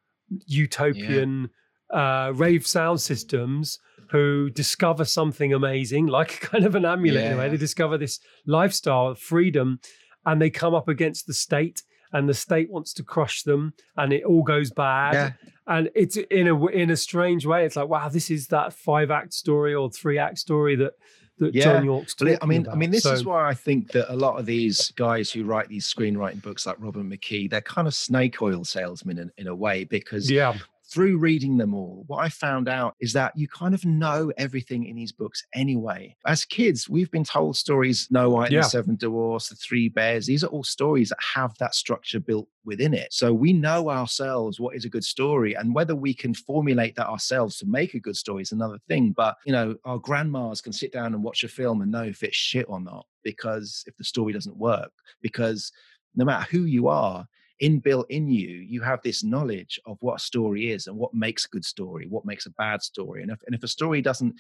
utopian 0.48 1.50
yeah. 1.92 2.28
uh, 2.28 2.32
rave 2.32 2.66
sound 2.66 3.02
systems 3.02 3.80
who 4.14 4.52
discover 4.52 5.04
something 5.04 5.54
amazing, 5.54 6.06
like 6.06 6.40
kind 6.40 6.66
of 6.66 6.76
an 6.76 6.86
amulet 6.86 7.24
yeah. 7.24 7.32
in 7.32 7.34
a 7.34 7.38
way. 7.38 7.50
They 7.50 7.58
discover 7.58 7.98
this 7.98 8.20
lifestyle 8.46 9.08
of 9.08 9.20
freedom, 9.20 9.80
and 10.26 10.42
they 10.42 10.52
come 10.52 10.74
up 10.74 10.88
against 10.88 11.28
the 11.28 11.34
state 11.34 11.84
and 12.14 12.30
the 12.30 12.34
state 12.34 12.70
wants 12.70 12.94
to 12.94 13.04
crush 13.04 13.42
them 13.42 13.74
and 13.98 14.14
it 14.14 14.24
all 14.24 14.44
goes 14.44 14.70
bad 14.70 15.14
yeah. 15.14 15.32
and 15.66 15.90
it's 15.96 16.16
in 16.16 16.48
a 16.48 16.66
in 16.68 16.92
a 16.92 16.96
strange 16.96 17.44
way 17.44 17.66
it's 17.66 17.76
like 17.76 17.90
wow 17.90 18.08
this 18.08 18.30
is 18.30 18.48
that 18.50 18.72
five 18.72 19.10
act 19.10 19.34
story 19.34 19.74
or 19.74 19.90
three 19.90 20.20
act 20.20 20.38
story 20.38 20.76
that 20.76 20.94
that 21.40 21.56
yeah. 21.56 21.64
John 21.64 21.84
Yorke's 21.84 22.14
talking 22.14 22.38
I 22.40 22.46
mean 22.46 22.62
about. 22.62 22.76
I 22.76 22.78
mean 22.78 22.92
this 22.92 23.02
so, 23.02 23.14
is 23.14 23.26
why 23.26 23.50
I 23.50 23.56
think 23.56 23.92
that 23.94 24.14
a 24.14 24.16
lot 24.16 24.40
of 24.40 24.46
these 24.46 24.92
guys 24.92 25.32
who 25.32 25.44
write 25.44 25.70
these 25.70 25.92
screenwriting 25.92 26.44
books 26.44 26.68
like 26.68 26.76
Robert 26.78 27.04
McKee 27.04 27.50
they're 27.50 27.62
kind 27.62 27.88
of 27.88 27.96
snake 27.96 28.44
oil 28.44 28.64
salesmen 28.64 29.18
in, 29.18 29.32
in 29.38 29.48
a 29.48 29.56
way 29.56 29.84
because 29.84 30.30
yeah 30.30 30.56
through 30.94 31.18
reading 31.18 31.58
them 31.58 31.74
all, 31.74 32.04
what 32.08 32.18
I 32.24 32.30
found 32.30 32.70
out 32.70 32.96
is 33.00 33.14
that 33.14 33.36
you 33.36 33.48
kind 33.48 33.74
of 33.74 33.84
know 33.84 34.32
everything 34.38 34.86
in 34.86 34.96
these 34.96 35.12
books 35.12 35.44
anyway. 35.56 36.16
As 36.26 36.46
kids, 36.46 36.88
we've 36.88 37.10
been 37.10 37.24
told 37.24 37.58
stories 37.58 38.02
Snow 38.02 38.30
White 38.30 38.46
and 38.48 38.54
Yeah. 38.54 38.62
the 38.62 38.70
Seven 38.70 38.96
Dwarfs, 38.96 39.50
the 39.50 39.56
Three 39.56 39.90
Bears. 39.90 40.28
These 40.28 40.44
are 40.44 40.48
all 40.48 40.64
stories 40.64 41.10
that 41.10 41.18
have 41.34 41.58
that 41.58 41.74
structure 41.74 42.20
built 42.20 42.48
within 42.64 42.94
it. 42.94 43.12
So 43.12 43.34
we 43.34 43.54
know 43.54 43.90
ourselves 43.90 44.60
what 44.60 44.76
is 44.76 44.86
a 44.86 44.90
good 44.90 45.04
story 45.04 45.56
and 45.56 45.74
whether 45.74 45.96
we 45.96 46.14
can 46.14 46.34
formulate 46.34 46.96
that 46.96 47.08
ourselves 47.10 47.58
to 47.58 47.66
make 47.66 47.94
a 47.96 48.00
good 48.00 48.16
story 48.16 48.44
is 48.44 48.52
another 48.52 48.78
thing. 48.88 49.14
But, 49.14 49.36
you 49.46 49.52
know, 49.52 49.76
our 49.86 49.98
grandmas 49.98 50.62
can 50.62 50.74
sit 50.74 50.94
down 50.94 51.14
and 51.16 51.24
watch 51.24 51.44
a 51.44 51.48
film 51.48 51.82
and 51.82 51.92
know 51.92 52.04
if 52.04 52.22
it's 52.24 52.38
shit 52.38 52.66
or 52.70 52.80
not 52.80 53.06
because 53.24 53.84
if 53.88 53.96
the 53.98 54.04
story 54.04 54.32
doesn't 54.34 54.58
work, 54.58 54.92
because 55.22 55.72
no 56.16 56.24
matter 56.26 56.46
who 56.52 56.66
you 56.66 56.88
are, 56.88 57.26
inbuilt 57.64 58.06
in 58.10 58.28
you, 58.28 58.50
you 58.50 58.82
have 58.82 59.02
this 59.04 59.24
knowledge 59.24 59.80
of 59.86 59.98
what 60.02 60.16
a 60.16 60.20
story 60.32 60.72
is 60.72 60.88
and 60.88 60.98
what 60.98 61.14
makes 61.14 61.46
a 61.46 61.50
good 61.50 61.66
story, 61.66 62.06
what 62.08 62.26
makes 62.26 62.46
a 62.46 62.52
bad 62.52 62.82
story. 62.84 63.22
And 63.24 63.32
if, 63.32 63.40
and 63.46 63.56
if 63.56 63.64
a 63.64 63.68
story 63.68 64.02
doesn't 64.02 64.36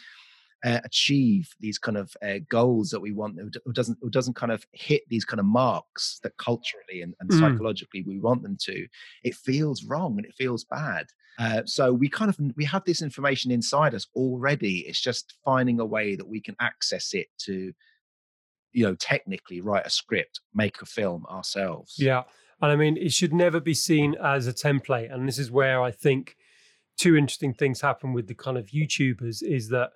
uh, 0.65 0.79
achieve 0.83 1.49
these 1.59 1.77
kind 1.77 1.97
of 1.97 2.15
uh, 2.21 2.39
goals 2.49 2.89
that 2.89 3.01
we 3.01 3.11
want, 3.11 3.39
or 3.65 3.73
doesn't, 3.73 3.97
or 4.01 4.09
doesn't 4.09 4.35
kind 4.35 4.51
of 4.51 4.65
hit 4.71 5.03
these 5.09 5.25
kind 5.25 5.39
of 5.39 5.45
marks 5.45 6.19
that 6.23 6.37
culturally 6.37 7.01
and, 7.01 7.13
and 7.19 7.29
Mm. 7.29 7.39
psychologically 7.39 8.03
we 8.03 8.19
want 8.19 8.43
them 8.43 8.57
to, 8.61 8.87
it 9.23 9.35
feels 9.35 9.83
wrong 9.83 10.17
and 10.17 10.25
it 10.25 10.35
feels 10.35 10.63
bad. 10.63 11.07
Uh, 11.39 11.63
so 11.65 11.91
we 11.91 12.07
kind 12.07 12.29
of 12.29 12.37
we 12.55 12.65
have 12.65 12.83
this 12.85 13.01
information 13.01 13.51
inside 13.51 13.93
us 13.95 14.07
already. 14.15 14.79
It's 14.87 15.01
just 15.01 15.33
finding 15.43 15.79
a 15.79 15.85
way 15.85 16.15
that 16.15 16.27
we 16.27 16.39
can 16.39 16.55
access 16.59 17.13
it 17.13 17.27
to, 17.45 17.73
you 18.71 18.85
know, 18.85 18.95
technically 18.95 19.59
write 19.59 19.85
a 19.85 19.89
script, 19.89 20.41
make 20.53 20.81
a 20.81 20.85
film 20.85 21.25
ourselves. 21.25 21.95
Yeah. 21.97 22.23
And 22.63 22.71
I 22.71 22.75
mean, 22.77 22.95
it 22.97 23.11
should 23.11 23.33
never 23.33 23.59
be 23.59 23.73
seen 23.73 24.15
as 24.23 24.47
a 24.47 24.53
template. 24.53 25.13
And 25.13 25.27
this 25.27 25.37
is 25.37 25.51
where 25.51 25.81
I 25.81 25.91
think 25.91 26.37
two 26.97 27.17
interesting 27.17 27.53
things 27.53 27.81
happen 27.81 28.13
with 28.13 28.27
the 28.27 28.33
kind 28.35 28.57
of 28.57 28.67
YouTubers 28.67 29.43
is 29.43 29.67
that 29.69 29.89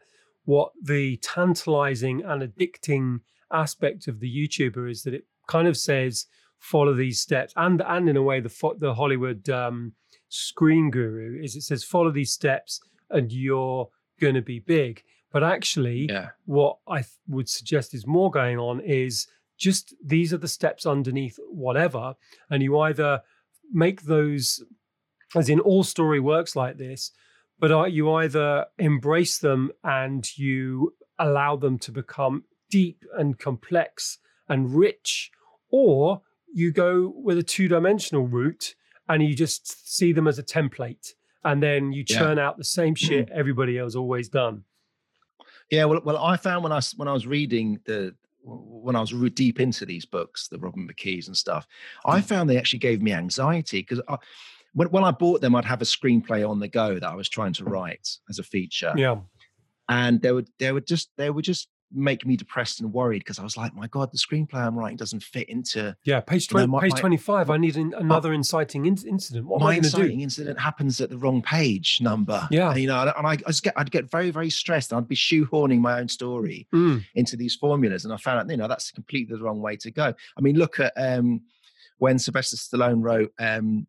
what 0.43 0.72
the 0.84 1.15
tantalizing 1.18 2.24
and 2.26 2.41
addicting 2.41 3.22
aspect 3.53 4.07
of 4.09 4.20
the 4.20 4.30
YouTuber 4.30 4.91
is 4.91 5.03
that 5.03 5.13
it 5.13 5.26
kind 5.47 5.68
of 5.68 5.78
says, 5.78 6.26
follow 6.59 6.93
these 6.93 7.22
steps. 7.22 7.53
And, 7.55 7.82
and 7.88 8.09
in 8.09 8.18
a 8.18 8.22
way, 8.22 8.41
the, 8.41 8.76
the 8.80 8.95
Hollywood 8.95 9.49
um, 9.49 9.93
screen 10.28 10.91
guru 10.91 11.41
is 11.41 11.55
it 11.55 11.61
says, 11.61 11.86
follow 11.86 12.11
these 12.11 12.32
steps 12.34 12.82
and 13.09 13.32
you're 13.32 13.88
going 14.20 14.36
to 14.36 14.41
be 14.41 14.59
big. 14.59 15.03
But 15.32 15.43
actually, 15.43 16.07
Yeah. 16.09 16.30
what 16.45 16.80
I 16.88 16.97
th- 16.97 17.11
would 17.30 17.47
suggest 17.47 17.93
is 17.93 18.05
more 18.05 18.30
going 18.32 18.57
on 18.57 18.82
is 18.82 19.28
just 19.58 19.95
these 20.03 20.34
are 20.34 20.38
the 20.38 20.47
steps 20.47 20.86
underneath 20.86 21.38
whatever, 21.49 22.16
and 22.49 22.64
you 22.64 22.80
either 22.80 23.22
make 23.72 24.03
those, 24.03 24.64
as 25.36 25.49
in 25.49 25.60
all 25.60 25.84
story 25.84 26.20
works 26.20 26.55
like 26.55 26.78
this, 26.78 27.12
but 27.60 27.91
you 27.91 28.12
either 28.14 28.66
embrace 28.78 29.39
them 29.39 29.72
and 29.84 30.38
you 30.38 30.93
allow 31.20 31.55
them 31.55 31.80
to 31.80 31.91
become 31.91 32.43
deep 32.70 33.03
and 33.18 33.39
complex 33.39 34.20
and 34.47 34.76
rich, 34.76 35.32
or 35.70 36.22
you 36.53 36.72
go 36.72 37.14
with 37.16 37.38
a 37.38 37.43
two 37.43 37.68
dimensional 37.68 38.28
route 38.28 38.76
and 39.10 39.24
you 39.24 39.36
just 39.36 39.91
see 39.91 40.14
them 40.14 40.28
as 40.28 40.39
a 40.39 40.43
template. 40.43 41.14
And 41.43 41.64
then 41.64 41.91
you 41.91 42.03
Yeah. 42.08 42.18
churn 42.20 42.39
out 42.39 42.58
the 42.58 42.64
same 42.64 42.93
mm-hmm. 42.93 43.08
shit 43.08 43.30
everybody 43.30 43.78
else 43.78 43.95
always 43.95 44.30
done. 44.30 44.64
Yeah, 45.72 45.86
well, 45.86 46.01
well, 46.03 46.18
I 46.18 46.38
found 46.38 46.64
when 46.64 46.72
I 46.72 46.80
when 46.95 47.08
I 47.08 47.14
was 47.14 47.28
reading 47.28 47.80
the 47.86 48.16
when 48.48 48.95
I 48.95 49.02
was 49.02 49.14
deep 49.32 49.60
into 49.60 49.86
these 49.86 50.06
books, 50.06 50.48
the 50.48 50.58
Robin 50.58 50.88
McKees 50.88 51.28
and 51.28 51.36
stuff, 51.36 51.68
I 52.06 52.20
mm. 52.20 52.24
found 52.24 52.50
they 52.50 52.58
actually 52.58 52.80
gave 52.80 53.02
me 53.02 53.14
anxiety 53.14 53.82
because 53.82 54.02
when 54.74 54.88
when 54.89 55.04
I 55.04 55.12
bought 55.12 55.41
them, 55.41 55.56
I'd 55.56 55.66
have 55.66 55.82
a 55.82 55.86
screenplay 55.86 56.48
on 56.48 56.60
the 56.60 56.68
go 56.68 57.00
that 57.00 57.10
I 57.10 57.16
was 57.16 57.30
trying 57.30 57.54
to 57.54 57.66
write 57.66 58.08
as 58.30 58.39
a 58.39 58.43
feature, 58.43 58.93
Yeah. 58.95 59.18
and 59.89 60.22
they 60.22 60.32
were, 60.32 60.45
they 60.60 60.72
would 60.72 60.88
just 60.88 61.10
they 61.18 61.30
were 61.30 61.41
just 61.41 61.68
make 61.94 62.26
me 62.26 62.36
depressed 62.36 62.82
and 62.82 62.92
worried 62.92 63.20
because 63.20 63.40
I 63.40 63.44
was 63.44 63.56
like, 63.56 63.74
my 63.74 63.88
God, 63.88 64.12
the 64.12 64.18
screenplay 64.18 64.56
I'm 64.66 64.78
writing 64.78 64.98
doesn't 64.98 65.24
fit 65.24 65.48
into 65.48 65.96
Yeah, 66.04 66.20
page 66.20 66.52
You 66.52 66.58
know, 66.60 66.68
my- 66.68 66.82
page 66.82 66.92
my- 66.94 67.00
25. 67.00 67.50
I 67.50 67.56
need 67.58 67.78
an, 67.78 67.94
another 67.94 68.34
inciting 68.34 68.86
in- 68.86 68.98
incident. 69.08 69.46
What 69.48 69.62
am 69.62 69.64
my 69.66 69.72
I 69.72 69.76
going 69.76 69.84
to 69.84 69.88
inciting 69.88 70.22
incident 70.22 70.60
happens 70.60 71.00
at 71.00 71.10
the 71.10 71.18
wrong 71.18 71.42
page 71.42 72.00
number. 72.02 72.46
Yeah. 72.52 72.76
you 72.76 72.88
know, 72.88 73.02
and 73.18 73.26
I, 73.26 73.32
I 73.32 73.36
just 73.38 73.64
get 73.64 73.74
I'd 73.78 73.90
get 73.92 74.12
very 74.12 74.32
very 74.32 74.50
stressed. 74.50 74.92
and 74.92 75.00
I'd 75.00 75.08
be 75.08 75.16
shoehorning 75.16 75.80
my 75.80 76.00
own 76.00 76.10
story 76.10 76.68
Mm, 76.74 77.06
into 77.16 77.38
these 77.38 77.56
formulas 77.56 78.04
and 78.04 78.14
i 78.14 78.18
found 78.18 78.40
out 78.40 78.50
you 78.52 78.58
know 78.58 78.68
that's 78.68 78.92
completely 78.92 79.36
the 79.38 79.42
wrong 79.44 79.62
way 79.62 79.76
to 79.78 79.90
go 79.92 80.14
i 80.38 80.42
mean 80.42 80.58
look 80.58 80.80
at 80.80 80.92
um 80.98 81.42
when 82.00 82.20
sylvester 82.20 82.56
stallone 82.58 83.02
wrote 83.02 83.32
um 83.40 83.88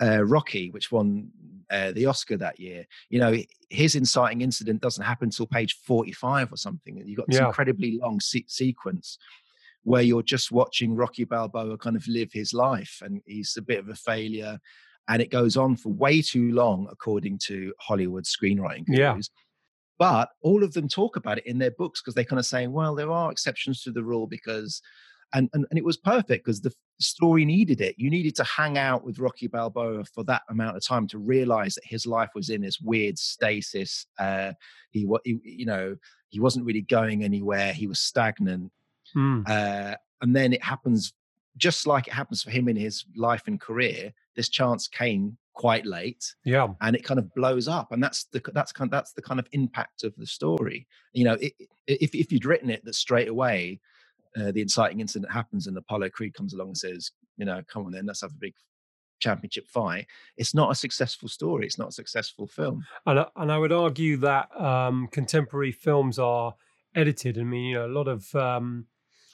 uh, 0.00 0.22
rocky 0.24 0.70
which 0.70 0.90
won 0.90 1.30
uh, 1.70 1.92
the 1.92 2.06
oscar 2.06 2.36
that 2.36 2.58
year 2.60 2.84
you 3.10 3.18
know 3.18 3.34
his 3.70 3.94
inciting 3.94 4.40
incident 4.40 4.80
doesn't 4.80 5.04
happen 5.04 5.26
until 5.26 5.46
page 5.46 5.76
45 5.86 6.52
or 6.52 6.56
something 6.56 7.02
you've 7.06 7.16
got 7.18 7.26
this 7.28 7.36
Yeah. 7.38 7.46
incredibly 7.46 7.98
long 7.98 8.20
se- 8.20 8.46
sequence 8.48 9.18
where 9.82 10.02
you're 10.02 10.22
just 10.22 10.50
watching 10.52 10.94
rocky 10.94 11.24
balboa 11.24 11.76
kind 11.78 11.96
of 11.96 12.06
live 12.08 12.30
his 12.32 12.52
life 12.54 13.00
and 13.04 13.20
he's 13.26 13.56
a 13.58 13.62
bit 13.62 13.78
of 13.78 13.88
a 13.88 13.94
failure 13.94 14.58
and 15.08 15.20
it 15.20 15.30
goes 15.30 15.56
on 15.56 15.76
for 15.76 15.90
way 15.92 16.22
too 16.22 16.52
long 16.52 16.88
according 16.90 17.38
to 17.46 17.72
hollywood 17.80 18.24
screenwriting 18.24 18.84
Yeah. 18.88 19.18
but 19.98 20.30
all 20.42 20.62
of 20.64 20.72
them 20.72 20.88
talk 20.88 21.16
about 21.16 21.38
it 21.38 21.46
in 21.46 21.58
their 21.58 21.70
books 21.72 22.00
because 22.00 22.14
they're 22.14 22.24
kind 22.24 22.40
of 22.40 22.46
saying 22.46 22.72
well 22.72 22.94
there 22.94 23.10
are 23.10 23.30
exceptions 23.30 23.82
to 23.82 23.92
the 23.92 24.02
rule 24.02 24.26
because 24.26 24.80
and 25.34 25.48
and, 25.52 25.66
and 25.70 25.78
it 25.78 25.84
was 25.84 25.96
perfect 25.96 26.44
because 26.44 26.60
the 26.60 26.72
story 27.00 27.44
needed 27.44 27.80
it 27.80 27.94
you 27.98 28.08
needed 28.08 28.34
to 28.36 28.44
hang 28.44 28.78
out 28.78 29.04
with 29.04 29.18
rocky 29.18 29.46
balboa 29.48 30.04
for 30.04 30.22
that 30.24 30.42
amount 30.48 30.76
of 30.76 30.84
time 30.86 31.06
to 31.08 31.18
realize 31.18 31.74
that 31.74 31.84
his 31.84 32.06
life 32.06 32.30
was 32.34 32.50
in 32.50 32.60
this 32.60 32.80
weird 32.80 33.18
stasis 33.18 34.06
uh 34.20 34.52
he 34.90 35.04
what 35.04 35.20
you 35.26 35.66
know 35.66 35.96
he 36.28 36.38
wasn't 36.38 36.64
really 36.64 36.82
going 36.82 37.24
anywhere 37.24 37.72
he 37.72 37.86
was 37.88 37.98
stagnant 37.98 38.70
mm. 39.16 39.42
uh 39.48 39.96
and 40.22 40.36
then 40.36 40.52
it 40.52 40.62
happens 40.62 41.12
just 41.56 41.86
like 41.86 42.06
it 42.06 42.12
happens 42.14 42.42
for 42.42 42.50
him 42.50 42.68
in 42.68 42.76
his 42.76 43.04
life 43.16 43.42
and 43.46 43.60
career 43.60 44.12
this 44.36 44.48
chance 44.48 44.86
came 44.88 45.36
quite 45.52 45.86
late 45.86 46.34
Yeah. 46.44 46.68
and 46.80 46.96
it 46.96 47.04
kind 47.04 47.18
of 47.18 47.32
blows 47.34 47.68
up 47.68 47.92
and 47.92 48.02
that's 48.02 48.24
the 48.26 48.40
that's 48.52 48.72
kind 48.72 48.90
that's 48.90 49.12
the 49.12 49.22
kind 49.22 49.38
of 49.40 49.46
impact 49.52 50.02
of 50.04 50.14
the 50.16 50.26
story 50.26 50.86
you 51.12 51.24
know 51.24 51.34
it- 51.40 51.54
if, 51.86 52.14
if 52.14 52.32
you'd 52.32 52.46
written 52.46 52.70
it 52.70 52.84
that 52.84 52.94
straight 52.94 53.28
away 53.28 53.78
uh, 54.40 54.50
the 54.52 54.60
inciting 54.62 55.00
incident 55.00 55.30
happens 55.32 55.66
and 55.66 55.76
apollo 55.76 56.08
creed 56.10 56.34
comes 56.34 56.52
along 56.54 56.68
and 56.68 56.78
says 56.78 57.10
you 57.36 57.44
know 57.44 57.60
come 57.68 57.84
on 57.86 57.92
then 57.92 58.06
let's 58.06 58.20
have 58.22 58.30
a 58.32 58.38
big 58.46 58.54
championship 59.20 59.66
fight 59.68 60.06
it's 60.36 60.54
not 60.54 60.70
a 60.70 60.74
successful 60.74 61.28
story 61.28 61.64
it's 61.66 61.78
not 61.78 61.88
a 61.88 61.92
successful 61.92 62.46
film 62.46 62.84
And, 63.06 63.20
I- 63.20 63.28
and 63.36 63.50
I 63.52 63.58
would 63.58 63.72
argue 63.72 64.16
that 64.18 64.48
um, 64.60 65.08
contemporary 65.12 65.72
films 65.72 66.18
are 66.18 66.54
edited. 66.94 67.38
I 67.38 67.42
mean, 67.44 67.64
you 67.70 67.74
know, 67.74 67.86
a 67.86 67.96
lot 68.00 68.06
of 68.08 68.34
um, 68.34 68.86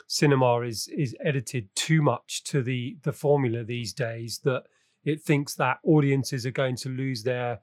cinema 0.07 0.61
is 0.61 0.89
is 0.97 1.15
edited 1.25 1.69
too 1.75 2.03
much 2.03 2.43
to 2.45 2.63
the 2.63 2.97
the 3.03 3.13
formula 3.13 3.65
these 3.65 3.93
days 3.93 4.41
that 4.45 4.65
it 5.05 5.23
thinks 5.23 5.55
that 5.57 5.79
audiences 5.85 6.45
are 6.47 6.51
going 6.63 6.77
to 6.77 6.89
lose 6.89 7.23
their 7.23 7.61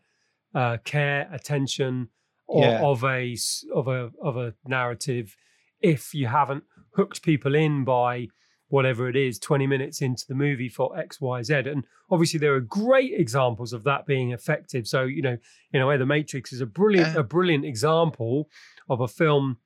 uh, 0.55 0.77
care, 0.83 1.29
attention, 1.31 2.09
or 2.47 2.63
Yeah. 2.65 2.79
of 2.81 3.03
a 3.03 3.37
of 3.73 3.87
a 3.87 4.11
of 4.21 4.37
a 4.37 4.53
narrative 4.65 5.35
if 5.81 6.13
you 6.13 6.27
haven't 6.27 6.63
hooked 6.97 7.21
people 7.21 7.55
in 7.55 7.83
by 7.85 8.27
whatever 8.69 9.07
it 9.07 9.15
is 9.15 9.39
20 9.39 9.65
minutes 9.65 10.01
into 10.01 10.25
the 10.27 10.35
movie 10.35 10.67
for 10.67 10.97
x 10.99 11.21
y 11.21 11.41
z. 11.41 11.53
And 11.53 11.85
obviously 12.11 12.39
there 12.39 12.53
are 12.53 12.59
great 12.59 13.13
examples 13.13 13.71
of 13.71 13.83
that 13.85 14.05
being 14.05 14.31
effective. 14.31 14.87
So 14.87 15.03
you 15.03 15.21
know 15.21 15.37
in 15.71 15.81
a 15.81 15.87
way 15.87 15.95
the 15.97 16.05
matrix 16.05 16.51
is 16.51 16.59
a 16.61 16.65
brilliant 16.65 17.13
Yeah. 17.13 17.21
a 17.21 17.23
brilliant 17.23 17.63
example 17.65 18.49
of 18.89 18.99
a 18.99 19.07
film 19.07 19.57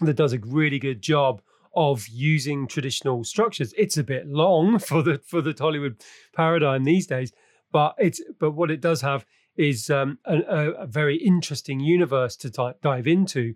that 0.00 0.14
does 0.16 0.32
a 0.32 0.38
really 0.40 0.80
good 0.80 1.02
job 1.02 1.40
of 1.74 2.06
using 2.08 2.66
traditional 2.66 3.22
structures. 3.24 3.72
It's 3.78 3.96
a 3.96 4.02
bit 4.04 4.26
long 4.26 4.78
for 4.88 5.02
the 5.02 5.18
for 5.24 5.40
the 5.40 5.54
hollywood 5.58 5.96
paradigm 6.34 6.82
these 6.84 7.06
days 7.06 7.32
but 7.70 7.94
it's 7.98 8.20
but 8.40 8.52
what 8.52 8.70
it 8.70 8.80
does 8.80 9.00
have 9.02 9.24
is 9.56 9.88
um, 9.90 10.18
a, 10.26 10.36
a, 10.58 10.70
a 10.84 10.86
very 10.86 11.16
interesting 11.16 11.78
universe 11.80 12.34
to 12.36 12.48
di- 12.50 12.74
dive 12.82 13.06
into 13.06 13.54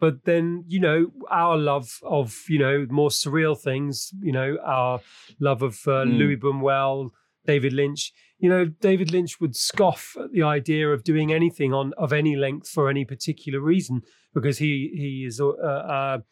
but 0.00 0.24
then 0.24 0.64
you 0.66 0.80
know 0.80 1.06
our 1.30 1.56
love 1.56 1.98
of 2.04 2.34
you 2.48 2.58
know 2.58 2.86
more 2.90 3.10
surreal 3.10 3.58
things 3.58 4.10
you 4.22 4.32
know 4.32 4.56
our 4.64 5.00
love 5.40 5.62
of 5.62 5.74
uh, 5.86 6.04
Mm. 6.04 6.18
louis 6.18 6.36
buñuel 6.36 7.10
david 7.46 7.72
lynch 7.72 8.12
you 8.38 8.48
know 8.50 8.64
david 8.66 9.10
lynch 9.12 9.40
would 9.40 9.54
scoff 9.56 10.16
at 10.22 10.30
the 10.32 10.42
idea 10.42 10.88
of 10.92 11.04
doing 11.04 11.32
anything 11.32 11.72
on 11.72 11.92
of 11.96 12.12
any 12.12 12.36
length 12.36 12.68
for 12.68 12.88
any 12.90 13.04
particular 13.04 13.60
reason 13.60 14.02
because 14.34 14.58
he 14.58 14.90
he 14.94 15.24
is 15.24 15.40
a, 15.40 15.46
a, 15.46 16.22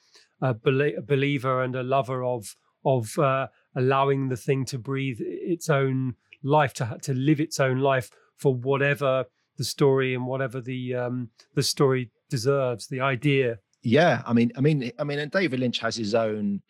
a, 0.43 0.55
belie- 0.55 0.97
a 0.99 1.03
believer 1.03 1.63
and 1.63 1.75
a 1.77 1.83
lover 1.83 2.23
of 2.25 2.57
of 2.85 3.19
uh, 3.19 3.47
allowing 3.75 4.29
the 4.29 4.37
thing 4.37 4.65
to 4.67 4.79
breathe 4.79 5.19
its 5.21 5.71
own 5.71 6.15
life 6.43 6.75
to 6.75 6.99
to 7.01 7.15
live 7.15 7.41
its 7.41 7.59
own 7.59 7.79
life 7.79 8.11
for 8.37 8.55
whatever 8.55 9.25
the 9.57 9.65
story 9.65 10.13
and 10.15 10.27
whatever 10.27 10.61
the 10.61 10.95
um, 10.95 11.31
the 11.55 11.63
story 11.63 12.11
deserves 12.35 12.87
the 12.89 13.01
idea 13.01 13.59
yeah 13.83 14.23
i 14.27 14.33
mean 14.33 14.51
i 14.57 14.61
mean 14.61 14.91
i 14.99 15.05
mean 15.05 15.19
and 15.19 15.31
david 15.31 15.61
lynch 15.61 15.79
has 15.79 15.95
his 15.97 16.15
own 16.15 16.61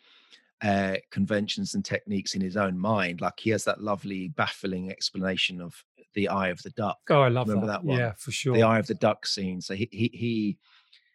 uh 0.63 0.95
conventions 1.11 1.75
and 1.75 1.85
techniques 1.85 2.35
in 2.35 2.41
his 2.41 2.57
own 2.57 2.79
mind 2.79 3.21
like 3.21 3.39
he 3.39 3.51
has 3.51 3.65
that 3.65 3.81
lovely 3.81 4.29
baffling 4.29 4.91
explanation 4.91 5.61
of 5.61 5.73
the 6.15 6.29
Eye 6.29 6.51
of 6.51 6.63
the 6.63 6.71
Duck. 6.71 6.99
Oh, 7.11 7.23
I 7.23 7.29
love 7.29 7.49
Remember 7.49 7.67
that. 7.67 7.83
that 7.83 7.85
one? 7.85 7.99
Yeah, 7.99 8.13
for 8.17 8.31
sure. 8.31 8.55
the 8.55 8.63
Eye 8.63 8.79
of 8.79 8.87
the 8.87 8.95
Duck 8.95 9.27
scene. 9.27 9.61
So 9.61 9.75
he 9.75 9.89
he 9.91 10.09
he, 10.15 10.59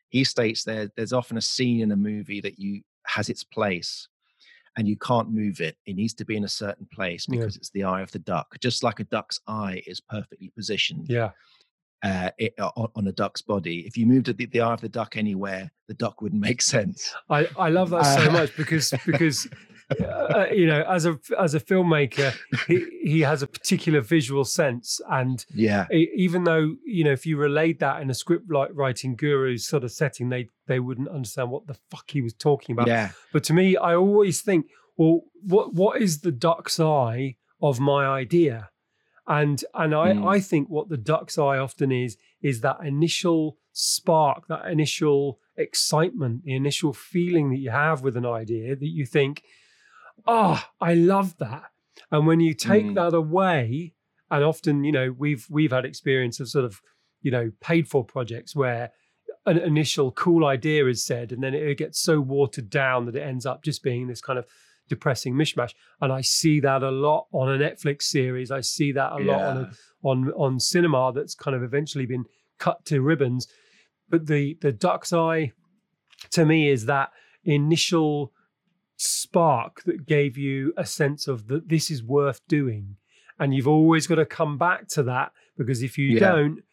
he 0.10 0.26
states 0.26 0.66
there 0.66 0.90
there's 0.98 1.14
often 1.14 1.38
a 1.38 1.42
scene 1.42 1.80
in 1.80 1.92
a 1.94 1.96
movie 1.96 2.42
that 2.42 2.60
you 2.60 2.82
has 3.06 3.30
its 3.30 3.46
place 3.46 4.10
and 4.76 4.90
you 4.90 4.98
can't 4.98 5.32
move 5.32 5.62
it. 5.62 5.78
It 5.86 5.96
needs 5.96 6.14
to 6.16 6.26
be 6.26 6.36
in 6.36 6.44
a 6.44 6.50
certain 6.50 6.86
place 6.94 7.26
Yeah. 7.30 7.38
because 7.40 7.56
it's 7.56 7.70
the 7.70 7.86
eye 7.86 8.02
of 8.02 8.12
the 8.12 8.20
duck. 8.20 8.48
Just 8.60 8.84
like 8.84 9.00
a 9.00 9.06
duck's 9.06 9.40
eye 9.48 9.82
is 9.88 10.02
perfectly 10.02 10.52
positioned 10.54 11.06
yeah. 11.10 11.32
Uh, 12.04 12.30
it, 12.38 12.54
on, 12.60 12.90
on 12.96 13.08
a 13.08 13.12
duck's 13.12 13.42
body. 13.42 13.80
If 13.88 13.98
you 13.98 14.06
moved 14.06 14.28
the, 14.28 14.46
the 14.46 14.62
eye 14.62 14.74
of 14.74 14.82
the 14.82 14.90
duck 14.90 15.18
anywhere, 15.18 15.72
the 15.88 15.94
duck 15.94 16.22
wouldn't 16.22 16.42
make 16.42 16.62
sense. 16.62 17.14
I, 17.30 17.48
I 17.58 17.70
love 17.70 17.90
that 17.92 18.04
so 18.04 18.30
Uh, 18.30 18.32
much 18.34 18.56
because 18.56 18.94
because 19.06 19.48
uh, 20.00 20.46
you 20.54 20.68
know 20.68 20.84
as 20.84 21.06
a 21.08 21.20
as 21.40 21.56
a 21.56 21.60
filmmaker 21.60 22.32
he 22.68 22.86
he 23.02 23.22
has 23.22 23.42
a 23.42 23.48
particular 23.48 24.02
visual 24.02 24.46
sense 24.46 25.02
and 25.10 25.44
Yeah. 25.54 25.88
even 25.92 26.44
though 26.44 26.76
you 26.86 27.04
know 27.04 27.12
if 27.12 27.26
you 27.26 27.38
relayed 27.38 27.80
that 27.80 28.02
in 28.02 28.10
a 28.10 28.14
script 28.14 28.52
like 28.52 28.70
writing 28.74 29.16
guru 29.16 29.58
sort 29.58 29.84
of 29.84 29.92
setting 29.92 30.30
they 30.30 30.50
they 30.68 30.80
wouldn't 30.80 31.10
understand 31.10 31.50
what 31.50 31.66
the 31.66 31.76
fuck 31.90 32.06
he 32.12 32.22
was 32.22 32.34
talking 32.36 32.74
about 32.74 32.88
Yeah. 32.88 33.10
but 33.34 33.44
to 33.46 33.54
me 33.54 33.78
i 33.78 33.96
always 33.96 34.42
think 34.42 34.68
well 34.96 35.22
what 35.42 35.74
what 35.74 36.00
is 36.02 36.20
the 36.22 36.32
duck's 36.32 36.80
eye 36.80 37.38
of 37.60 37.80
my 37.80 38.06
idea 38.06 38.70
and 39.30 39.64
and 39.76 39.94
i 39.96 40.12
Mm. 40.14 40.28
i 40.28 40.40
think 40.40 40.68
what 40.70 40.90
the 40.90 40.98
duck's 40.98 41.38
eye 41.38 41.58
often 41.58 41.92
is 41.92 42.18
is 42.42 42.60
that 42.62 42.78
initial 42.84 43.58
spark 43.72 44.48
that 44.48 44.66
initial 44.70 45.40
excitement 45.56 46.44
the 46.44 46.56
initial 46.56 46.92
feeling 46.94 47.50
that 47.52 47.60
you 47.60 47.70
have 47.70 48.02
with 48.02 48.18
an 48.18 48.26
idea 48.26 48.76
that 48.76 48.88
you 48.88 49.06
think 49.06 49.44
oh 50.28 50.62
i 50.82 50.94
love 50.94 51.38
that 51.38 51.66
and 52.12 52.26
when 52.28 52.40
you 52.40 52.54
take 52.54 52.86
Mm. 52.86 52.96
that 52.96 53.14
away 53.14 53.94
and 54.32 54.44
often 54.44 54.84
you 54.84 54.92
know 54.92 55.14
we've 55.18 55.46
we've 55.50 55.72
had 55.72 55.86
experience 55.86 56.40
of 56.40 56.50
sort 56.50 56.66
of 56.66 56.82
you 57.22 57.32
know 57.32 57.52
paid 57.62 57.88
for 57.88 58.04
projects 58.04 58.56
where 58.56 58.92
an 59.46 59.58
initial 59.58 60.12
cool 60.12 60.46
idea 60.46 60.86
is 60.88 61.04
said 61.04 61.32
and 61.32 61.42
then 61.44 61.54
it 61.54 61.78
gets 61.78 62.00
so 62.00 62.20
watered 62.20 62.70
down 62.70 63.06
that 63.06 63.16
it 63.16 63.22
ends 63.22 63.46
up 63.46 63.64
just 63.64 63.82
being 63.84 64.08
this 64.08 64.22
kind 64.22 64.38
of 64.40 64.46
depressing 64.90 65.34
mishmash. 65.36 65.74
And 66.02 66.12
i 66.12 66.22
see 66.22 66.60
that 66.60 66.84
a 66.84 66.92
lot 66.92 67.28
on 67.32 67.50
a 67.50 67.58
netflix 67.58 68.04
series. 68.04 68.52
I 68.52 68.62
see 68.62 68.92
that 68.94 69.12
a 69.14 69.20
lot 69.20 69.42
on 69.50 69.58
a, 69.58 69.70
on 70.04 70.32
on 70.32 70.60
cinema 70.60 71.14
that's 71.14 71.36
kind 71.36 71.56
of 71.56 71.64
eventually 71.64 72.06
been 72.06 72.26
cut 72.58 72.84
to 72.86 73.02
ribbons. 73.02 73.48
But 74.10 74.26
the 74.28 74.58
the 74.62 74.72
duck's 74.74 75.14
eye 75.14 75.54
to 76.32 76.46
me 76.46 76.68
is 76.70 76.86
that 76.88 77.10
initial 77.46 78.34
spark 78.98 79.84
that 79.84 80.06
gave 80.06 80.38
you 80.38 80.74
a 80.78 80.86
sense 80.86 81.28
of 81.28 81.48
that 81.48 81.70
this 81.70 81.90
is 81.90 82.04
worth 82.04 82.42
doing. 82.48 82.98
And 83.40 83.54
you've 83.54 83.68
always 83.68 84.06
got 84.08 84.16
to 84.16 84.26
come 84.26 84.58
back 84.58 84.88
to 84.90 85.04
that 85.04 85.32
because 85.58 85.82
if 85.82 85.98
you 85.98 86.08
Yeah. 86.10 86.20
don't 86.20 86.64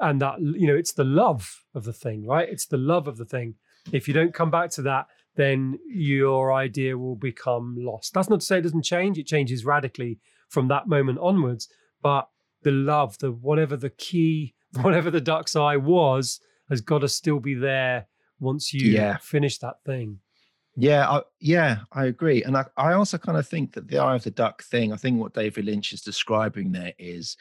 and 0.00 0.20
that 0.20 0.40
you 0.40 0.66
know 0.66 0.74
it's 0.74 0.92
the 0.94 1.04
love 1.04 1.64
of 1.74 1.84
the 1.84 1.92
thing 1.92 2.26
right? 2.26 2.48
It's 2.48 2.66
the 2.66 2.78
love 2.78 3.06
of 3.06 3.16
the 3.16 3.24
thing. 3.24 3.54
If 3.92 4.08
you 4.08 4.14
don't 4.14 4.32
come 4.34 4.50
back 4.50 4.70
to 4.70 4.82
that 4.82 5.06
then 5.36 5.78
your 5.88 6.52
idea 6.52 6.96
will 6.96 7.16
become 7.16 7.74
lost 7.78 8.14
that's 8.14 8.28
not 8.28 8.40
to 8.40 8.46
say 8.46 8.58
it 8.58 8.62
doesn't 8.62 8.82
change 8.82 9.18
it 9.18 9.26
changes 9.26 9.64
radically 9.64 10.18
from 10.48 10.68
that 10.68 10.86
moment 10.88 11.18
onwards 11.20 11.68
but 12.02 12.28
the 12.62 12.70
love 12.70 13.18
the 13.18 13.30
whatever 13.32 13.76
the 13.76 13.90
key 13.90 14.54
whatever 14.82 15.10
the 15.10 15.20
duck's 15.20 15.56
eye 15.56 15.76
was 15.76 16.40
has 16.68 16.80
got 16.80 17.00
to 17.00 17.08
still 17.08 17.40
be 17.40 17.54
there 17.54 18.06
once 18.40 18.72
you 18.72 18.90
Yeah. 18.92 19.16
finish 19.18 19.58
that 19.58 19.76
thing 19.84 20.18
Yeah, 20.76 21.08
I, 21.08 21.22
yeah, 21.38 21.78
I 21.92 22.06
agree, 22.06 22.42
and 22.42 22.56
I, 22.56 22.64
I 22.76 22.94
also 22.94 23.16
kind 23.16 23.38
of 23.38 23.46
think 23.46 23.74
that 23.74 23.86
the 23.86 23.98
eye 23.98 24.16
of 24.16 24.24
the 24.24 24.32
duck 24.32 24.64
thing. 24.64 24.92
I 24.92 24.96
think 24.96 25.20
what 25.20 25.32
David 25.34 25.66
Lynch 25.66 25.92
is 25.92 26.02
describing 26.02 26.72
there 26.72 26.92
is 26.98 27.36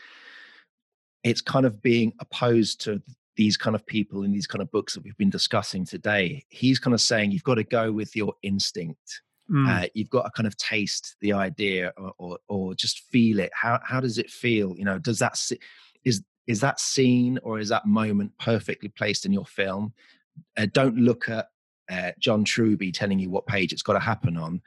it's 1.23 1.41
kind 1.41 1.65
of 1.65 1.81
being 1.81 2.13
opposed 2.19 2.81
to 2.81 3.01
these 3.35 3.57
kind 3.57 3.75
of 3.75 3.85
people 3.85 4.23
in 4.23 4.31
these 4.31 4.47
kind 4.47 4.61
of 4.61 4.71
books 4.71 4.93
that 4.93 5.03
we've 5.03 5.17
been 5.17 5.29
discussing 5.29 5.85
today. 5.85 6.43
He's 6.49 6.79
kind 6.79 6.93
of 6.93 7.01
saying 7.01 7.31
you've 7.31 7.43
got 7.43 7.55
to 7.55 7.63
go 7.63 7.91
with 7.91 8.15
your 8.15 8.33
instinct. 8.43 9.21
Mm. 9.51 9.83
Uh, 9.83 9.87
you've 9.93 10.09
got 10.09 10.23
to 10.23 10.31
kind 10.31 10.47
of 10.47 10.55
taste 10.57 11.15
the 11.19 11.33
idea 11.33 11.91
or, 11.97 12.13
or 12.17 12.37
or 12.47 12.75
just 12.75 12.99
feel 13.11 13.39
it. 13.39 13.51
How 13.53 13.79
how 13.83 13.99
does 13.99 14.17
it 14.17 14.29
feel? 14.29 14.75
You 14.77 14.85
know, 14.85 14.99
does 14.99 15.19
that 15.19 15.37
is 16.05 16.23
is 16.47 16.59
that 16.61 16.79
scene 16.79 17.39
or 17.43 17.59
is 17.59 17.69
that 17.69 17.85
moment 17.85 18.31
perfectly 18.39 18.89
placed 18.89 19.25
in 19.25 19.33
your 19.33 19.45
film? 19.45 19.93
Uh, 20.57 20.67
don't 20.71 20.95
look 20.95 21.29
at 21.29 21.47
uh, 21.89 22.11
John 22.19 22.43
Truby 22.43 22.91
telling 22.91 23.19
you 23.19 23.29
what 23.29 23.45
page 23.45 23.73
it's 23.73 23.81
got 23.81 23.93
to 23.93 23.99
happen 23.99 24.37
on. 24.37 24.61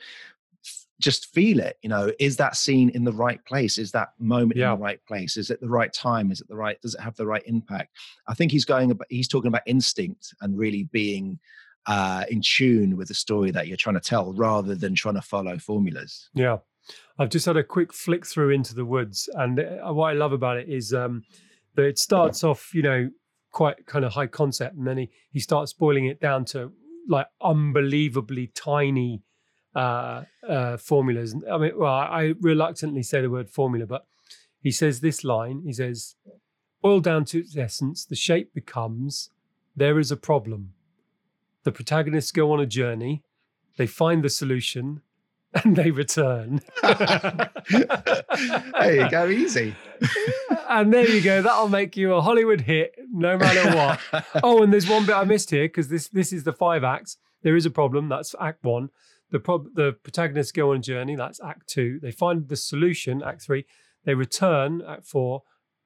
Just 1.00 1.32
feel 1.34 1.60
it. 1.60 1.76
You 1.82 1.88
know, 1.90 2.10
is 2.18 2.36
that 2.38 2.56
scene 2.56 2.88
in 2.90 3.04
the 3.04 3.12
right 3.12 3.44
place? 3.44 3.76
Is 3.78 3.92
that 3.92 4.10
moment 4.18 4.56
Yeah. 4.58 4.72
in 4.72 4.78
the 4.78 4.84
right 4.84 5.04
place? 5.06 5.36
Is 5.36 5.50
it 5.50 5.60
the 5.60 5.68
right 5.68 5.92
time? 5.92 6.30
Is 6.30 6.40
it 6.40 6.48
the 6.48 6.56
right? 6.56 6.80
Does 6.80 6.94
it 6.94 7.00
have 7.00 7.16
the 7.16 7.26
right 7.26 7.42
impact? 7.46 7.90
I 8.28 8.34
think 8.34 8.50
he's 8.52 8.64
going 8.64 8.90
about. 8.90 9.06
He's 9.10 9.28
talking 9.28 9.48
about 9.48 9.62
instinct 9.66 10.34
and 10.40 10.56
really 10.58 10.84
being 10.84 11.38
uh, 11.86 12.24
in 12.30 12.40
tune 12.42 12.96
with 12.96 13.08
the 13.08 13.14
story 13.14 13.50
that 13.52 13.68
you're 13.68 13.76
trying 13.76 13.94
to 13.94 14.00
tell, 14.00 14.32
rather 14.32 14.74
than 14.74 14.94
trying 14.94 15.14
to 15.16 15.22
follow 15.22 15.58
formulas. 15.58 16.30
Yeah. 16.34 16.58
I've 17.18 17.30
just 17.30 17.46
had 17.46 17.56
a 17.56 17.64
quick 17.64 17.92
flick 17.92 18.24
through 18.26 18.50
into 18.50 18.74
the 18.74 18.84
woods. 18.84 19.28
And 19.34 19.60
uh, 19.60 19.92
what 19.92 20.10
I 20.10 20.12
love 20.14 20.32
about 20.32 20.56
it 20.56 20.68
is 20.68 20.94
um, 20.94 21.24
that 21.74 21.84
it 21.84 21.98
starts 21.98 22.42
off, 22.44 22.72
you 22.74 22.82
know, 22.82 23.10
quite 23.52 23.86
kind 23.86 24.04
of 24.04 24.12
high 24.12 24.26
concept. 24.28 24.76
And 24.76 24.86
then 24.86 24.98
he, 24.98 25.10
he 25.30 25.40
starts 25.40 25.72
boiling 25.72 26.06
it 26.06 26.20
down 26.20 26.44
to 26.46 26.72
like 27.08 27.26
unbelievably 27.40 28.48
tiny 28.54 29.22
uh, 29.76 30.24
uh, 30.48 30.76
formulas. 30.78 31.36
I 31.50 31.58
mean, 31.58 31.72
well, 31.76 31.92
I 31.92 32.34
reluctantly 32.40 33.02
say 33.02 33.20
the 33.20 33.30
word 33.30 33.50
formula, 33.50 33.86
but 33.86 34.06
he 34.62 34.70
says 34.70 35.00
this 35.00 35.22
line 35.22 35.62
he 35.66 35.72
says, 35.72 36.16
boiled 36.80 37.04
down 37.04 37.26
to 37.26 37.40
its 37.40 37.56
essence, 37.56 38.04
the 38.04 38.16
shape 38.16 38.54
becomes 38.54 39.30
there 39.76 39.98
is 39.98 40.10
a 40.10 40.16
problem. 40.16 40.72
The 41.64 41.72
protagonists 41.72 42.32
go 42.32 42.52
on 42.52 42.60
a 42.60 42.66
journey, 42.66 43.22
they 43.76 43.86
find 43.86 44.24
the 44.24 44.30
solution, 44.30 45.02
and 45.64 45.76
they 45.76 45.90
return. 45.90 46.60
there 46.82 47.50
you 48.90 49.10
go, 49.10 49.28
easy. 49.28 49.74
and 50.70 50.92
there 50.92 51.08
you 51.08 51.20
go. 51.20 51.42
That'll 51.42 51.68
make 51.68 51.96
you 51.96 52.14
a 52.14 52.22
Hollywood 52.22 52.62
hit, 52.62 52.94
no 53.12 53.36
matter 53.36 53.76
what. 53.76 54.24
oh, 54.42 54.62
and 54.62 54.72
there's 54.72 54.88
one 54.88 55.04
bit 55.04 55.14
I 55.14 55.24
missed 55.24 55.50
here 55.50 55.64
because 55.64 55.88
this 55.88 56.08
this 56.08 56.32
is 56.32 56.44
the 56.44 56.52
five 56.52 56.82
acts. 56.82 57.18
There 57.42 57.56
is 57.56 57.66
a 57.66 57.70
problem. 57.70 58.08
That's 58.08 58.34
Act 58.40 58.64
One. 58.64 58.90
The 59.30 59.40
prob- 59.40 59.74
the 59.74 59.92
protagonists 60.02 60.52
go 60.52 60.70
on 60.70 60.76
a 60.76 60.80
journey. 60.80 61.16
That's 61.16 61.40
Act 61.42 61.68
Two. 61.68 61.98
They 62.00 62.12
find 62.12 62.48
the 62.48 62.56
solution. 62.56 63.22
Act 63.22 63.42
Three. 63.42 63.66
They 64.04 64.14
return. 64.14 64.82
Act 64.86 65.04
Four. 65.06 65.42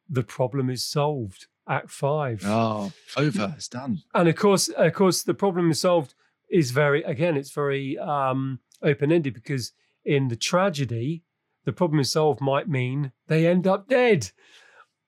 The 0.08 0.22
problem 0.22 0.68
is 0.70 0.82
solved. 0.84 1.46
Act 1.68 1.90
Five. 1.90 2.42
Oh, 2.44 2.92
over. 3.16 3.54
It's 3.56 3.68
done. 3.68 4.02
And 4.14 4.28
of 4.28 4.36
course, 4.36 4.68
of 4.68 4.92
course, 4.92 5.22
the 5.22 5.34
problem 5.34 5.70
is 5.70 5.80
solved 5.80 6.14
is 6.50 6.70
very 6.72 7.02
again, 7.04 7.36
it's 7.36 7.52
very 7.52 7.96
um, 7.98 8.58
open 8.82 9.12
ended 9.12 9.34
because 9.34 9.72
in 10.04 10.28
the 10.28 10.36
tragedy, 10.36 11.22
the 11.64 11.72
problem 11.72 12.00
is 12.00 12.10
solved 12.10 12.40
might 12.40 12.68
mean 12.68 13.12
they 13.28 13.46
end 13.46 13.66
up 13.68 13.88
dead, 13.88 14.30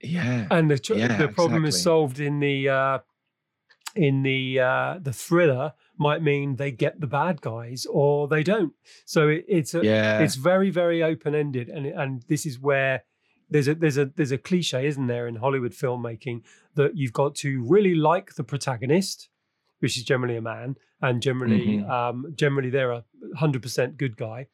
Yeah. 0.00 0.46
and 0.50 0.70
the 0.70 0.78
tr- 0.78 0.94
Yeah, 0.94 1.16
the 1.16 1.28
problem 1.28 1.64
is 1.64 1.82
solved 1.82 2.20
in 2.20 2.38
the 2.40 2.68
uh, 2.68 2.98
in 3.96 4.22
the 4.22 4.60
uh, 4.60 4.98
the 5.02 5.12
thriller 5.12 5.72
might 6.02 6.22
mean 6.22 6.56
they 6.56 6.70
get 6.84 7.00
the 7.00 7.06
bad 7.06 7.40
guys 7.40 7.86
or 7.88 8.28
they 8.28 8.42
don't. 8.42 8.72
So 9.06 9.28
it, 9.28 9.44
it's 9.48 9.74
a, 9.74 9.80
Yeah. 9.84 10.18
it's 10.24 10.34
very 10.50 10.70
very 10.70 11.02
open 11.02 11.34
ended, 11.34 11.68
and 11.68 11.86
and 11.86 12.22
this 12.28 12.44
is 12.46 12.58
where 12.58 13.04
there's 13.52 13.68
a 13.68 13.74
there's 13.74 13.98
a 13.98 14.06
there's 14.16 14.32
a 14.32 14.38
cliche, 14.48 14.86
isn't 14.86 15.06
there, 15.06 15.26
in 15.28 15.36
Hollywood 15.36 15.72
filmmaking 15.72 16.42
that 16.74 16.96
you've 16.96 17.12
got 17.22 17.34
to 17.36 17.50
really 17.74 17.94
like 17.94 18.34
the 18.34 18.44
protagonist, 18.44 19.28
which 19.80 19.96
is 19.98 20.04
generally 20.04 20.36
a 20.36 20.42
man, 20.42 20.76
and 21.00 21.22
generally 21.22 21.78
Mhm. 21.78 21.90
um, 21.96 22.16
generally 22.34 22.70
they're 22.70 22.92
a 23.00 23.04
hundred 23.36 23.62
percent 23.62 23.96
good 23.96 24.16
guy. 24.16 24.46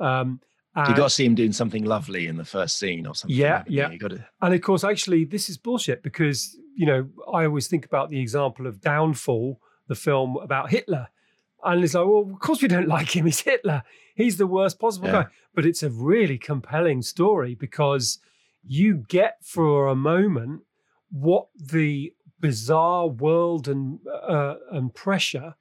Um, 0.00 0.40
you 0.76 0.82
and- 0.84 0.96
got 0.96 1.04
to 1.04 1.10
see 1.10 1.26
him 1.26 1.34
doing 1.34 1.52
something 1.52 1.84
lovely 1.84 2.26
in 2.26 2.36
the 2.36 2.44
first 2.56 2.78
scene 2.78 3.06
or 3.06 3.14
something. 3.14 3.36
Yeah, 3.36 3.62
you? 3.66 3.78
yeah. 3.78 3.90
You 3.90 3.98
got 3.98 4.10
to. 4.12 4.24
and 4.40 4.54
of 4.54 4.60
course, 4.62 4.84
actually, 4.84 5.24
this 5.24 5.48
is 5.50 5.56
bullshit 5.58 6.02
because 6.02 6.56
you 6.74 6.86
know 6.86 7.00
I 7.32 7.44
always 7.44 7.68
think 7.68 7.84
about 7.84 8.08
the 8.10 8.20
example 8.20 8.66
of 8.66 8.80
Downfall, 8.80 9.60
the 9.88 9.94
film 9.94 10.36
about 10.36 10.70
Hitler, 10.70 11.08
and 11.64 11.82
it's 11.84 11.94
like, 11.94 12.06
well, 12.06 12.28
of 12.32 12.40
course 12.40 12.62
we 12.62 12.68
don't 12.68 12.88
like 12.96 13.14
him. 13.16 13.26
He's 13.26 13.40
Hitler. 13.40 13.82
He's 14.14 14.36
the 14.36 14.46
worst 14.46 14.78
possible 14.78 15.08
Yeah. 15.08 15.12
guy. 15.24 15.26
But 15.54 15.66
it's 15.66 15.82
a 15.82 15.90
really 15.90 16.38
compelling 16.38 17.02
story 17.02 17.54
because 17.54 18.18
you 18.66 19.04
get 19.08 19.38
for 19.44 19.88
a 19.88 19.94
moment 19.94 20.62
what 21.10 21.48
the 21.56 22.14
bizarre 22.40 23.06
world 23.06 23.68
and 23.68 23.98
uh, 24.06 24.54
and 24.70 24.94
pressure 24.94 25.54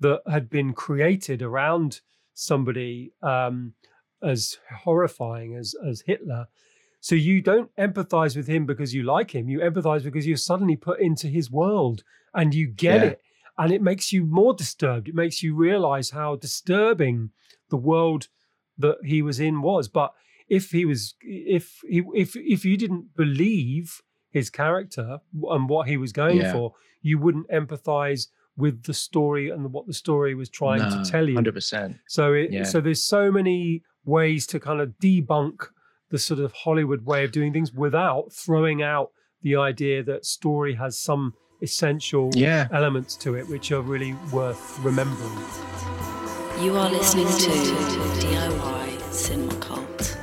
that 0.00 0.20
had 0.28 0.50
been 0.50 0.72
created 0.74 1.40
around 1.42 2.00
somebody 2.34 3.12
um, 3.22 3.72
as 4.22 4.58
horrifying 4.84 5.54
as 5.56 5.74
as 5.88 6.02
Hitler. 6.06 6.48
So 7.00 7.14
you 7.14 7.40
don't 7.42 7.74
empathize 7.76 8.36
with 8.36 8.46
him 8.46 8.66
because 8.66 8.94
you 8.94 9.02
like 9.02 9.30
him. 9.34 9.48
You 9.48 9.60
empathize 9.60 10.04
because 10.04 10.26
you're 10.26 10.36
suddenly 10.36 10.76
put 10.76 11.00
into 11.00 11.28
his 11.28 11.50
world 11.50 12.02
and 12.34 12.54
you 12.54 12.66
get 12.66 13.00
Yeah. 13.02 13.08
it. 13.10 13.20
And 13.56 13.72
it 13.72 13.82
makes 13.82 14.12
you 14.12 14.24
more 14.24 14.52
disturbed. 14.54 15.08
It 15.08 15.14
makes 15.14 15.42
you 15.42 15.54
realize 15.54 16.10
how 16.10 16.36
disturbing 16.36 17.30
the 17.70 17.76
world 17.76 18.28
that 18.78 18.96
he 19.04 19.22
was 19.22 19.38
in 19.38 19.62
was. 19.62 19.88
But 19.88 20.12
if 20.48 20.70
he 20.70 20.84
was 20.84 21.14
if 21.20 21.80
he 21.88 22.02
if 22.14 22.34
if 22.36 22.64
you 22.64 22.76
didn't 22.76 23.14
believe 23.16 24.00
his 24.30 24.50
character 24.50 25.18
and 25.48 25.68
what 25.68 25.88
he 25.88 25.96
was 25.96 26.12
going 26.12 26.38
Yeah. 26.38 26.52
for, 26.52 26.74
you 27.00 27.18
wouldn't 27.18 27.48
empathize 27.48 28.26
with 28.56 28.82
the 28.84 28.94
story 28.94 29.48
and 29.50 29.72
what 29.72 29.86
the 29.86 29.92
story 29.92 30.34
was 30.34 30.48
trying 30.48 30.80
to 30.90 31.08
tell 31.10 31.28
you. 31.28 31.34
Hundred 31.34 31.54
percent. 31.54 31.96
So 32.08 32.32
it, 32.32 32.50
Yeah. 32.52 32.64
so 32.64 32.80
there's 32.80 33.02
so 33.02 33.30
many 33.30 33.82
ways 34.04 34.46
to 34.48 34.58
kind 34.60 34.80
of 34.80 34.94
debunk 35.00 35.68
the 36.10 36.18
sort 36.18 36.40
of 36.40 36.52
Hollywood 36.52 37.04
way 37.06 37.24
of 37.24 37.32
doing 37.32 37.52
things 37.52 37.72
without 37.72 38.32
throwing 38.32 38.82
out 38.82 39.10
the 39.42 39.56
idea 39.56 40.02
that 40.02 40.24
story 40.24 40.74
has 40.74 40.98
some 40.98 41.34
essential 41.64 42.30
Yeah. 42.34 42.68
elements 42.70 43.16
to 43.16 43.34
it 43.34 43.48
which 43.48 43.72
are 43.72 43.80
really 43.80 44.12
worth 44.30 44.78
remembering. 44.84 45.38
You 46.62 46.76
are 46.76 46.90
listening 46.90 47.26
to 47.26 47.50
DIY 48.20 49.12
Cinema 49.12 49.54
Cult. 49.56 50.16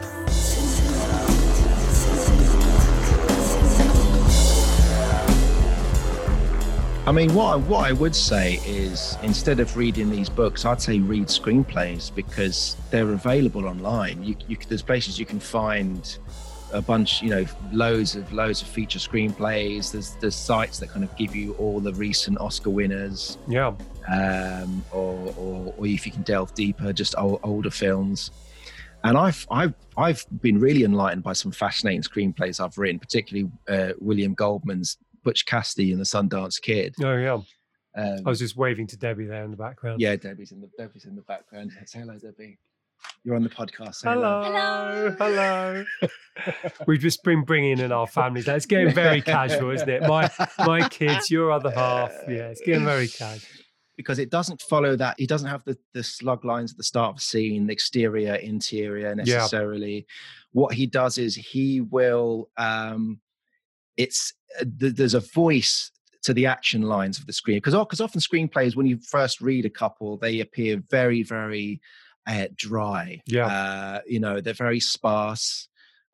I 7.08 7.12
mean, 7.12 7.34
what 7.34 7.46
I, 7.54 7.56
what 7.56 7.90
I 7.90 7.94
would 7.94 8.16
say 8.16 8.60
is 8.66 9.18
instead 9.24 9.60
of 9.60 9.76
reading 9.76 10.12
these 10.12 10.30
books, 10.30 10.66
I'd 10.66 10.80
say 10.82 11.00
read 11.00 11.28
screenplays 11.28 12.14
because 12.14 12.78
they're 12.92 13.10
available 13.12 13.66
online. 13.68 14.24
You, 14.24 14.36
you, 14.48 14.56
there's 14.70 14.84
places 14.84 15.18
you 15.20 15.26
can 15.26 15.40
find 15.40 16.18
a 16.74 16.82
bunch, 16.82 17.22
you 17.22 17.30
know, 17.30 17.46
loads 17.72 18.16
of 18.16 18.32
loads 18.34 18.62
of 18.62 18.68
feature 18.68 19.00
screenplays. 19.00 19.92
There's 19.92 20.16
there's 20.16 20.36
sites 20.36 20.80
that 20.80 20.90
kind 20.90 21.04
of 21.04 21.16
give 21.18 21.36
you 21.36 21.54
all 21.54 21.80
the 21.80 21.94
recent 21.94 22.40
Oscar 22.40 22.70
winners, 22.70 23.38
Yeah. 23.48 23.74
um, 24.12 24.84
or, 24.92 25.34
or 25.38 25.74
or 25.78 25.88
if 25.88 26.06
you 26.06 26.12
can 26.12 26.24
delve 26.24 26.54
deeper, 26.56 26.94
just 26.94 27.16
old, 27.18 27.40
older 27.44 27.72
films. 27.72 28.32
And 29.04 29.18
I've 29.18 29.46
I've 29.50 29.74
I've 29.98 30.26
been 30.42 30.60
really 30.60 30.84
enlightened 30.84 31.24
by 31.24 31.34
some 31.34 31.52
fascinating 31.52 32.02
screenplays 32.04 32.64
I've 32.64 32.78
written, 32.78 33.00
particularly 33.00 33.50
uh, 33.68 33.94
William 34.00 34.34
Goldman's 34.36 34.98
Butch 35.24 35.46
Cassidy 35.46 35.92
and 35.92 36.00
the 36.00 36.06
Sundance 36.06 36.62
Kid. 36.62 36.96
Oh 37.04 37.16
yeah. 37.18 37.40
Um, 37.94 38.20
I 38.26 38.30
was 38.30 38.40
just 38.40 38.56
waving 38.56 38.88
to 38.88 38.98
Debbie 38.98 39.26
there 39.26 39.44
in 39.44 39.52
the 39.52 39.58
background. 39.58 40.00
yeah, 40.00 40.16
Debbie's 40.16 40.52
in 40.54 40.62
the 40.62 40.70
Debbie's 40.78 41.06
in 41.06 41.16
the 41.16 41.24
background. 41.24 41.72
Say 41.86 42.00
hello, 42.00 42.18
Debbie. 42.18 42.58
You're 43.24 43.36
on 43.36 43.44
the 43.44 43.50
podcast. 43.50 43.96
Say 43.96 44.10
Hello. 44.10 45.16
Hello. 45.18 45.84
We've 46.88 47.00
just 47.00 47.24
been 47.24 47.44
bringing 47.44 47.80
in 47.80 47.92
our 47.92 48.08
families. 48.08 48.48
It's 48.48 48.66
getting 48.66 48.94
very 48.94 49.22
casual, 49.22 49.72
isn't 49.72 49.90
it? 49.90 50.02
My 50.04 50.30
my 50.60 50.88
kids, 50.90 51.30
your 51.30 51.52
other 51.52 51.72
half. 51.72 52.12
Yeah, 52.28 52.48
it's 52.50 52.62
getting 52.62 52.86
very 52.86 53.08
casual. 53.08 53.48
because 53.98 54.18
it 54.18 54.30
doesn't 54.32 54.62
follow 54.62 54.96
that. 54.96 55.16
He 55.20 55.28
doesn't 55.28 55.50
have 55.50 55.64
the 55.66 55.78
the 55.94 56.04
slug 56.04 56.44
lines 56.46 56.72
at 56.72 56.78
the 56.78 56.84
start 56.84 57.10
of 57.12 57.16
the 57.18 57.22
scene, 57.22 57.68
the 57.68 57.74
exterior, 57.74 58.36
interior 58.36 59.14
necessarily. 59.16 60.08
What 60.52 60.74
he 60.74 60.88
does 60.88 61.18
is 61.18 61.36
he 61.36 61.82
will. 61.82 62.50
um 62.58 63.20
It's 63.98 64.34
uh, 64.60 64.66
th- 64.80 64.96
there's 64.96 65.14
a 65.14 65.20
voice 65.20 65.92
to 66.24 66.34
the 66.34 66.46
action 66.46 66.84
lines 66.84 67.20
of 67.20 67.26
the 67.26 67.34
screen 67.34 67.58
because 67.58 67.74
because 67.76 68.02
often 68.02 68.22
screenplays 68.22 68.76
when 68.76 68.86
you 68.86 69.00
first 69.10 69.42
read 69.42 69.66
a 69.66 69.70
couple 69.72 70.18
they 70.18 70.40
appear 70.40 70.80
very 70.92 71.24
very 71.24 71.82
uh, 72.28 72.48
dry. 72.56 73.22
Yeah. 73.26 73.46
uh, 73.48 74.02
you 74.08 74.20
know 74.20 74.42
they're 74.42 74.54
very 74.54 74.80
sparse. 74.80 75.68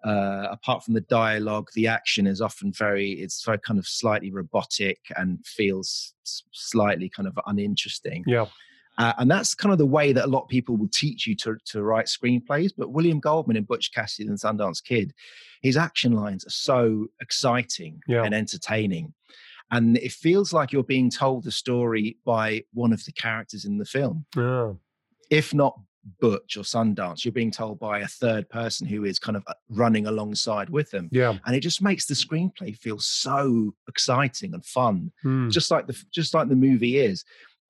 Uh, 0.05 0.47
apart 0.51 0.83
from 0.83 0.93
the 0.93 1.01
dialogue, 1.01 1.69
the 1.73 1.87
action 1.87 2.27
is 2.27 2.39
often 2.39 2.71
very 2.71 3.11
it's 3.13 3.43
very 3.43 3.57
kind 3.59 3.79
of 3.79 3.87
slightly 3.87 4.31
robotic 4.31 4.99
and 5.17 5.45
feels 5.45 6.13
slightly 6.51 7.09
kind 7.09 7.27
of 7.27 7.37
uninteresting. 7.45 8.23
Yeah. 8.27 8.45
Uh, 8.99 9.13
and 9.19 9.29
that's 9.29 9.53
kind 9.53 9.71
of 9.71 9.77
the 9.77 9.85
way 9.85 10.11
that 10.13 10.25
a 10.25 10.27
lot 10.27 10.41
of 10.43 10.47
people 10.49 10.75
will 10.75 10.89
teach 10.91 11.27
you 11.27 11.35
to, 11.35 11.55
to 11.65 11.83
write 11.83 12.07
screenplays. 12.07 12.71
But 12.75 12.91
William 12.93 13.19
Goldman 13.19 13.55
in 13.55 13.63
Butch 13.63 13.91
Cassidy 13.93 14.27
and 14.27 14.39
Sundance 14.39 14.83
Kid, 14.83 15.13
his 15.61 15.77
action 15.77 16.13
lines 16.13 16.43
are 16.47 16.51
so 16.51 17.05
exciting 17.21 17.99
Yeah. 18.07 18.23
and 18.23 18.33
entertaining. 18.33 19.13
And 19.69 19.97
it 19.97 20.13
feels 20.13 20.51
like 20.51 20.71
you're 20.71 20.81
being 20.83 21.11
told 21.11 21.43
the 21.43 21.51
story 21.51 22.17
by 22.25 22.63
one 22.73 22.91
of 22.91 23.03
the 23.05 23.11
characters 23.11 23.65
in 23.65 23.77
the 23.77 23.85
film. 23.85 24.25
Yeah. 24.35 24.73
If 25.29 25.53
not 25.53 25.77
Butch 26.21 26.57
or 26.57 26.61
Sundance, 26.63 27.25
you're 27.25 27.31
being 27.31 27.51
told 27.51 27.79
by 27.79 27.99
a 27.99 28.07
third 28.07 28.49
person 28.49 28.87
who 28.87 29.03
is 29.05 29.19
kind 29.19 29.35
of 29.35 29.43
uh, 29.47 29.53
running 29.69 30.07
alongside 30.07 30.69
with 30.69 30.89
them. 30.91 31.09
Yeah. 31.11 31.37
And 31.45 31.55
it 31.55 31.59
just 31.61 31.81
makes 31.81 32.05
the 32.05 32.13
screenplay 32.13 32.77
feel 32.77 32.99
so 32.99 33.73
exciting 33.87 34.53
and 34.53 34.65
fun 34.65 35.11
Hmm. 35.21 35.49
just 35.49 35.69
like 35.71 35.87
the 35.87 36.01
just 36.11 36.33
like 36.33 36.47
the 36.49 36.55
movie 36.55 36.97
is 36.97 37.23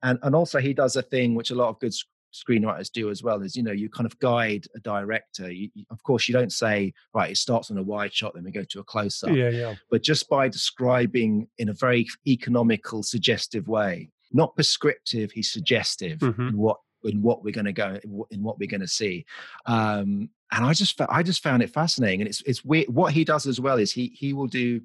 and 0.03 0.19
and 0.23 0.35
also 0.35 0.59
he 0.59 0.73
does 0.73 0.95
a 0.95 1.01
thing 1.01 1.33
which 1.35 1.51
a 1.51 1.55
lot 1.55 1.69
of 1.69 1.79
good 1.79 1.93
screenwriters 2.33 2.91
do 2.91 3.09
as 3.09 3.23
well 3.23 3.41
is 3.41 3.55
you 3.55 3.63
know 3.63 3.71
you 3.71 3.89
kind 3.89 4.05
of 4.05 4.17
guide 4.19 4.65
a 4.75 4.79
director 4.81 5.49
you, 5.51 5.69
you- 5.73 5.85
of 5.89 6.03
course 6.03 6.27
you 6.27 6.33
don't 6.33 6.51
say 6.51 6.93
right 7.13 7.31
it 7.31 7.37
starts 7.37 7.71
on 7.71 7.77
a 7.77 7.83
wide 7.83 8.13
shot 8.13 8.33
then 8.35 8.43
we 8.43 8.51
go 8.51 8.63
to 8.69 8.79
a 8.79 8.83
close 8.83 9.23
up 9.23 9.31
Yeah, 9.31 9.49
yeah. 9.49 9.75
but 9.89 10.03
just 10.03 10.29
by 10.29 10.47
describing 10.49 11.47
in 11.57 11.69
a 11.69 11.73
very 11.73 12.05
economical 12.27 13.01
suggestive 13.01 13.67
way 13.67 14.09
not 14.31 14.53
prescriptive 14.55 15.31
he's 15.31 15.51
suggestive 15.51 16.19
Mhm. 16.19 16.49
in 16.49 16.57
what 16.57 16.77
in 17.07 17.21
what 17.21 17.43
we're 17.43 17.53
going 17.53 17.65
to 17.65 17.73
go 17.73 17.97
in 18.31 18.43
what- 18.43 18.57
we're 18.59 18.67
going 18.69 18.81
to 18.81 18.87
see 18.87 19.25
um 19.65 20.29
and 20.51 20.65
i 20.65 20.73
just 20.73 20.99
i 21.09 21.21
just 21.23 21.41
found 21.43 21.61
it 21.63 21.69
fascinating 21.69 22.21
and 22.21 22.27
it's 22.29 22.41
it's 22.45 22.63
weird 22.63 22.87
what 22.89 23.13
he 23.13 23.23
does 23.23 23.47
as 23.47 23.59
well 23.59 23.77
is 23.79 23.91
he 23.91 24.07
he 24.15 24.33
will 24.33 24.47
do 24.47 24.79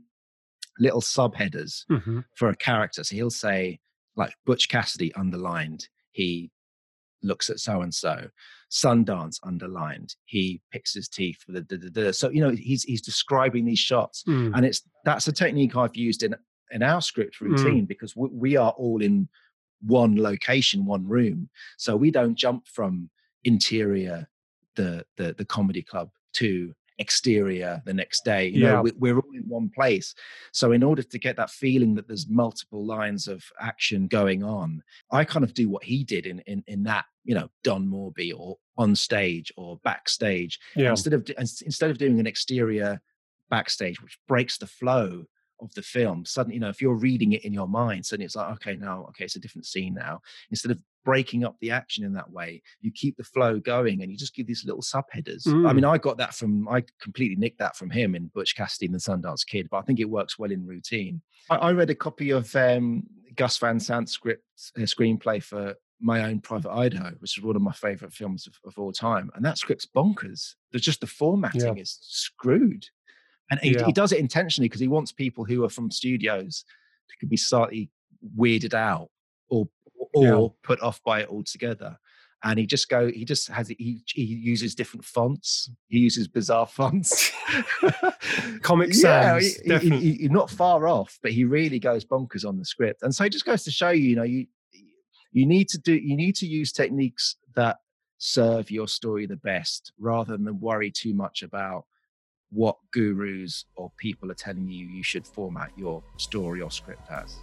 little 0.79 1.01
subheaders 1.03 1.85
hmm 1.89 2.21
for 2.35 2.49
a 2.49 2.57
character. 2.57 3.05
So 3.05 3.15
he'll 3.15 3.31
say, 3.31 3.79
like 4.17 4.33
Butch 4.47 4.69
Cassidy 4.71 5.15
underlined, 5.15 5.87
he 6.13 6.51
looks 7.23 7.51
at 7.51 7.61
so 7.61 7.83
and 7.83 7.93
so. 7.95 8.27
Sundance 8.71 9.39
underlined, 9.45 10.17
he 10.25 10.63
picks 10.73 10.95
his 10.95 11.09
teeth 11.09 11.41
with 11.47 11.69
da, 11.69 11.77
da. 11.91 12.11
So 12.13 12.31
you 12.31 12.41
know 12.41 12.51
he's 12.51 12.85
he's 12.85 13.03
describing 13.03 13.67
these 13.67 13.79
shots, 13.79 14.25
Mm. 14.27 14.53
and 14.55 14.65
it's 14.65 14.81
that's 15.05 15.29
a 15.29 15.33
technique 15.33 15.77
I've 15.77 15.95
used 15.95 16.23
in 16.23 16.35
in 16.71 16.83
our 16.83 17.03
script 17.03 17.37
Mm. 17.37 17.41
routine 17.43 17.85
because 17.85 18.17
we, 18.17 18.29
we 18.33 18.57
are 18.57 18.71
all 18.79 19.03
in 19.03 19.29
one 19.87 20.17
location, 20.17 20.85
one 20.87 21.07
room, 21.07 21.49
so 21.77 21.97
we 21.97 22.11
don't 22.11 22.35
jump 22.37 22.67
from 22.69 23.11
interior 23.45 24.29
the 24.77 25.05
the 25.17 25.35
the 25.37 25.45
comedy 25.45 25.83
club 25.83 26.09
to 26.35 26.73
exterior 26.99 27.83
the 27.85 27.93
next 27.93 28.25
day 28.25 28.47
you 28.47 28.61
Yeah. 28.61 28.75
know 28.75 28.83
we, 28.83 28.93
we're 28.93 29.17
all 29.19 29.35
in 29.35 29.43
one 29.49 29.69
place 29.71 30.15
so 30.53 30.73
in 30.73 30.83
order 30.83 31.03
to 31.03 31.19
get 31.19 31.37
that 31.37 31.51
feeling 31.51 31.95
that 31.97 32.07
there's 32.07 32.29
multiple 32.29 32.85
lines 32.87 33.27
of 33.27 33.43
action 33.61 34.07
going 34.07 34.45
on 34.45 34.83
i 35.11 35.25
kind 35.25 35.43
of 35.43 35.53
do 35.55 35.69
what 35.69 35.83
he 35.83 36.05
did 36.05 36.27
in 36.27 36.39
in, 36.41 36.63
in 36.69 36.85
that 36.85 37.07
you 37.25 37.35
know 37.35 37.49
don 37.65 37.87
morby 37.89 38.33
or 38.37 38.57
on 38.79 38.95
stage 38.95 39.53
or 39.57 39.79
backstage 39.83 40.61
Yeah. 40.77 40.91
instead 40.91 41.13
of 41.15 41.29
instead 41.39 41.91
of 41.91 41.99
doing 41.99 42.21
an 42.21 42.27
exterior 42.27 43.01
backstage 43.51 44.01
which 44.01 44.19
breaks 44.29 44.57
the 44.59 44.67
flow 44.69 45.25
of 45.63 45.73
the 45.75 45.83
film 45.83 46.25
suddenly 46.25 46.55
you 46.55 46.61
know 46.61 46.69
if 46.69 46.81
you're 46.83 46.95
reading 46.95 47.33
it 47.33 47.45
in 47.45 47.53
your 47.53 47.69
mind 47.69 48.05
suddenly 48.05 48.25
it's 48.27 48.37
like 48.37 48.53
okay 48.53 48.77
now 48.77 49.05
okay 49.09 49.25
it's 49.25 49.37
a 49.37 49.41
different 49.41 49.67
scene 49.67 49.95
now. 49.95 50.21
Instead 50.51 50.71
of 50.73 50.83
breaking 51.05 51.43
up 51.45 51.57
the 51.61 51.71
action 51.71 52.05
in 52.05 52.13
that 52.13 52.31
way 52.31 52.63
you 52.81 52.91
keep 52.93 53.17
the 53.17 53.25
flow 53.25 53.59
going 53.59 54.03
and 54.03 54.11
you 54.13 54.17
just 54.17 54.35
give 54.35 54.47
these 54.47 54.65
little 54.65 54.83
subheaders. 54.83 55.47
I 55.47 55.51
Mm. 55.51 55.75
mean 55.77 55.85
i 55.85 55.99
got 55.99 56.17
that 56.19 56.35
from 56.35 56.69
i 56.69 56.83
completely 57.01 57.37
nicked 57.37 57.59
that 57.59 57.77
from 57.77 57.91
him 57.91 58.15
in 58.15 58.27
butch 58.29 58.55
cassidy 58.57 58.87
and 58.87 58.95
the 58.95 58.99
sundance 58.99 59.45
kid 59.47 59.69
but 59.71 59.79
i 59.79 59.83
think 59.83 59.99
it 60.01 60.11
works 60.11 60.39
well 60.39 60.51
in 60.53 60.67
routine. 60.67 61.21
I, 61.51 61.57
I 61.57 61.73
read 61.73 61.91
a 61.91 61.95
copy 61.95 62.31
of 62.31 62.55
um, 62.57 63.05
gus 63.35 63.59
van 63.59 63.81
sant's 63.81 64.13
script 64.13 64.45
uh, 64.77 64.83
screenplay 64.83 65.43
for 65.43 65.75
my 66.01 66.25
own 66.25 66.41
private 66.41 66.71
idaho 66.71 67.11
which 67.21 67.37
is 67.39 67.45
one 67.45 67.57
of 67.57 67.63
my 67.63 67.73
favorite 67.73 68.13
films 68.13 68.47
of, 68.47 68.55
of 68.65 68.77
all 68.79 68.93
time 68.93 69.31
and 69.35 69.45
that 69.45 69.59
script's 69.59 69.87
bonkers. 69.87 70.55
There's 70.71 70.83
just 70.83 71.01
the 71.01 71.07
formatting 71.07 71.79
is 71.79 71.99
screwed 72.01 72.87
and 73.53 73.61
he, 73.61 73.73
Yeah. 73.75 73.85
he 73.87 73.93
does 73.93 74.13
it 74.13 74.19
intentionally 74.19 74.69
because 74.69 74.81
he 74.81 74.89
wants 74.89 75.13
people 75.13 75.45
who 75.45 75.63
are 75.65 75.69
from 75.69 75.91
studios 75.91 76.65
to 77.11 77.17
could 77.19 77.29
be 77.29 77.37
slightly 77.37 77.91
weirded 78.37 78.75
out 78.75 79.09
or 79.49 79.69
or 80.15 80.25
Yeah. 80.25 80.49
put 80.63 80.81
off 80.83 81.03
by 81.05 81.21
it 81.23 81.29
altogether. 81.29 81.99
And 82.45 82.59
he 82.59 82.67
just 82.67 82.89
go 82.89 83.11
he 83.11 83.25
just 83.25 83.49
has 83.49 83.69
he, 83.69 84.03
he 84.07 84.23
uses 84.25 84.75
different 84.75 85.05
fonts. 85.05 85.71
He 85.89 85.99
uses 86.01 86.27
bizarre 86.29 86.67
fonts. 86.79 87.31
Comic 88.63 88.91
yeah, 88.95 89.39
he- 89.39 89.79
he- 89.79 90.13
he- 90.15 90.29
not 90.29 90.51
far 90.51 90.87
off 90.89 91.19
but 91.23 91.33
he 91.33 91.45
really 91.45 91.79
goes 91.79 92.05
bonkers 92.05 92.45
on 92.47 92.59
the 92.59 92.65
script. 92.65 93.03
And 93.03 93.15
so 93.15 93.25
it 93.25 93.33
just 93.33 93.45
goes 93.45 93.63
to 93.65 93.71
show 93.71 93.91
you 93.91 94.05
you 94.11 94.17
know 94.17 94.23
you 94.23 94.47
you 95.33 95.47
need 95.47 95.69
to 95.69 95.79
do 95.79 95.95
you 95.95 96.17
need 96.17 96.35
to 96.37 96.47
use 96.47 96.73
techniques 96.73 97.37
that 97.55 97.77
serve 98.19 98.71
your 98.71 98.87
story 98.89 99.27
the 99.27 99.37
best 99.37 99.93
rather 99.99 100.37
than 100.37 100.61
worry 100.61 100.91
too 100.91 101.15
much 101.15 101.43
about 101.43 101.85
what 102.53 102.77
gurus 102.91 103.65
or 103.77 103.91
people 103.97 104.31
are 104.31 104.35
telling 104.35 104.69
you 104.69 104.87
you 104.87 105.03
should 105.03 105.27
format 105.27 105.71
your 105.77 106.03
story 106.19 106.61
or 106.61 106.71
script 106.71 107.11
as 107.11 107.37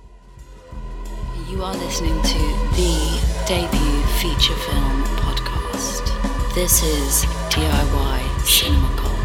You 1.50 1.64
are 1.64 1.74
listening 1.76 2.22
to 2.22 2.38
the 2.78 3.20
debut 3.48 4.02
feature 4.22 4.54
film 4.54 5.04
podcast. 5.24 6.06
This 6.54 6.84
is 6.84 7.26
DIY 7.50 8.42
Cinema 8.46 8.90
Cult. 8.98 9.16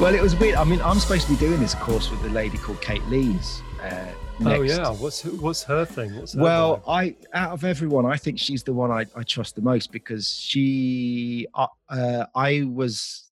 Well, 0.00 0.14
it 0.14 0.20
was 0.22 0.36
weird. 0.36 0.56
I 0.56 0.64
mean, 0.64 0.80
I'm 0.82 0.98
supposed 1.00 1.26
to 1.26 1.32
be 1.32 1.38
doing 1.38 1.58
this 1.58 1.74
course 1.74 2.10
with 2.10 2.22
a 2.24 2.28
lady 2.28 2.58
called 2.58 2.80
Kate 2.82 3.04
Leys, 3.08 3.62
Uh, 3.82 4.04
Oh 4.44 4.60
yeah, 4.62 4.90
what's 4.90 5.24
what's 5.24 5.62
her 5.64 5.84
thing? 5.84 6.14
What's 6.16 6.34
her 6.34 6.40
Well, 6.42 6.78
vibe? 6.86 7.16
I 7.32 7.38
out 7.38 7.52
of 7.52 7.64
everyone, 7.64 8.04
I 8.06 8.16
think 8.16 8.38
she's 8.38 8.62
the 8.62 8.72
one 8.72 8.90
I, 8.90 9.06
I 9.16 9.22
trust 9.22 9.56
the 9.56 9.62
most 9.62 9.90
because 9.92 10.28
she, 10.38 11.46
uh, 11.54 11.66
uh, 11.88 12.26
I 12.34 12.64
was 12.64 13.30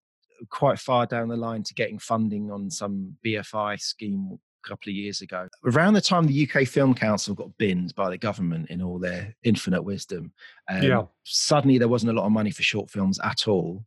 quite 0.49 0.79
far 0.79 1.07
down 1.07 1.29
the 1.29 1.37
line 1.37 1.63
to 1.65 1.75
getting 1.75 1.99
funding 1.99 2.51
on 2.51 2.71
some 2.71 3.17
BFI 3.25 3.81
scheme 3.81 4.39
a 4.65 4.69
couple 4.69 4.91
of 4.91 4.95
years 4.97 5.21
ago. 5.21 5.47
Around 5.65 5.95
the 5.95 6.01
time 6.01 6.27
the 6.27 6.49
UK 6.51 6.67
Film 6.67 6.95
Council 6.95 7.35
got 7.35 7.57
binned 7.59 7.95
by 7.95 8.09
the 8.11 8.19
government 8.19 8.71
in 8.71 8.81
all 8.83 8.99
their 8.99 9.35
infinite 9.45 9.83
wisdom, 9.83 10.33
um, 10.71 10.83
Yeah. 10.83 11.03
suddenly 11.25 11.77
there 11.79 11.89
wasn't 11.89 12.13
a 12.13 12.15
lot 12.15 12.25
of 12.27 12.33
money 12.33 12.51
for 12.51 12.63
short 12.63 12.91
films 12.91 13.21
at 13.23 13.47
all. 13.47 13.85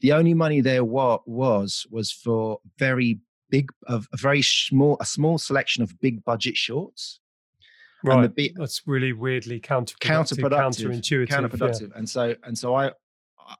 The 0.00 0.12
only 0.12 0.34
money 0.34 0.60
there 0.60 0.84
wa- 0.84 1.18
was 1.26 1.86
was 1.90 2.12
for 2.12 2.60
very 2.78 3.18
big, 3.50 3.68
of 3.86 4.08
a 4.12 4.16
very 4.16 4.42
small, 4.42 4.96
a 5.00 5.06
small 5.06 5.38
selection 5.38 5.82
of 5.82 5.98
big 6.00 6.24
budget 6.24 6.56
shorts 6.56 7.20
and 8.04 8.24
the 8.24 8.28
right. 8.28 8.52
That's 8.56 8.82
really 8.86 9.12
weirdly 9.12 9.60
counterproductive, 9.60 9.98
counterproductive, 10.00 10.86
counterintuitive. 10.86 11.28
yeah. 11.28 11.36
counterproductive. 11.36 11.96
And 11.96 12.08
so 12.08 12.34
and 12.44 12.56
so 12.56 12.74
I 12.74 12.92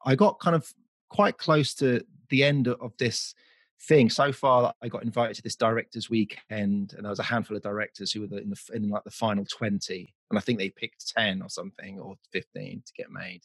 I 0.05 0.15
got 0.15 0.41
kind 0.41 0.57
of 0.57 0.73
quite 1.09 1.39
close 1.39 1.75
to 1.75 2.05
the 2.29 2.45
end 2.45 2.69
of 2.69 2.93
this 2.99 3.35
thing. 3.83 4.11
So 4.11 4.33
far, 4.33 4.73
I 4.83 4.89
got 4.89 5.03
invited 5.03 5.37
to 5.37 5.43
this 5.43 5.57
directors' 5.57 6.11
weekend, 6.11 6.95
and 6.95 7.05
there 7.05 7.11
was 7.11 7.19
a 7.19 7.25
handful 7.25 7.57
of 7.57 7.63
directors 7.63 8.13
who 8.13 8.21
were 8.21 8.39
in 8.39 8.51
the 8.51 8.61
in 8.73 8.89
like 8.89 9.05
the 9.05 9.11
final 9.11 9.45
twenty, 9.45 10.15
and 10.31 10.39
I 10.39 10.43
think 10.43 10.59
they 10.59 10.71
picked 10.71 11.13
ten 11.15 11.43
or 11.43 11.49
something 11.49 11.99
or 11.99 12.17
fifteen 12.33 12.83
to 12.87 12.93
get 12.97 13.11
made. 13.11 13.43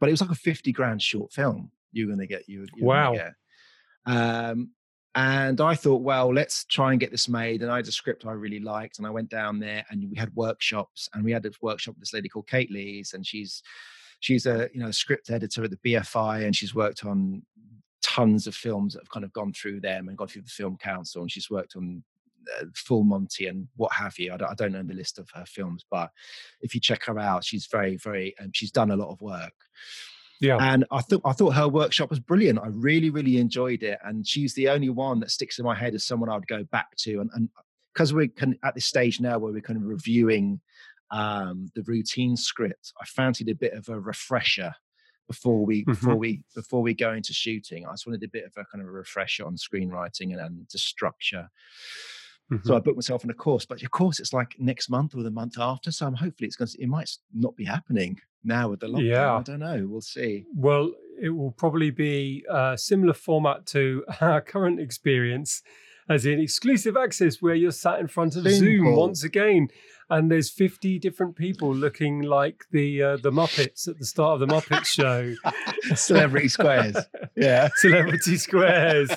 But 0.00 0.08
it 0.08 0.12
was 0.12 0.20
like 0.20 0.30
a 0.30 0.36
fifty 0.36 0.72
grand 0.72 1.02
short 1.02 1.32
film. 1.32 1.70
You're 1.92 2.06
going 2.06 2.18
to 2.18 2.26
get 2.26 2.48
you. 2.48 2.66
you 2.76 2.84
Wow. 2.84 3.16
Um, 4.06 4.70
and 5.14 5.60
I 5.60 5.74
thought, 5.74 6.02
well, 6.02 6.32
let's 6.32 6.64
try 6.64 6.92
and 6.92 7.00
get 7.00 7.10
this 7.10 7.28
made. 7.28 7.62
And 7.62 7.70
I 7.70 7.76
had 7.76 7.88
a 7.88 7.92
script 7.92 8.26
I 8.26 8.32
really 8.32 8.60
liked, 8.60 8.98
and 8.98 9.06
I 9.06 9.10
went 9.10 9.30
down 9.30 9.58
there 9.58 9.84
and 9.90 10.10
we 10.10 10.16
had 10.16 10.34
workshops, 10.34 11.08
and 11.14 11.24
we 11.24 11.32
had 11.32 11.46
a 11.46 11.50
workshop 11.60 11.94
with 11.94 12.02
this 12.02 12.14
lady 12.14 12.28
called 12.28 12.46
Kate 12.46 12.70
Leys, 12.70 13.14
and 13.14 13.26
she's 13.26 13.62
she's 14.20 14.46
a 14.46 14.68
you 14.72 14.80
know 14.80 14.90
script 14.90 15.30
editor 15.30 15.64
at 15.64 15.70
the 15.70 15.78
BFI, 15.78 16.44
and 16.44 16.54
she's 16.54 16.74
worked 16.74 17.04
on 17.04 17.42
tons 18.02 18.46
of 18.46 18.54
films 18.54 18.94
that 18.94 19.00
have 19.00 19.10
kind 19.10 19.24
of 19.24 19.32
gone 19.32 19.52
through 19.52 19.80
them 19.80 20.08
and 20.08 20.16
gone 20.16 20.28
through 20.28 20.42
the 20.42 20.48
Film 20.48 20.76
Council, 20.76 21.22
and 21.22 21.30
she's 21.30 21.50
worked 21.50 21.76
on 21.76 22.02
uh, 22.58 22.64
Full 22.74 23.04
Monty 23.04 23.46
and 23.46 23.68
what 23.76 23.92
have 23.92 24.18
you. 24.18 24.32
I 24.32 24.36
don't, 24.36 24.50
I 24.50 24.54
don't 24.54 24.72
know 24.72 24.82
the 24.82 24.94
list 24.94 25.18
of 25.18 25.28
her 25.34 25.44
films, 25.46 25.84
but 25.90 26.10
if 26.60 26.74
you 26.74 26.80
check 26.80 27.04
her 27.04 27.18
out, 27.18 27.44
she's 27.44 27.66
very, 27.66 27.96
very, 27.96 28.34
um, 28.40 28.50
she's 28.52 28.70
done 28.70 28.90
a 28.90 28.96
lot 28.96 29.10
of 29.10 29.20
work. 29.20 29.52
Yeah. 30.40 30.58
And 30.60 30.84
I 30.90 31.00
thought 31.00 31.22
I 31.24 31.32
thought 31.32 31.54
her 31.54 31.68
workshop 31.68 32.10
was 32.10 32.20
brilliant. 32.20 32.58
I 32.58 32.68
really, 32.68 33.10
really 33.10 33.38
enjoyed 33.38 33.82
it. 33.82 33.98
And 34.04 34.26
she's 34.26 34.54
the 34.54 34.68
only 34.68 34.88
one 34.88 35.20
that 35.20 35.30
sticks 35.30 35.58
in 35.58 35.64
my 35.64 35.74
head 35.74 35.94
as 35.94 36.04
someone 36.04 36.30
I'd 36.30 36.46
go 36.46 36.64
back 36.64 36.96
to. 36.98 37.20
And 37.20 37.30
and 37.34 37.48
because 37.92 38.14
we're 38.14 38.28
kind 38.28 38.56
at 38.64 38.74
this 38.74 38.86
stage 38.86 39.20
now 39.20 39.38
where 39.38 39.52
we're 39.52 39.60
kind 39.60 39.76
of 39.76 39.84
reviewing 39.84 40.60
um, 41.10 41.68
the 41.74 41.82
routine 41.82 42.36
script, 42.36 42.92
I 43.00 43.04
fancied 43.04 43.48
a 43.48 43.54
bit 43.54 43.72
of 43.72 43.88
a 43.88 43.98
refresher 43.98 44.74
before 45.26 45.64
we 45.64 45.84
before 45.84 46.16
we 46.16 46.42
before 46.54 46.82
we 46.82 46.94
go 46.94 47.12
into 47.12 47.32
shooting. 47.32 47.86
I 47.86 47.92
just 47.92 48.06
wanted 48.06 48.22
a 48.22 48.28
bit 48.28 48.44
of 48.44 48.52
a 48.56 48.64
kind 48.64 48.82
of 48.82 48.88
a 48.88 48.92
refresher 48.92 49.44
on 49.44 49.56
screenwriting 49.56 50.32
and, 50.32 50.40
and 50.40 50.66
the 50.72 50.78
structure. 50.78 51.50
So 52.50 52.54
I 52.54 52.60
mm-hmm. 52.60 52.84
booked 52.84 52.96
myself 52.96 53.24
on 53.24 53.30
a 53.30 53.34
course, 53.34 53.66
but 53.66 53.82
of 53.82 53.90
course 53.90 54.20
it's 54.20 54.32
like 54.32 54.56
next 54.58 54.88
month 54.88 55.14
or 55.14 55.22
the 55.22 55.30
month 55.30 55.58
after. 55.58 55.92
So 55.92 56.06
I'm 56.06 56.14
hopefully 56.14 56.46
it's 56.46 56.56
going 56.56 56.68
to, 56.68 56.82
it 56.82 56.88
might 56.88 57.10
not 57.34 57.54
be 57.56 57.64
happening 57.66 58.20
now 58.42 58.70
with 58.70 58.80
the 58.80 58.86
lockdown. 58.86 59.10
Yeah. 59.10 59.34
I 59.34 59.42
don't 59.42 59.60
know. 59.60 59.86
We'll 59.86 60.00
see. 60.00 60.46
Well, 60.54 60.92
it 61.20 61.28
will 61.28 61.50
probably 61.52 61.90
be 61.90 62.44
a 62.48 62.78
similar 62.78 63.12
format 63.12 63.66
to 63.66 64.04
our 64.20 64.40
current 64.40 64.80
experience, 64.80 65.62
as 66.08 66.24
in 66.24 66.40
exclusive 66.40 66.96
access, 66.96 67.42
where 67.42 67.54
you're 67.54 67.70
sat 67.70 68.00
in 68.00 68.08
front 68.08 68.36
of 68.36 68.44
Zoom 68.44 68.52
Zoom, 68.52 68.96
once 68.96 69.24
again, 69.24 69.68
and 70.10 70.30
there's 70.30 70.50
50 70.50 70.98
different 70.98 71.36
people 71.36 71.74
looking 71.74 72.22
like 72.22 72.64
the 72.70 73.02
uh, 73.02 73.16
the 73.16 73.30
Muppets 73.30 73.86
at 73.88 73.98
the 73.98 74.06
start 74.06 74.40
of 74.40 74.48
the 74.48 74.54
Muppet 74.54 74.84
Show. 74.98 75.34
Celebrity 75.94 76.48
squares. 76.48 76.96
Yeah. 77.36 77.68
Celebrity 77.76 78.36
Squares. 78.36 79.10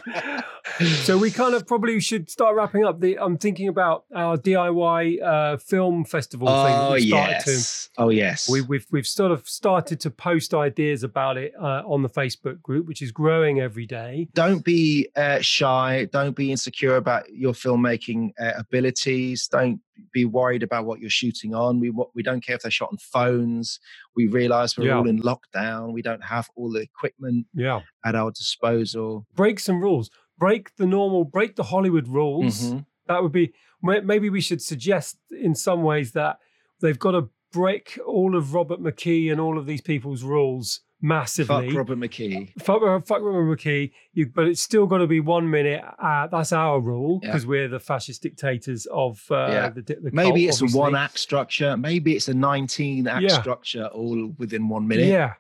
so 1.04 1.18
we 1.18 1.32
kind 1.32 1.54
of 1.56 1.68
probably 1.68 2.00
should 2.00 2.30
start 2.30 2.56
wrapping 2.56 2.86
up. 2.86 3.00
The 3.00 3.18
I'm 3.20 3.38
thinking 3.38 3.68
about 3.68 4.06
our 4.16 4.38
DIY 4.38 5.22
uh, 5.24 5.58
film 5.58 6.06
festival 6.06 6.48
thing. 6.48 6.76
Oh 6.76 6.94
we 6.94 7.08
started 7.08 7.40
to- 7.46 7.52
yes. 7.52 7.90
Oh 7.98 8.10
yes. 8.10 8.50
we, 8.50 8.62
we've 8.62 8.86
we've 8.92 9.08
sort 9.08 9.32
of 9.32 9.48
started 9.48 10.00
to 10.02 10.12
post 10.12 10.54
ideas 10.54 11.04
about 11.04 11.38
it 11.38 11.54
uh, 11.60 11.84
on 11.86 12.02
the 12.04 12.10
Facebook 12.10 12.62
group, 12.62 12.88
which 12.88 13.02
is 13.02 13.12
growing 13.12 13.60
every 13.60 13.86
day. 13.86 14.28
don't 14.34 14.64
be 14.64 15.08
uh, 15.16 15.40
shy. 15.42 16.06
Don't 16.12 16.36
be 16.36 16.52
insecure 16.52 16.96
about 16.96 17.30
your 17.34 17.54
filmmaking 17.54 18.32
uh, 18.40 18.52
abilities. 18.58 19.48
Don't 19.48 19.80
be 20.12 20.26
worried 20.26 20.64
about 20.64 20.86
what 20.86 21.00
you're 21.00 21.10
shooting 21.10 21.54
on. 21.56 21.80
We 21.80 21.92
we 22.14 22.24
don't 22.24 22.42
care 22.46 22.56
if 22.56 22.62
they're 22.62 22.72
shot 22.72 22.90
on 22.92 22.98
phones. 22.98 23.80
We 24.16 24.28
realize 24.28 24.78
we're 24.78 24.88
Yeah. 24.88 24.98
all 24.98 25.08
in 25.08 25.22
lockdown. 25.22 25.94
We 25.94 26.02
don't 26.02 26.24
have 26.24 26.50
all 26.56 26.72
the 26.72 26.82
equipment 26.82 27.48
Yeah, 27.54 27.82
at 28.06 28.16
our 28.16 28.32
disposal. 28.32 29.26
break 29.36 29.60
some 29.60 29.82
rules. 29.82 30.10
Break 30.38 30.76
the 30.78 30.86
normal. 30.88 31.24
Break 31.26 31.56
the 31.56 31.64
Hollywood 31.64 32.08
rules. 32.08 32.72
Mhm. 32.72 32.86
That 33.08 33.22
would 33.24 33.32
be 33.32 33.54
maybe 33.84 34.30
we 34.30 34.42
should 34.42 34.62
suggest 34.62 35.18
in 35.32 35.56
some 35.56 35.82
ways 35.84 36.12
that 36.14 36.40
they've 36.82 37.00
got 37.00 37.12
to 37.12 37.30
break 37.52 38.00
all 38.06 38.36
of 38.36 38.54
Robert 38.54 38.80
McKee 38.80 39.32
and 39.32 39.42
all 39.42 39.58
of 39.58 39.66
these 39.66 39.82
people's 39.82 40.24
rules 40.24 40.82
massively. 41.02 41.68
Fuck 41.70 41.78
Robert 41.78 41.98
McKee. 42.00 42.52
fuck, 42.62 42.82
uh, 42.82 43.00
fuck 43.02 43.22
Robert 43.22 43.58
McKee, 43.58 43.92
you, 44.14 44.28
but 44.34 44.48
it's 44.48 44.62
still 44.62 44.86
got 44.86 45.00
to 45.00 45.08
be 45.08 45.20
one 45.20 45.50
minute. 45.50 45.84
Uh, 46.02 46.28
that's 46.28 46.52
our 46.54 46.80
rule 46.80 47.20
Yeah. 47.24 47.30
because 47.30 47.46
we're 47.48 47.68
the 47.68 47.80
fascist 47.80 48.22
dictators 48.24 48.86
of 48.88 49.24
uh, 49.32 49.36
Yeah. 49.52 49.70
the, 49.70 49.82
the 49.82 50.10
Maybe 50.14 50.48
it's 50.48 50.58
obviously. 50.62 50.80
a 50.80 50.82
one 50.82 50.96
act 50.96 51.18
structure. 51.20 51.76
Maybe 51.78 52.16
it's 52.16 52.28
a 52.28 52.34
19 52.34 53.08
act 53.08 53.24
Yeah. 53.24 53.40
structure 53.42 53.86
all 53.88 54.34
within 54.38 54.70
one 54.70 54.88
minute. 54.88 55.08
Yeah. 55.08 55.34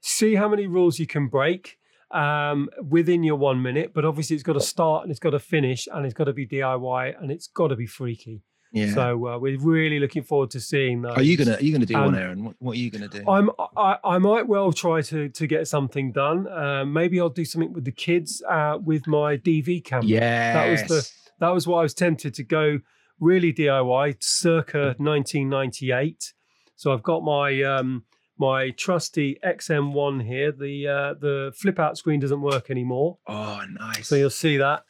See 0.00 0.34
how 0.34 0.48
many 0.48 0.66
rules 0.66 0.98
you 0.98 1.06
can 1.06 1.28
break 1.28 1.78
um, 2.10 2.68
within 2.88 3.24
your 3.24 3.36
one 3.36 3.60
minute, 3.62 3.92
but 3.94 4.04
obviously 4.04 4.34
it's 4.36 4.42
got 4.42 4.52
to 4.52 4.60
start 4.60 5.02
and 5.02 5.10
it's 5.10 5.18
got 5.20 5.30
to 5.30 5.38
finish 5.38 5.88
and 5.92 6.04
it's 6.04 6.14
got 6.14 6.24
to 6.24 6.32
be 6.32 6.46
DIY 6.46 7.20
and 7.20 7.30
it's 7.30 7.46
got 7.48 7.68
to 7.68 7.76
be 7.76 7.86
freaky. 7.86 8.42
Yeah. 8.74 8.92
So 8.92 9.26
uh, 9.28 9.38
we're 9.38 9.58
really 9.58 9.98
looking 10.00 10.24
forward 10.24 10.50
to 10.50 10.60
seeing 10.60 11.02
those. 11.02 11.16
are 11.16 11.22
you 11.22 11.36
gonna 11.36 11.54
are 11.54 11.62
you 11.62 11.72
gonna 11.72 11.86
do 11.86 11.94
one, 11.94 12.08
Um, 12.08 12.14
Aaron? 12.16 12.44
What, 12.44 12.54
what 12.58 12.72
are 12.76 12.80
you 12.80 12.90
gonna 12.90 13.08
do? 13.08 13.22
I'm 13.28 13.48
I, 13.76 13.96
I 14.04 14.18
might 14.18 14.46
well 14.48 14.72
try 14.72 15.00
to 15.02 15.28
to 15.28 15.46
get 15.46 15.68
something 15.68 16.12
done. 16.12 16.46
Uh, 16.48 16.84
maybe 16.84 17.20
I'll 17.20 17.28
do 17.42 17.44
something 17.44 17.72
with 17.72 17.84
the 17.84 17.92
kids 17.92 18.42
uh, 18.56 18.78
with 18.84 19.06
my 19.06 19.36
DV 19.36 19.84
camera. 19.84 20.06
Yeah. 20.06 20.52
that 20.54 20.70
was 20.70 20.82
the- 20.92 21.10
that 21.40 21.50
was 21.50 21.66
why 21.66 21.80
I 21.80 21.82
was 21.82 21.94
tempted 21.94 22.32
to 22.34 22.44
go 22.44 22.78
really 23.20 23.52
DIY 23.52 24.16
circa 24.20 24.94
1998. 24.98 26.32
So 26.76 26.92
I've 26.92 27.02
got 27.02 27.22
my 27.22 27.62
um, 27.62 28.04
my 28.38 28.70
trusty 28.70 29.38
XM1 29.44 30.24
here. 30.26 30.52
The 30.52 30.88
uh, 30.88 31.14
the 31.20 31.52
flip 31.56 31.78
out 31.78 31.96
screen 31.96 32.20
doesn't 32.20 32.40
work 32.40 32.70
anymore, 32.70 33.18
Oh, 33.28 33.62
nice. 33.80 34.08
so 34.08 34.16
you'll 34.16 34.30
see 34.30 34.56
that. 34.58 34.82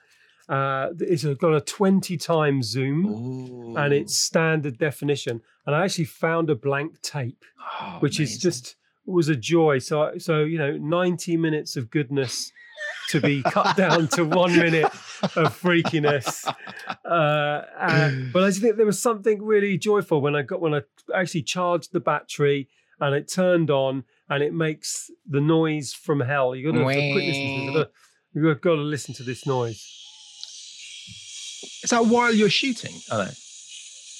Uh, 0.49 0.89
it's 1.01 1.25
got 1.25 1.55
a 1.55 1.61
20 1.61 2.17
times 2.19 2.67
zoom 2.67 3.07
Ooh. 3.07 3.77
and 3.77 3.93
it's 3.95 4.17
standard 4.19 4.79
definition. 4.79 5.41
And 5.67 5.75
I 5.75 5.85
actually 5.85 6.05
found 6.05 6.51
a 6.51 6.55
blank 6.55 7.01
tape, 7.03 7.45
Oh, 7.81 7.97
which 8.01 8.21
is 8.21 8.37
just 8.39 8.77
was 9.07 9.29
a 9.29 9.37
joy. 9.37 9.79
So 9.79 10.13
so 10.19 10.45
you 10.45 10.59
know, 10.59 10.77
90 10.77 11.37
minutes 11.39 11.77
of 11.77 11.91
goodness 11.91 12.53
to 13.11 13.21
be 13.21 13.43
cut 13.43 13.77
down 13.85 14.09
to 14.09 14.25
one 14.25 14.55
minute 14.57 14.85
of 15.23 15.59
freakiness. 15.61 16.47
Uh, 17.05 17.63
and- 17.81 18.33
but 18.33 18.43
I 18.43 18.49
just 18.49 18.61
think 18.61 18.77
there 18.77 18.87
was 18.87 19.01
something 19.01 19.43
really 19.43 19.79
joyful 19.79 20.21
when 20.21 20.37
I 20.37 20.43
got 20.43 20.61
when 20.61 20.75
I 20.75 20.83
actually 21.15 21.43
charged 21.43 21.93
the 21.93 22.01
battery 22.01 22.69
and 23.01 23.15
it 23.15 23.29
turned 23.33 23.71
on 23.71 24.05
and 24.29 24.43
it 24.43 24.53
makes 24.53 25.11
the 25.29 25.41
noise 25.41 25.93
from 25.93 26.21
hell. 26.21 26.55
You 26.55 26.71
got 26.73 26.79
to 26.79 26.85
listen 26.85 27.67
to 27.67 27.73
this. 27.79 27.89
You've 28.35 28.61
got 28.61 28.75
to 28.77 28.81
listen 28.81 29.15
to 29.15 29.23
this 29.23 29.47
noise. 29.47 30.01
Is 31.85 31.91
that 31.91 32.07
while 32.07 32.35
you're 32.35 32.51
shooting? 32.51 32.95
Oh, 33.13 33.19
no. 33.19 33.29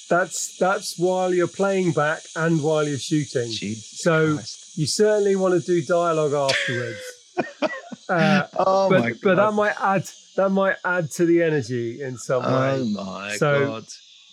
That's 0.07 0.55
that's 0.57 0.99
while 0.99 1.33
you're 1.33 1.47
playing 1.47 1.91
back 1.93 2.21
and 2.35 2.61
while 2.61 2.87
you're 2.87 2.99
shooting. 2.99 3.49
Jesus 3.51 3.99
So 4.01 4.35
Christ. 4.35 4.77
you 4.77 4.85
certainly 4.85 5.35
want 5.35 5.55
to 5.55 5.59
do 5.65 5.81
dialogue 5.81 6.33
afterwards. 6.33 6.99
uh, 8.09 8.47
oh 8.59 8.89
but 8.89 8.99
my 9.01 9.13
but 9.23 9.35
that 9.35 9.53
might 9.53 9.73
add 9.81 10.07
that 10.37 10.49
might 10.49 10.75
add 10.85 11.09
to 11.11 11.25
the 11.25 11.41
energy 11.41 12.01
in 12.03 12.17
some 12.17 12.43
way. 12.43 12.79
Oh 12.81 12.85
my 12.85 13.35
So- 13.37 13.65
god! 13.65 13.83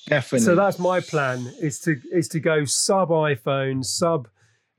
Definitely. 0.08 0.44
So 0.44 0.54
that's 0.56 0.78
my 0.80 1.00
plan 1.00 1.38
is 1.60 1.78
to 1.80 1.96
is 2.12 2.28
to 2.28 2.40
go 2.40 2.64
sub 2.66 3.08
iPhone, 3.10 3.84
sub 3.84 4.28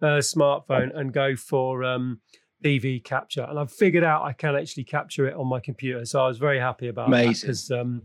uh, 0.02 0.20
smartphone, 0.20 0.96
and 0.96 1.14
go 1.14 1.36
for 1.38 1.84
um, 1.86 2.20
DV 2.64 3.04
capture. 3.06 3.44
And 3.50 3.58
I've 3.58 3.72
figured 3.72 4.04
out 4.04 4.24
I 4.24 4.34
can 4.34 4.54
actually 4.56 4.84
capture 4.84 5.26
it 5.26 5.34
on 5.36 5.48
my 5.48 5.62
computer, 5.62 6.06
so 6.06 6.22
I 6.24 6.28
was 6.28 6.38
very 6.40 6.60
happy 6.60 6.90
about 6.90 7.10
that 7.10 7.16
Amazing. 7.24 7.48
because 7.48 7.72
um, 7.72 8.02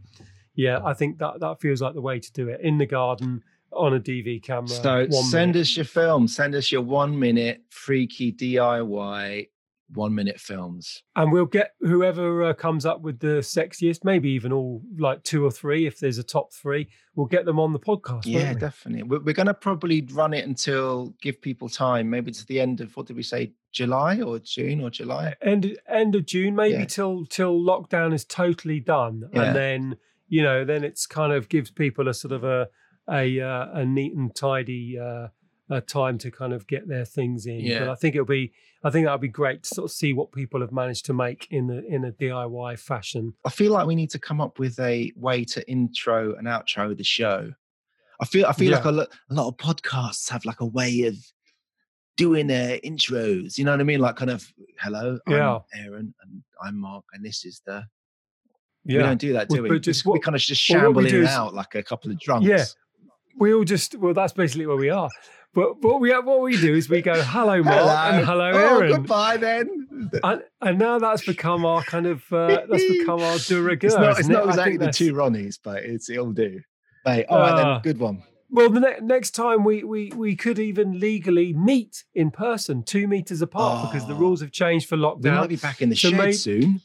yeah, 0.59 0.81
I 0.85 0.93
think 0.93 1.19
that 1.19 1.41
that 1.41 1.61
feels 1.61 1.81
like 1.81 1.95
the 1.95 2.01
way 2.03 2.19
to 2.19 2.33
do 2.33 2.49
it 2.49 2.61
in 2.61 2.79
the 2.79 2.87
garden 2.87 3.43
on 3.73 3.95
a 3.95 4.01
DV 4.01 4.43
camera. 4.43 4.69
So 4.69 5.09
send 5.11 5.53
minute. 5.53 5.61
us 5.61 5.77
your 5.77 5.85
film. 5.85 6.27
Send 6.27 6.55
us 6.55 6.73
your 6.73 6.83
one 6.83 7.19
minute 7.19 7.63
freaky 7.71 8.33
DIY 8.33 9.49
one 9.95 10.15
minute 10.15 10.39
films. 10.39 11.03
And 11.17 11.33
we'll 11.33 11.47
get 11.47 11.73
whoever 11.81 12.45
uh, 12.45 12.53
comes 12.53 12.85
up 12.85 13.01
with 13.01 13.21
the 13.21 13.39
sexiest, 13.41 14.05
maybe 14.05 14.29
even 14.31 14.53
all 14.53 14.83
like 14.99 15.23
two 15.23 15.45
or 15.45 15.51
three, 15.51 15.87
if 15.87 15.99
there's 15.99 16.19
a 16.19 16.23
top 16.23 16.53
three, 16.53 16.89
we'll 17.15 17.27
get 17.27 17.47
them 17.47 17.59
on 17.59 17.73
the 17.73 17.79
podcast. 17.79 18.25
Yeah, 18.27 18.53
we? 18.53 18.61
definitely. 18.61 19.05
We're, 19.05 19.21
we're 19.21 19.35
going 19.35 19.47
to 19.47 19.55
probably 19.55 20.07
run 20.13 20.35
it 20.35 20.45
until 20.47 21.15
give 21.23 21.41
people 21.41 21.71
time, 21.71 22.11
maybe 22.11 22.31
to 22.33 22.47
the 22.47 22.61
end 22.61 22.83
of 22.83 22.95
what 22.97 23.07
did 23.07 23.17
we 23.17 23.23
say, 23.23 23.53
July 23.73 24.21
or 24.21 24.39
June 24.41 24.83
or 24.83 24.91
July? 24.91 25.35
end 25.41 25.79
end 25.89 26.15
of 26.15 26.27
June, 26.27 26.55
maybe 26.55 26.81
Yeah. 26.81 26.85
till 26.85 27.25
till 27.25 27.59
lockdown 27.59 28.13
is 28.13 28.25
totally 28.27 28.81
done, 28.81 29.31
Yeah. 29.33 29.43
and 29.43 29.57
then 29.57 29.97
you 30.29 30.43
know, 30.43 30.65
then 30.65 30.85
it's 30.85 31.07
kind 31.07 31.33
of 31.33 31.49
gives 31.49 31.71
people 31.71 32.09
a 32.09 32.15
sort 32.15 32.33
of 32.33 32.45
a 32.45 32.69
a 33.09 33.41
uh, 33.41 33.67
a 33.73 33.85
neat 33.85 34.15
and 34.15 34.35
tidy 34.35 34.99
uh, 34.99 35.29
time 35.87 36.19
to 36.19 36.31
kind 36.31 36.53
of 36.53 36.67
get 36.67 36.89
their 36.89 37.05
things 37.05 37.47
in. 37.47 37.61
Yeah. 37.61 37.81
But 37.81 37.89
I 37.91 37.95
think 37.95 38.15
it'll 38.15 38.27
be 38.27 38.53
I 38.85 38.91
think 38.91 39.07
that'll 39.07 39.19
be 39.19 39.29
great 39.29 39.65
to 39.65 39.75
sort 39.75 39.91
of 39.91 39.95
see 39.95 40.13
what 40.13 40.33
people 40.33 40.61
have 40.61 40.73
managed 40.73 41.07
to 41.07 41.15
make 41.15 41.49
in 41.51 41.67
the 41.67 41.85
in 41.87 42.05
a 42.05 42.13
DIY 42.13 42.79
fashion. 42.79 43.35
I 43.45 43.51
feel 43.51 43.73
like 43.73 43.87
we 43.87 43.95
need 43.95 44.11
to 44.11 44.19
come 44.19 44.41
up 44.41 44.59
with 44.59 44.79
a 44.79 45.13
way 45.17 45.45
to 45.45 45.69
intro 45.71 46.35
and 46.35 46.47
outro 46.47 46.97
the 46.97 47.05
show. 47.05 47.53
I 48.21 48.25
feel 48.25 48.47
I 48.47 48.53
feel 48.53 48.73
like 48.73 48.85
a 48.85 48.93
lot, 48.93 49.09
a 49.31 49.35
lot 49.35 49.49
of 49.49 49.57
podcasts 49.57 50.31
have 50.31 50.45
like 50.45 50.61
a 50.61 50.67
way 50.67 51.03
of 51.03 51.17
doing 52.17 52.49
their 52.49 52.79
intros. 52.79 53.59
You 53.59 53.65
know 53.65 53.71
what 53.71 53.81
I 53.81 53.85
mean? 53.85 54.01
Like 54.01 54.17
kind 54.17 54.31
of 54.31 54.53
hello, 54.81 55.19
Yeah. 55.29 55.57
I'm 55.57 55.63
Aaron 55.75 56.15
and 56.23 56.43
I'm 56.63 56.81
Mark, 56.81 57.05
and 57.13 57.25
this 57.25 57.45
is 57.45 57.63
the. 57.65 57.85
Yeah, 58.89 58.97
We 58.99 59.03
don't 59.05 59.21
do 59.21 59.33
that, 59.35 59.49
do 59.49 59.63
we? 59.63 59.69
but 59.69 59.75
We 59.75 59.81
just 59.81 60.05
we 60.07 60.11
what- 60.13 60.23
kind 60.23 60.35
of 60.35 60.41
just 60.41 60.61
shamble 60.63 61.01
in 61.07 61.15
and 61.15 61.25
is- 61.25 61.29
out 61.31 61.55
like 61.55 61.75
a 61.75 61.83
couple 61.83 62.11
of 62.11 62.19
drunks. 62.19 62.47
Yeah. 62.49 62.65
we 63.39 63.53
all 63.55 63.65
just 63.65 63.95
well, 63.97 64.15
that's 64.15 64.33
basically 64.33 64.67
where 64.67 64.77
we 64.77 64.91
are. 64.91 65.09
But 65.55 65.83
what 65.83 66.01
we 66.01 66.11
have 66.11 66.25
what 66.27 66.41
we 66.43 66.61
do 66.61 66.75
is 66.75 66.89
we 66.91 67.01
go 67.03 67.21
hello 67.23 67.63
Mark 67.71 68.15
and 68.15 68.25
hello 68.27 68.51
oh, 68.53 68.79
Aaron. 68.79 68.93
goodbye 68.97 69.37
then. 69.39 70.11
And, 70.23 70.43
and 70.61 70.79
now 70.79 70.99
that's 70.99 71.25
become 71.25 71.65
our 71.65 71.83
kind 71.83 72.07
of 72.07 72.23
uh, 72.33 72.63
that's 72.71 72.85
become 72.99 73.21
our 73.21 73.39
de 73.39 73.61
rigueur. 73.61 73.87
It's 73.89 73.95
not, 73.97 74.11
it's 74.11 74.21
isn't 74.21 74.35
it? 74.35 74.45
exactly 74.49 74.73
the 74.75 74.79
that's- 74.79 74.97
two 74.99 75.13
Ronnies, 75.15 75.59
but 75.63 75.85
it's 75.85 76.09
it'll 76.11 76.33
do. 76.33 76.61
Mate, 77.07 77.27
all 77.29 77.39
right 77.41 77.53
Ah. 77.53 77.73
then, 77.75 77.83
good 77.83 77.99
one. 78.01 78.23
Well, 78.51 78.71
the 78.71 78.81
ne- 78.81 79.01
next 79.03 79.33
time 79.33 79.63
we, 79.65 79.85
we 79.85 80.11
we 80.17 80.35
could 80.35 80.59
even 80.59 80.99
legally 80.99 81.53
meet 81.53 82.05
in 82.15 82.31
person, 82.31 82.83
two 82.83 83.07
meters 83.07 83.43
apart, 83.43 83.91
because 83.91 84.07
the 84.09 84.15
Oh. 84.15 84.19
rules 84.19 84.41
have 84.41 84.53
changed 84.53 84.89
for 84.89 84.97
lockdown. 84.97 85.23
We 85.25 85.31
might 85.31 85.49
be 85.49 85.57
back 85.57 85.83
in 85.83 85.91
the 85.91 85.97
So 85.97 86.11
shed 86.11 86.35
soon. 86.35 86.81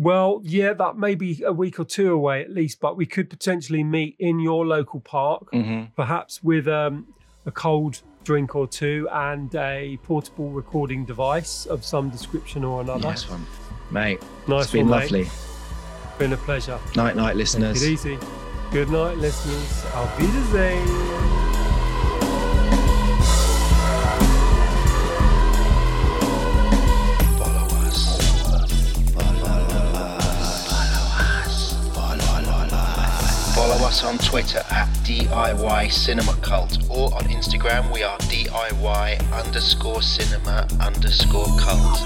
Well, 0.00 0.40
yeah, 0.44 0.74
that 0.74 0.96
may 0.96 1.16
be 1.16 1.42
a 1.44 1.52
week 1.52 1.80
or 1.80 1.84
two 1.84 2.12
away 2.12 2.40
at 2.40 2.50
least, 2.50 2.78
but 2.80 2.96
we 2.96 3.04
could 3.04 3.28
potentially 3.28 3.82
meet 3.82 4.14
in 4.20 4.38
your 4.38 4.64
local 4.64 5.00
park, 5.00 5.50
Mm-hmm. 5.52 5.86
perhaps 5.96 6.40
with 6.42 6.68
um, 6.68 7.08
a 7.46 7.50
cold 7.50 8.00
drink 8.22 8.54
or 8.54 8.68
two 8.68 9.08
and 9.12 9.52
a 9.56 9.98
portable 10.04 10.50
recording 10.50 11.04
device 11.04 11.66
of 11.66 11.84
some 11.84 12.10
description 12.10 12.62
or 12.62 12.80
another. 12.80 13.00
Nice 13.08 13.28
one, 13.28 13.44
mate. 13.90 14.22
Nice 14.46 14.64
it's 14.64 14.72
been 14.72 14.88
one, 14.88 15.00
lovely. 15.00 15.22
mate. 15.24 15.32
Been 16.18 16.32
a 16.32 16.36
pleasure. 16.36 16.78
Night, 16.94 17.16
night, 17.16 17.30
Take 17.30 17.36
listeners. 17.38 17.82
it 17.82 17.90
easy. 17.90 18.18
Good 18.70 18.90
night, 18.90 19.16
listeners. 19.18 19.84
Auf 19.94 20.16
Wiedersehen. 20.20 21.37
Us 33.88 34.04
on 34.04 34.18
Twitter 34.18 34.62
at 34.70 34.86
DIY 35.02 35.90
Cinema 35.90 36.34
Cult 36.42 36.76
or 36.90 37.06
on 37.14 37.22
Instagram 37.24 37.90
we 37.90 38.02
are 38.02 38.18
DIY 38.18 39.32
underscore 39.32 40.02
cinema 40.02 40.68
underscore 40.78 41.46
cult. 41.58 41.96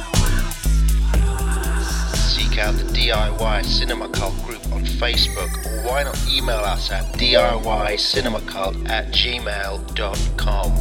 Seek 2.15 2.59
out 2.59 2.75
the 2.75 2.85
DIY 2.95 3.65
Cinema 3.65 4.09
Cult 4.11 4.41
group 4.45 4.65
on 4.73 4.85
Facebook 4.85 5.51
or 5.67 5.89
why 5.89 6.05
not 6.05 6.17
email 6.31 6.61
us 6.61 6.93
at 6.93 7.05
DIY 7.15 7.99
Cinema 7.99 8.41
Cult 8.43 8.77
at 8.89 9.09
gmail.com. 9.09 10.73